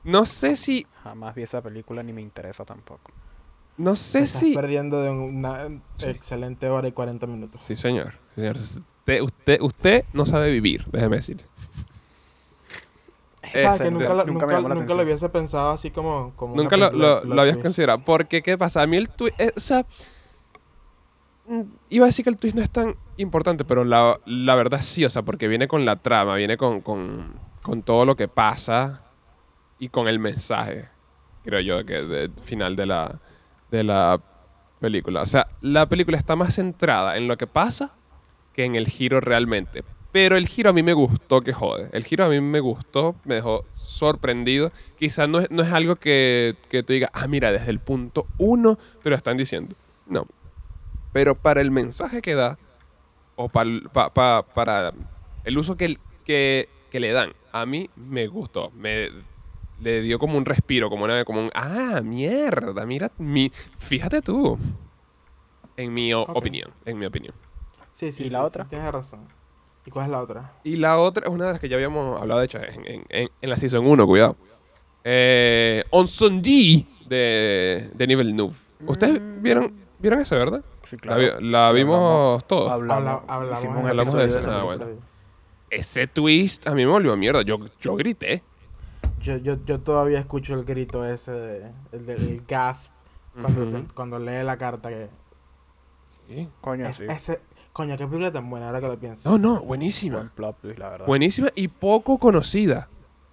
No 0.04 0.24
sé 0.26 0.54
si... 0.56 0.86
Jamás 1.02 1.34
vi 1.34 1.42
esa 1.42 1.60
película 1.62 2.02
ni 2.02 2.12
me 2.12 2.22
interesa 2.22 2.64
tampoco. 2.64 3.10
No 3.76 3.90
Te 3.92 3.96
sé 3.96 4.18
estás 4.20 4.40
si... 4.40 4.54
perdiendo 4.54 5.02
de 5.02 5.10
una 5.10 5.68
Sí. 5.96 6.06
excelente 6.06 6.68
hora 6.68 6.86
y 6.86 6.92
40 6.92 7.26
minutos. 7.26 7.60
Sí, 7.66 7.74
señor. 7.74 8.12
Sí, 8.34 8.42
señor. 8.42 8.56
Usted, 8.56 9.20
usted, 9.22 9.60
usted 9.60 10.04
no 10.12 10.26
sabe 10.26 10.50
vivir, 10.52 10.86
déjeme 10.92 11.16
decir. 11.16 11.44
¿Sabes 13.52 13.80
que 13.82 13.90
nunca, 13.90 14.14
lo- 14.14 14.24
nunca 14.24 14.46
nunca, 14.60 14.74
nunca 14.74 14.94
lo 14.94 15.02
hubiese 15.02 15.28
pensado 15.28 15.72
así 15.72 15.90
como... 15.90 16.32
como 16.36 16.54
una 16.54 16.62
Nunca 16.62 16.76
lo, 16.76 16.90
lo, 16.92 17.24
lo 17.24 17.40
habías 17.42 17.58
considerado. 17.58 17.98
Porque, 18.04 18.42
¿qué 18.42 18.56
pasa? 18.56 18.82
A 18.82 18.86
mí 18.86 18.96
el 18.96 19.08
twist... 19.10 19.36
o 19.56 19.60
sea... 19.60 19.84
Iba 21.90 22.06
a 22.06 22.08
decir 22.08 22.24
que 22.24 22.30
el 22.30 22.36
twist 22.36 22.56
no 22.56 22.62
es 22.62 22.70
tan 22.70 22.96
importante, 23.18 23.64
pero 23.64 23.84
la, 23.84 24.18
la 24.24 24.54
verdad 24.54 24.80
sí, 24.82 25.04
o 25.04 25.10
sea, 25.10 25.22
porque 25.22 25.46
viene 25.46 25.68
con 25.68 25.84
la 25.84 25.96
trama, 25.96 26.36
viene 26.36 26.56
con, 26.56 26.80
con, 26.80 27.34
con 27.62 27.82
todo 27.82 28.04
lo 28.06 28.16
que 28.16 28.28
pasa 28.28 29.02
y 29.78 29.90
con 29.90 30.08
el 30.08 30.18
mensaje, 30.18 30.88
creo 31.44 31.60
yo, 31.60 31.84
que 31.84 32.00
del 32.00 32.32
final 32.42 32.76
de 32.76 32.86
la, 32.86 33.20
de 33.70 33.84
la 33.84 34.20
película. 34.80 35.22
O 35.22 35.26
sea, 35.26 35.48
la 35.60 35.86
película 35.86 36.16
está 36.16 36.34
más 36.36 36.54
centrada 36.54 37.16
en 37.16 37.28
lo 37.28 37.36
que 37.36 37.46
pasa 37.46 37.94
que 38.54 38.64
en 38.64 38.74
el 38.74 38.86
giro 38.88 39.20
realmente. 39.20 39.84
Pero 40.12 40.36
el 40.36 40.46
giro 40.46 40.70
a 40.70 40.72
mí 40.72 40.82
me 40.82 40.92
gustó 40.92 41.40
que 41.40 41.52
jode. 41.52 41.88
El 41.92 42.04
giro 42.04 42.24
a 42.24 42.28
mí 42.28 42.40
me 42.40 42.60
gustó, 42.60 43.16
me 43.24 43.34
dejó 43.34 43.64
sorprendido. 43.72 44.70
Quizás 44.96 45.28
no 45.28 45.40
es, 45.40 45.50
no 45.50 45.62
es 45.62 45.72
algo 45.72 45.96
que, 45.96 46.54
que 46.70 46.84
tú 46.84 46.92
digas, 46.92 47.10
ah, 47.12 47.26
mira, 47.26 47.50
desde 47.50 47.70
el 47.70 47.80
punto 47.80 48.28
uno 48.38 48.78
te 49.02 49.10
lo 49.10 49.16
están 49.16 49.36
diciendo. 49.36 49.74
No. 50.06 50.26
Pero 51.14 51.34
para 51.34 51.62
el 51.62 51.70
mensaje 51.70 52.20
que 52.20 52.34
da, 52.34 52.58
o 53.36 53.48
pa'l- 53.48 53.88
pa- 53.90 54.12
pa- 54.12 54.42
para 54.42 54.92
el 55.44 55.56
uso 55.56 55.76
que, 55.76 55.96
que, 56.26 56.68
que 56.90 57.00
le 57.00 57.12
dan, 57.12 57.32
a 57.52 57.64
mí 57.64 57.88
me 57.96 58.26
gustó. 58.26 58.70
Me 58.72 59.08
le 59.80 60.02
dio 60.02 60.18
como 60.18 60.36
un 60.36 60.44
respiro, 60.44 60.90
como, 60.90 61.04
una, 61.04 61.24
como 61.24 61.40
un, 61.40 61.50
ah, 61.54 62.00
mierda, 62.04 62.84
mira, 62.84 63.10
mi, 63.18 63.50
fíjate 63.78 64.20
tú. 64.22 64.58
En 65.76 65.92
mi 65.94 66.12
opinión, 66.14 66.70
en 66.84 66.98
mi 66.98 67.06
opinión. 67.06 67.34
Sí, 67.92 68.12
sí, 68.12 68.24
¿Y 68.24 68.30
la 68.30 68.40
sí, 68.40 68.44
otra? 68.44 68.64
tienes 68.66 68.92
razón. 68.92 69.20
¿Y 69.86 69.90
cuál 69.90 70.06
es 70.06 70.10
la 70.12 70.20
otra? 70.20 70.52
Y 70.64 70.76
la 70.76 70.98
otra 70.98 71.26
es 71.26 71.32
una 71.32 71.46
de 71.46 71.52
las 71.52 71.60
que 71.60 71.68
ya 71.68 71.76
habíamos 71.76 72.20
hablado, 72.20 72.40
de 72.40 72.46
hecho, 72.46 72.58
en, 72.58 72.86
en- 72.86 73.04
en- 73.08 73.28
en 73.40 73.50
la 73.50 73.56
Season 73.56 73.86
1, 73.86 74.06
cuidado. 74.06 74.36
Eh, 75.04 75.84
On 75.90 76.08
Sunday 76.08 76.86
de 77.06 77.90
Denis 77.94 78.16
Villeneuve. 78.18 78.54
¿Ustedes 78.86 79.20
Mm. 79.20 79.42
vieron, 79.42 79.74
vieron 79.98 80.20
eso, 80.20 80.36
verdad? 80.36 80.64
Sí, 81.02 81.08
La, 81.08 81.16
vi- 81.16 81.30
la 81.50 81.72
vimos 81.72 82.46
todos. 82.46 82.70
Hablamos, 82.70 82.96
Habla- 82.98 83.22
hablamos, 83.28 83.58
hicimos 83.58 84.14
de 84.14 84.24
eso. 84.26 84.38
ese 84.40 84.50
Ah, 84.50 84.62
bueno. 84.62 84.86
Ese 85.70 86.06
twist 86.06 86.66
a 86.68 86.74
mí 86.74 86.84
me 86.84 86.90
volvió 86.92 87.16
mierda. 87.16 87.42
Yo, 87.42 87.58
yo 87.80 87.96
grité. 87.96 88.42
Yo, 89.20 89.36
yo, 89.38 89.56
yo 89.64 89.80
todavía 89.80 90.18
escucho 90.20 90.54
el 90.54 90.64
grito 90.64 91.04
ese, 91.04 91.32
de- 91.32 91.70
el 91.92 92.06
del 92.06 92.42
gasp, 92.46 92.90
cuando, 93.40 93.66
se- 93.66 93.84
cuando 93.94 94.18
lee 94.18 94.42
la 94.44 94.56
carta 94.56 94.88
que... 94.90 95.08
Sí. 96.28 96.48
Coño, 96.60 96.86
Es- 96.86 96.96
sí. 96.98 97.04
ese, 97.08 97.40
coño, 97.72 97.96
qué 97.96 98.06
película 98.06 98.30
tan 98.30 98.48
buena 98.48 98.66
ahora 98.66 98.80
que 98.80 98.86
lo 98.88 98.98
pienso. 98.98 99.28
No, 99.30 99.38
no, 99.38 99.54
Buen 99.56 99.66
buenísima. 99.66 100.30
plot 100.34 100.60
twist, 100.60 100.78
la 100.78 100.90
verdad. 100.90 101.06
Buenísima 101.06 101.48
y 101.54 101.68
poco 101.68 102.18
conocida. 102.18 102.88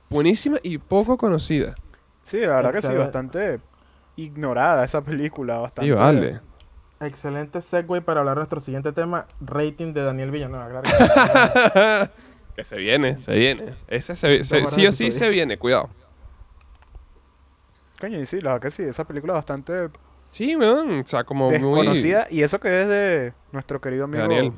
Buenísima 0.10 0.58
y 0.64 0.78
poco 0.78 1.18
conocida. 1.18 1.76
Sí, 2.26 2.40
la 2.40 2.56
verdad 2.56 2.72
que 2.72 2.82
sí, 2.82 2.88
Excelente. 2.88 3.04
bastante 3.04 3.60
ignorada 4.16 4.84
esa 4.84 5.02
película, 5.02 5.60
bastante. 5.60 5.90
Sí, 5.90 5.96
vale. 5.98 6.42
Excelente 7.02 7.62
segue 7.62 8.02
para 8.02 8.20
hablar 8.20 8.36
de 8.36 8.40
nuestro 8.42 8.60
siguiente 8.60 8.92
tema, 8.94 9.26
rating 9.42 9.92
de 9.94 10.04
Daniel 10.04 10.32
Villanueva. 10.32 10.70
Claro 10.82 12.10
que 12.56 12.64
se 12.64 12.78
viene, 12.78 13.18
se 13.20 13.34
viene. 13.36 13.74
Ese 13.88 14.16
se- 14.16 14.44
se- 14.44 14.66
sí 14.68 14.86
o 14.88 14.92
sí 14.92 15.12
se 15.12 15.30
viene, 15.30 15.58
cuidado. 15.58 15.90
Coño, 18.00 18.20
y 18.20 18.26
sí, 18.26 18.40
la 18.42 18.54
verdad 18.54 18.64
que 18.68 18.72
sí, 18.72 18.84
esa 18.84 19.04
película 19.06 19.34
bastante 19.34 19.90
Sí, 20.32 20.56
man. 20.56 21.02
O 21.02 21.08
sea, 21.08 21.24
como 21.24 21.50
muy... 21.50 21.60
desconocida. 21.60 22.28
Y 22.30 22.42
eso 22.44 22.60
que 22.60 22.82
es 22.84 22.88
de 22.88 23.34
nuestro 23.52 23.82
querido 23.82 24.06
amigo 24.06 24.22
Daniel. 24.22 24.54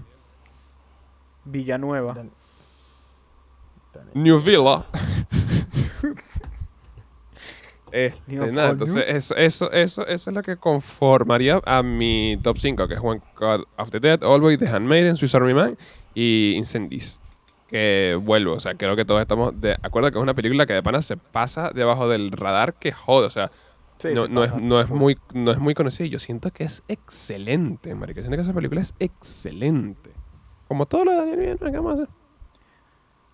Villanueva. 1.46 2.14
Dan- 2.14 2.32
Daniel. 3.94 4.12
New 4.16 4.40
Villa. 4.40 4.86
Este, 7.94 8.36
nada, 8.52 8.72
entonces 8.72 9.06
eso, 9.08 9.36
eso, 9.36 9.72
eso, 9.72 10.08
eso 10.08 10.30
es 10.32 10.36
lo 10.36 10.42
que 10.42 10.58
conformaría 10.58 11.62
a 11.64 11.84
mi 11.84 12.40
top 12.42 12.58
5, 12.58 12.88
que 12.88 12.96
es 12.96 13.00
One 13.00 13.22
Cut 13.36 13.68
of 13.78 13.92
the 13.92 14.00
Dead, 14.00 14.24
Always, 14.24 14.58
The 14.58 14.68
Handmaiden, 14.68 15.16
Swiss 15.16 15.36
Army 15.36 15.54
Man 15.54 15.78
y 16.16 16.54
Incendies. 16.56 17.22
Que 17.68 18.20
vuelvo, 18.20 18.54
o 18.54 18.60
sea, 18.60 18.74
creo 18.74 18.96
que 18.96 19.06
todos 19.06 19.22
estamos 19.22 19.62
de 19.62 19.78
acuerdo 19.84 20.12
que 20.12 20.18
es 20.18 20.24
una 20.24 20.34
película 20.34 20.66
que 20.66 20.74
de 20.74 20.82
pana 20.82 21.04
se 21.04 21.18
pasa 21.18 21.70
debajo 21.70 22.08
del 22.08 22.32
radar 22.32 22.74
que 22.74 22.92
jode, 22.92 23.28
o 23.28 23.30
sea, 23.30 23.52
Sí, 24.00 24.10
no, 24.12 24.28
no 24.28 24.44
es, 24.44 24.54
no, 24.56 24.82
es 24.82 24.90
muy, 24.90 25.18
no 25.34 25.52
es 25.52 25.60
muy 25.60 25.76
conocida 25.76 26.08
y 26.08 26.10
yo 26.10 26.20
siento 26.20 26.52
que 26.52 26.64
es 26.64 26.84
excelente, 26.88 27.94
marica. 27.94 28.22
Siento 28.22 28.36
que 28.36 28.42
esa 28.42 28.54
película 28.54 28.82
es 28.82 28.96
excelente. 29.00 30.12
Como 30.68 30.88
todo 30.88 31.06
lo 31.06 31.12
de 31.12 31.18
Daniel 31.18 31.38
Villanueva, 31.38 31.72
¿qué 31.72 31.78
vamos 31.78 31.92
a 31.92 32.04
hacer? 32.04 32.16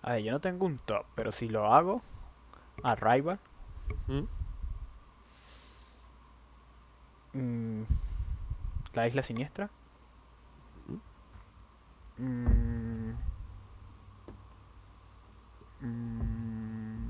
A 0.02 0.12
ver, 0.12 0.22
yo 0.22 0.32
no 0.32 0.40
tengo 0.40 0.66
un 0.66 0.78
top, 0.78 1.06
pero 1.14 1.32
si 1.32 1.48
lo 1.48 1.72
hago, 1.72 2.02
Arrival. 2.82 3.40
¿Mm? 4.06 4.39
Mm, 7.32 7.82
La 8.94 9.06
Isla 9.06 9.22
Siniestra. 9.22 9.70
mm, 12.18 13.10
mm, 15.80 17.00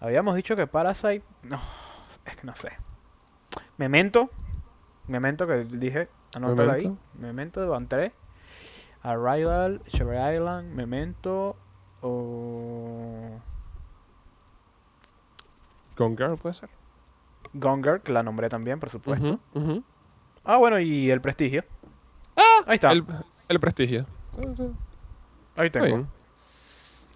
Habíamos 0.00 0.34
dicho 0.34 0.56
que 0.56 0.66
Parasite. 0.66 1.22
No, 1.44 1.60
es 2.24 2.36
que 2.36 2.46
no 2.46 2.56
sé. 2.56 2.72
Memento. 3.76 4.30
Memento 5.06 5.46
que 5.46 5.64
dije. 5.64 6.08
Anótalo 6.34 6.72
ahí. 6.72 6.98
Memento. 7.14 7.60
De 7.60 7.66
Van 7.66 7.86
3. 7.86 8.12
Arrival, 9.02 9.80
Shutter 9.86 10.34
Island, 10.34 10.74
Memento. 10.74 11.56
O. 12.00 13.38
Gone 15.96 16.16
Girl 16.16 16.36
puede 16.36 16.54
ser. 16.54 16.68
Gone 17.54 17.82
Girl, 17.82 18.00
que 18.00 18.12
la 18.12 18.22
nombré 18.22 18.48
también, 18.48 18.80
por 18.80 18.90
supuesto. 18.90 19.38
Ah, 20.44 20.56
bueno, 20.56 20.78
y 20.80 21.10
El 21.10 21.20
Prestigio. 21.20 21.64
Ahí 22.66 22.76
está. 22.76 22.92
El, 22.92 23.04
el 23.48 23.60
prestigio. 23.60 24.06
Ahí 25.56 25.70
tengo. 25.70 26.06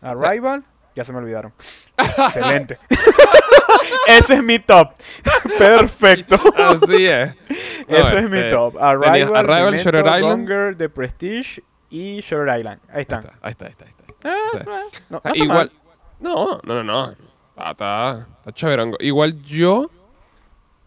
Arrival. 0.03 0.64
Ya 0.95 1.05
se 1.05 1.12
me 1.12 1.18
olvidaron. 1.18 1.53
Excelente. 1.99 2.78
Ese 4.09 4.34
es 4.34 4.43
mi 4.43 4.59
top. 4.59 4.93
Perfecto. 5.59 6.37
Así 6.57 7.07
es. 7.07 7.34
No, 7.89 7.97
Ese 7.97 8.18
es 8.18 8.30
mi 8.30 8.39
este, 8.39 8.51
top. 8.51 8.76
Arrival, 8.78 9.37
Arrival, 9.37 9.64
Memento, 9.72 9.82
Shutter 9.91 10.07
Island. 10.18 10.76
The 10.78 10.89
Prestige 10.89 11.62
y 11.91 12.20
Shutter 12.20 12.59
Island. 12.59 12.80
Ahí 12.89 12.97
Ahí 12.97 13.03
están. 13.03 13.20
está, 13.24 13.39
ahí 13.43 13.51
está, 13.51 13.64
ahí 13.66 13.70
está. 13.72 13.84
ahí 13.84 13.91
está. 13.91 14.03
Ah, 14.28 14.37
Sí. 14.53 14.59
ah, 14.59 14.62
no, 14.64 14.80
no 15.11 15.16
está 15.18 15.37
igual. 15.37 15.72
No, 16.18 16.61
no, 16.64 16.74
no, 16.74 16.84
no. 16.84 17.14
Ah, 17.57 17.70
Está, 17.72 18.26
está 18.39 18.53
chéverongo. 18.53 18.97
Igual 19.01 19.43
yo, 19.43 19.91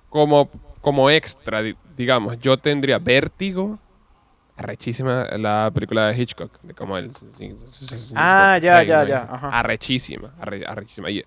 como, 0.10 0.50
como 0.82 1.10
extra, 1.10 1.62
di- 1.62 1.76
digamos, 1.96 2.40
yo 2.40 2.58
tendría 2.58 3.00
vértigo. 3.00 3.80
Arrechísima 4.58 5.26
la 5.38 5.72
película 5.74 6.08
de 6.08 6.22
Hitchcock. 6.22 6.60
De 6.62 6.74
como 6.74 6.98
el, 6.98 7.12
Ah, 8.16 8.58
ya, 8.62 8.84
ya, 8.84 9.04
ya, 9.06 9.18
ajá. 9.32 9.50
Arrechísima, 9.60 10.34
arre- 10.42 10.66
arrechísima. 10.68 11.10
Y 11.10 11.20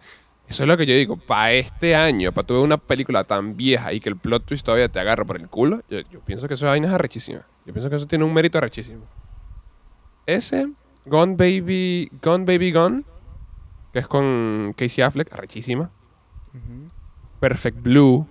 eso 0.47 0.63
es 0.65 0.69
lo 0.69 0.77
que 0.77 0.85
yo 0.85 0.95
digo. 0.95 1.17
Para 1.17 1.53
este 1.53 1.97
año, 1.97 2.31
para 2.33 2.47
tuve 2.47 2.61
una 2.61 2.77
película 2.77 3.25
tan 3.25 3.57
vieja 3.57 3.93
y 3.95 4.01
que 4.01 4.11
el 4.11 4.17
plot 4.19 4.45
twist 4.45 4.67
todavía 4.67 4.89
te 4.91 5.01
agarra 5.01 5.25
por 5.25 5.37
el 5.41 5.49
culo, 5.49 5.81
yo, 5.89 6.01
yo 6.11 6.21
pienso 6.21 6.47
que 6.47 6.55
eso 6.55 6.67
vaina 6.67 6.89
es 6.89 6.93
arrechísima. 6.93 7.41
Yo 7.65 7.73
pienso 7.73 7.89
que 7.89 7.97
eso 7.97 8.07
tiene 8.07 8.25
un 8.25 8.35
mérito 8.35 8.59
arrechísimo. 8.59 9.05
Ese, 10.27 10.69
Gone 11.07 11.35
Baby, 11.37 12.11
Gone 12.23 12.45
Baby 12.45 12.71
Gone, 12.73 13.03
que 13.95 14.01
es 14.01 14.07
con 14.07 14.75
Casey 14.77 15.03
Affleck, 15.03 15.33
arrechísima. 15.33 15.91
Ujú. 16.55 16.91
Perfect 17.41 17.81
Blue. 17.83 18.27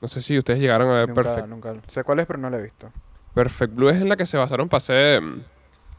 No 0.00 0.08
sé 0.08 0.22
si 0.22 0.38
ustedes 0.38 0.58
llegaron 0.60 0.88
a 0.88 0.94
ver 0.94 1.08
Nunca, 1.08 1.22
Perfect, 1.22 1.48
nunca. 1.48 1.74
Sé 1.88 2.04
cuál 2.04 2.20
es, 2.20 2.26
pero 2.26 2.38
no 2.38 2.48
la 2.50 2.58
he 2.58 2.62
visto. 2.62 2.90
Perfect 3.34 3.74
Blue. 3.74 3.88
Es 3.90 4.00
en 4.00 4.08
la 4.08 4.16
que 4.16 4.26
se 4.26 4.36
basaron 4.38 4.68
para 4.68 4.78
hacer 4.78 5.20
mm, 5.20 5.42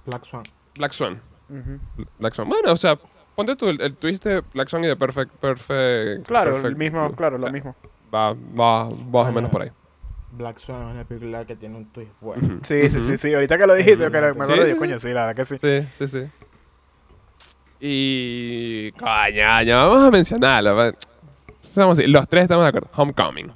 Black 0.07 0.25
Swan. 0.25 0.43
Black 0.77 0.91
Swan. 0.93 1.21
Black 2.19 2.33
Swan. 2.33 2.49
Bueno, 2.49 2.71
o 2.71 2.77
sea, 2.77 2.97
ponte 3.35 3.55
tú 3.55 3.69
el, 3.69 3.79
el 3.81 3.95
twist 3.95 4.23
de 4.23 4.41
Black 4.53 4.69
Swan 4.69 4.83
y 4.83 4.87
de 4.87 4.95
Perfect. 4.95 5.31
Perfect 5.35 6.25
Claro, 6.27 6.57
el 6.65 6.75
mismo, 6.75 7.05
Blue. 7.07 7.15
claro, 7.15 7.35
O 7.35 7.39
lo 7.39 7.45
sea, 7.45 7.51
mismo. 7.53 7.75
Va, 8.13 8.33
va, 8.33 8.85
más 8.89 9.27
o 9.27 9.31
menos 9.31 9.49
por 9.51 9.61
ahí. 9.61 9.71
Black 10.31 10.57
Swan 10.59 10.87
es 10.87 10.93
una 10.95 11.03
película 11.03 11.45
que 11.45 11.55
tiene 11.55 11.75
un 11.77 11.85
twist 11.91 12.11
bueno. 12.21 12.59
Sí, 12.63 12.89
sí, 12.89 13.01
sí, 13.01 13.17
sí. 13.17 13.33
Ahorita 13.33 13.57
que 13.57 13.67
lo 13.67 13.75
dijiste, 13.75 14.03
yo 14.05 14.11
que 14.11 14.21
me 14.21 14.33
Sí, 14.33 14.39
acuerdo 14.39 14.53
sí, 14.55 14.59
de 14.61 14.73
sí. 14.73 14.79
coño, 14.79 14.99
sí, 14.99 15.07
la 15.09 15.25
verdad 15.25 15.35
que 15.35 15.45
sí. 15.45 15.57
Sí, 15.57 15.87
sí, 15.91 16.07
sí. 16.07 16.27
Y. 17.79 18.91
Coño, 18.93 19.61
ya 19.63 19.85
vamos 19.85 20.07
a 20.07 20.11
mencionarlo. 20.11 20.83
decir, 20.83 22.09
los 22.09 22.27
tres 22.27 22.43
estamos 22.43 22.63
de 22.63 22.69
acuerdo. 22.69 22.89
Homecoming. 22.95 23.51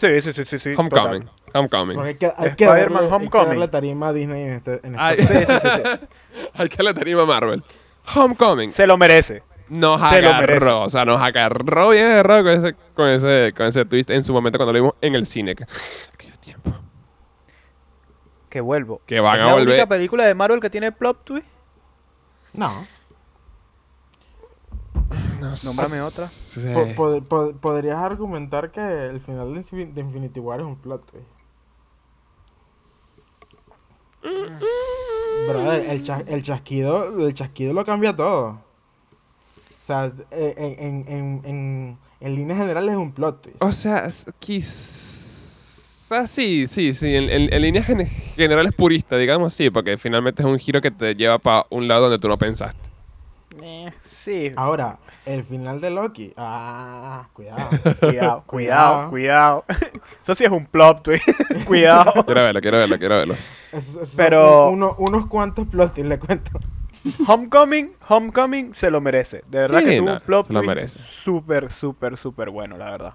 Sí, 0.00 0.22
sí, 0.22 0.32
sí, 0.32 0.44
sí. 0.46 0.58
sí 0.58 0.70
Homecoming. 0.76 1.22
total. 1.24 1.30
Homecoming. 1.52 1.96
Porque 1.96 2.08
hay 2.10 2.14
que, 2.16 2.32
hay 2.36 2.54
que 2.54 2.64
darle, 2.66 2.98
hay 2.98 3.08
que 3.08 3.14
Homecoming. 3.14 3.48
darle 3.48 3.68
tarima 3.68 4.08
a 4.08 4.12
Disney 4.12 4.42
en 4.44 4.52
este, 4.54 4.80
en 4.86 4.94
esta 4.94 5.06
Ay, 5.06 5.16
Sí, 5.20 5.26
sí, 5.26 5.34
sí, 5.46 5.68
sí. 5.74 6.06
Al 6.54 6.68
que 6.68 6.82
le 6.82 6.94
tenemos 6.94 7.24
a 7.24 7.26
Marvel. 7.26 7.62
Homecoming. 8.14 8.70
Se 8.72 8.86
lo 8.86 8.96
merece. 8.96 9.42
Nos 9.68 10.00
Se 10.08 10.22
lo 10.22 10.32
merece. 10.34 10.52
agarró. 10.54 10.82
O 10.82 10.88
sea, 10.88 11.04
nos 11.04 11.20
agarró 11.20 11.90
bien 11.90 12.06
agarrado 12.06 12.44
con 12.44 12.52
ese, 12.52 12.74
con, 12.94 13.08
ese, 13.08 13.52
con 13.56 13.66
ese 13.66 13.84
twist 13.84 14.10
en 14.10 14.24
su 14.24 14.32
momento 14.32 14.58
cuando 14.58 14.72
lo 14.72 14.78
vimos 14.78 14.94
en 15.00 15.14
el 15.14 15.26
cine. 15.26 15.54
Que- 15.54 15.64
Aquellos 16.14 16.38
tiempos. 16.40 16.74
Que 18.48 18.60
vuelvo. 18.60 19.00
Que 19.06 19.20
van 19.20 19.36
¿Es 19.38 19.42
a 19.44 19.46
la 19.46 19.52
volver. 19.52 19.68
única 19.68 19.86
película 19.86 20.24
de 20.24 20.34
Marvel 20.34 20.60
que 20.60 20.70
tiene 20.70 20.90
plot 20.92 21.24
twist? 21.24 21.46
No. 22.52 22.72
No 25.40 25.54
Nómbrame 25.64 26.00
otra. 26.02 26.26
sé. 26.26 26.72
Po- 26.72 26.86
pod- 26.94 27.22
pod- 27.26 27.54
podrías 27.58 27.96
argumentar 27.98 28.70
que 28.70 28.80
el 29.06 29.20
final 29.20 29.52
de, 29.54 29.60
Infin- 29.60 29.92
de 29.92 30.00
Infinity 30.02 30.38
War 30.40 30.60
es 30.60 30.66
un 30.66 30.76
plot. 30.76 31.02
Brother, 35.48 35.88
el, 35.90 36.02
chas- 36.04 36.24
el 36.28 36.42
chasquido, 36.42 37.26
el 37.26 37.34
chasquido 37.34 37.72
lo 37.72 37.84
cambia 37.84 38.14
todo. 38.14 38.48
O 38.50 39.82
sea, 39.82 40.12
eh, 40.30 40.54
en, 40.78 41.06
en, 41.08 41.08
en, 41.08 41.40
en, 41.44 41.98
en 42.20 42.34
líneas 42.34 42.58
generales 42.58 42.92
es 42.92 42.98
un 42.98 43.12
plot 43.12 43.42
twist. 43.42 43.62
O 43.62 43.72
sea, 43.72 44.06
quizás 44.38 46.30
sí, 46.30 46.66
sí, 46.66 46.92
sí. 46.92 47.14
En, 47.16 47.30
en- 47.30 47.52
en 47.52 47.62
líneas 47.62 47.86
gen- 47.86 48.06
generales 48.06 48.72
purista, 48.74 49.16
digamos, 49.16 49.54
sí, 49.54 49.70
porque 49.70 49.96
finalmente 49.96 50.42
es 50.42 50.46
un 50.46 50.58
giro 50.58 50.80
que 50.82 50.90
te 50.90 51.14
lleva 51.14 51.38
para 51.38 51.66
un 51.70 51.88
lado 51.88 52.02
donde 52.02 52.18
tú 52.18 52.28
no 52.28 52.36
pensaste. 52.38 52.89
Eh, 53.62 53.92
sí. 54.04 54.52
Ahora, 54.56 54.98
el 55.26 55.42
final 55.42 55.80
de 55.80 55.90
Loki. 55.90 56.32
Ah, 56.36 57.28
cuidado. 57.32 57.68
Cuidado, 58.00 58.42
cuidado, 58.46 59.10
Cuidado. 59.10 59.64
Eso 60.22 60.34
sí 60.34 60.44
es 60.44 60.50
un 60.50 60.66
plot 60.66 61.02
twist. 61.02 61.28
cuidado. 61.66 62.12
Quiero 62.24 62.42
verlo, 62.42 62.60
quiero 62.60 62.76
verlo, 62.78 62.98
quiero 62.98 63.16
verlo. 63.16 63.34
Pero- 64.16 64.68
un- 64.68 64.74
uno- 64.82 64.94
unos 64.98 65.26
cuantos 65.26 65.66
plot 65.66 65.94
twists, 65.94 66.08
le 66.08 66.18
cuento. 66.18 66.50
Homecoming, 67.26 67.94
Homecoming 68.08 68.74
se 68.74 68.90
lo 68.90 69.00
merece. 69.00 69.42
De 69.48 69.60
verdad 69.60 69.78
Sí, 69.80 69.84
que 69.86 69.96
tuvo 69.98 70.06
no, 70.08 70.12
un 70.14 70.20
plot 70.20 70.46
se 70.46 70.52
lo 70.52 70.60
twist 70.62 70.98
súper, 71.24 71.72
súper, 71.72 72.16
súper 72.18 72.50
bueno, 72.50 72.76
la 72.76 72.90
verdad. 72.90 73.14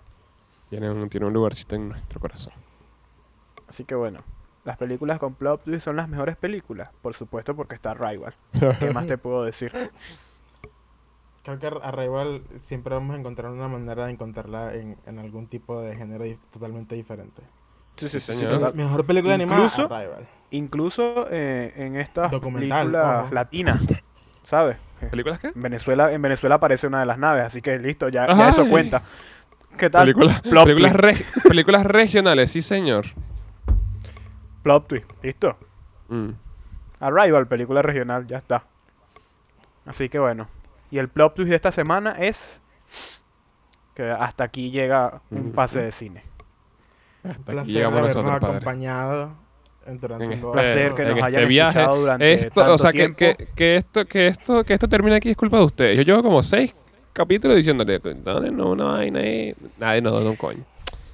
Tiene 0.70 0.90
un, 0.90 1.08
tiene 1.10 1.28
un 1.28 1.34
lugarcito 1.34 1.76
en 1.76 1.90
nuestro 1.90 2.20
corazón. 2.20 2.54
Así 3.68 3.86
que 3.86 3.94
bueno, 3.94 4.20
las 4.64 4.78
películas 4.78 5.20
con 5.20 5.36
plot 5.36 5.64
twist 5.66 5.86
son 5.86 5.96
las 5.98 6.10
mejores 6.10 6.36
películas. 6.36 6.90
Por 7.04 7.14
supuesto, 7.14 7.56
porque 7.56 7.76
está 7.76 7.94
Rival. 7.94 8.34
¿Qué 8.80 8.90
más 8.92 9.06
te 9.06 9.18
puedo 9.20 9.44
decir? 9.44 9.72
Creo 11.46 11.60
que 11.60 11.68
a 11.68 11.92
Rival 11.92 12.42
siempre 12.60 12.96
vamos 12.96 13.16
a 13.16 13.20
encontrar 13.20 13.52
una 13.52 13.68
manera 13.68 14.08
de 14.08 14.12
encontrarla 14.14 14.74
en, 14.74 14.98
en 15.06 15.20
algún 15.20 15.46
tipo 15.48 15.80
de 15.80 15.96
género 15.96 16.24
di- 16.24 16.40
totalmente 16.52 16.96
diferente. 16.96 17.44
Sí, 17.98 18.10
sí, 18.10 18.20
señor. 18.20 18.74
Mejor 18.74 19.06
película 19.06 19.36
Incluso- 19.36 19.82
animada, 19.84 20.00
Arrival. 20.00 20.28
Incluso 20.52 21.28
eh, 21.30 21.72
en 21.76 21.98
estas 21.98 22.32
Documental, 22.32 22.88
películas 22.88 23.24
ojo. 23.26 23.34
latinas, 23.36 23.82
¿sabes? 24.46 24.78
¿Películas 25.12 25.38
qué? 25.40 25.48
En 25.50 25.62
Venezuela, 25.62 26.12
en 26.12 26.22
Venezuela 26.22 26.56
aparece 26.56 26.88
una 26.88 27.00
de 27.02 27.06
las 27.06 27.18
naves, 27.20 27.44
así 27.46 27.62
que 27.62 27.78
listo, 27.78 28.10
ya, 28.10 28.26
eso 28.50 28.68
cuenta. 28.68 29.04
¿Qué 29.78 29.90
tal? 29.90 30.04
Películas, 30.04 30.42
Plot 30.42 30.64
películas, 30.66 30.94
twist. 30.94 31.20
reg- 31.36 31.44
películas 31.48 31.86
regionales, 31.86 32.52
sí, 32.52 32.62
señor. 32.62 33.06
Twist, 34.88 35.06
listo. 35.22 35.56
Mm. 36.10 36.30
Arrival, 37.02 37.48
película 37.48 37.82
regional, 37.82 38.26
ya 38.26 38.38
está. 38.40 38.64
Así 39.86 40.10
que 40.10 40.18
bueno. 40.18 40.48
Y 40.96 40.98
el 40.98 41.10
plot 41.10 41.36
twist 41.36 41.50
de 41.50 41.58
esta 41.58 41.74
semana 41.74 42.12
es 42.18 42.62
que 43.96 44.10
hasta 44.10 44.46
aquí 44.46 44.72
llega 44.72 45.22
un 45.30 45.52
pase 45.52 45.82
de 45.82 45.92
cine. 45.92 46.24
Un 47.26 47.32
Hasta 47.32 47.42
aquí 47.44 47.52
placer 47.52 47.74
llegamos 47.74 48.00
habernos 48.00 48.16
nosotros, 48.24 48.40
padre. 48.40 48.56
acompañado 48.56 49.32
en- 49.88 50.00
durante 50.00 50.24
En 50.24 50.30
un 50.30 50.34
este- 50.38 50.52
placer 50.54 50.94
que 50.96 51.02
en 51.02 51.08
nos 51.10 51.18
este 51.18 51.28
hayan 51.38 51.50
viaje. 51.50 51.80
escuchado 51.80 52.00
durante 52.00 52.34
Esto, 52.34 52.62
tanto 52.62 52.74
o 52.74 52.78
sea, 52.78 52.92
que, 52.94 52.98
tiempo. 52.98 53.18
que, 53.18 53.48
que 53.54 53.76
esto, 53.76 54.06
que, 54.06 54.28
esto, 54.28 54.64
que 54.64 54.74
esto 54.74 54.88
termine 54.88 55.18
aquí 55.18 55.30
es 55.32 55.36
culpa 55.36 55.58
de 55.58 55.64
ustedes. 55.66 55.98
Yo 55.98 56.04
llevo 56.04 56.24
como 56.24 56.42
seis 56.42 56.74
capítulos 57.12 57.58
diciéndole, 57.58 58.00
dale, 58.00 58.52
no, 58.52 58.70
una 58.70 58.86
vaina 58.86 59.20
ahí. 59.20 59.54
Nadie 59.78 60.02
nos 60.02 60.24
da 60.24 60.30
un 60.30 60.38
coño. 60.38 60.64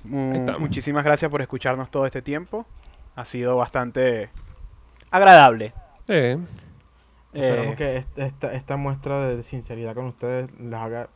Mu- 0.04 0.36
estamos. 0.36 0.60
muchísimas 0.62 1.04
gracias 1.04 1.32
por 1.32 1.42
escucharnos 1.42 1.90
todo 1.90 2.06
este 2.06 2.22
tiempo. 2.22 2.68
Ha 3.16 3.26
sido 3.26 3.58
bastante 3.58 4.30
agradable. 5.10 5.74
Sí. 6.08 6.38
Esperamos 7.34 7.74
Eh, 7.74 7.76
que 7.78 7.98
est- 7.98 8.20
esta, 8.20 8.54
esta 8.54 8.78
muestra 8.78 9.28
de 9.30 9.42
sinceridad 9.44 9.94
con 9.96 10.06
ustedes 10.06 10.52
les 10.60 10.74
haga 10.74 11.10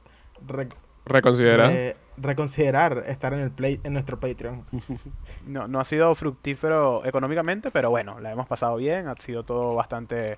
re- 0.47 0.69
Reconsidera. 1.05 1.67
re- 1.67 1.97
reconsiderar 2.17 3.03
estar 3.07 3.33
en 3.33 3.39
el 3.41 3.51
play, 3.51 3.79
en 3.83 3.93
nuestro 3.93 4.19
Patreon. 4.19 4.65
no, 5.47 5.67
no 5.67 5.79
ha 5.79 5.83
sido 5.83 6.13
fructífero 6.15 7.05
económicamente, 7.05 7.69
pero 7.71 7.89
bueno, 7.89 8.19
la 8.21 8.31
hemos 8.31 8.47
pasado 8.47 8.77
bien. 8.77 9.07
Ha 9.07 9.15
sido 9.17 9.43
todo 9.43 9.75
bastante 9.75 10.37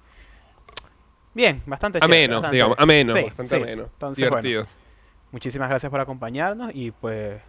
bien, 1.34 1.62
bastante 1.66 2.00
chévere, 2.00 2.24
ameno, 2.24 2.36
bastante- 2.38 2.56
digamos, 2.56 2.78
ameno, 2.80 3.14
Sí, 3.14 3.22
bastante 3.24 3.56
sí. 3.56 3.62
ameno. 3.62 3.84
Entonces, 3.84 4.30
bueno. 4.30 4.68
Muchísimas 5.32 5.70
gracias 5.70 5.90
por 5.92 6.00
acompañarnos 6.00 6.72
y 6.74 6.92
pues 6.92 7.40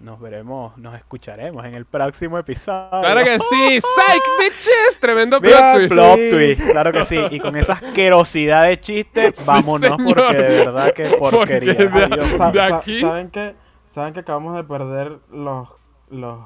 nos 0.00 0.20
veremos, 0.20 0.76
nos 0.78 0.94
escucharemos 0.96 1.64
en 1.64 1.74
el 1.74 1.84
próximo 1.84 2.38
episodio. 2.38 2.88
Claro 3.02 3.24
que 3.24 3.38
sí, 3.38 3.80
psych 3.80 4.22
bitches, 4.40 4.98
tremendo 5.00 5.40
plot 5.40 5.52
Mira, 5.54 5.74
twist. 5.74 5.92
plot 5.94 6.16
Sí. 6.18 6.30
twist, 6.30 6.70
claro 6.72 6.92
que 6.92 7.04
sí. 7.04 7.18
Y 7.30 7.40
con 7.40 7.56
esa 7.56 7.72
asquerosidad 7.74 8.64
de 8.64 8.80
chistes, 8.80 9.32
Sí, 9.38 9.44
vámonos 9.46 9.80
señor. 9.90 10.14
porque 10.16 10.36
de 10.36 10.48
verdad 10.64 10.92
que 10.92 11.04
porquería. 11.18 11.74
Porque 11.76 11.88
de- 11.98 12.04
Adiós. 12.04 12.28
Sa- 12.36 12.50
de 12.52 12.58
sa- 12.58 12.76
aquí- 12.78 13.00
¿Saben 13.00 13.30
que 13.30 13.54
¿Saben 13.86 14.12
que 14.12 14.20
acabamos 14.20 14.54
de 14.54 14.64
perder 14.64 15.18
los, 15.32 15.68
los 16.10 16.38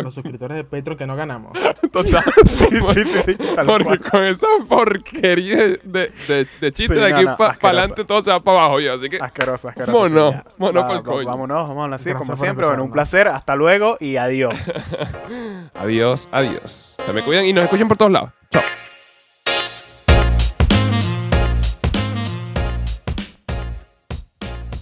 los 0.00 0.14
suscriptores 0.14 0.56
de 0.56 0.64
Patreon 0.64 0.96
que 0.96 1.06
no 1.06 1.16
ganamos. 1.16 1.52
Total. 1.92 2.22
Sí, 2.44 2.66
sí, 2.92 3.04
sí, 3.04 3.20
sí, 3.22 3.34
tal 3.54 3.66
Porque 3.66 3.84
cual. 3.84 4.00
con 4.00 4.24
esa 4.24 4.46
porquería 4.68 5.56
de, 5.56 6.12
de, 6.28 6.46
de 6.60 6.72
chiste 6.72 6.94
Sí, 6.94 7.00
de 7.00 7.10
no, 7.10 7.16
aquí 7.16 7.24
no, 7.26 7.36
para 7.36 7.56
adelante 7.62 8.04
todo 8.04 8.22
se 8.22 8.30
va 8.30 8.40
para 8.40 8.58
abajo 8.60 8.80
yo. 8.80 8.94
Así 8.94 9.08
que 9.08 9.18
Asqueroso, 9.18 9.68
asqueroso. 9.68 9.92
Mono, 9.92 10.30
sí, 10.32 10.36
ya. 10.36 10.44
mono 10.58 10.80
Va- 10.80 10.86
pa'l 10.88 10.96
va- 10.98 11.02
coño. 11.02 11.26
Vámonos, 11.26 11.68
vámonos 11.68 11.94
así, 11.96 12.04
Gracias 12.10 12.18
como 12.18 12.36
por 12.36 12.38
siempre. 12.44 12.66
Bueno, 12.66 12.82
un 12.84 12.88
escucharnos. 12.90 13.10
placer. 13.10 13.28
Hasta 13.28 13.54
luego 13.56 13.96
y 14.00 14.16
adiós. 14.16 14.54
adiós, 15.74 16.28
adiós. 16.32 16.96
Se 17.04 17.12
me 17.12 17.22
cuidan 17.22 17.46
y 17.46 17.52
nos 17.52 17.64
escuchan 17.64 17.88
por 17.88 17.96
todos 17.96 18.12
lados. 18.12 18.30
Chao. 18.50 18.62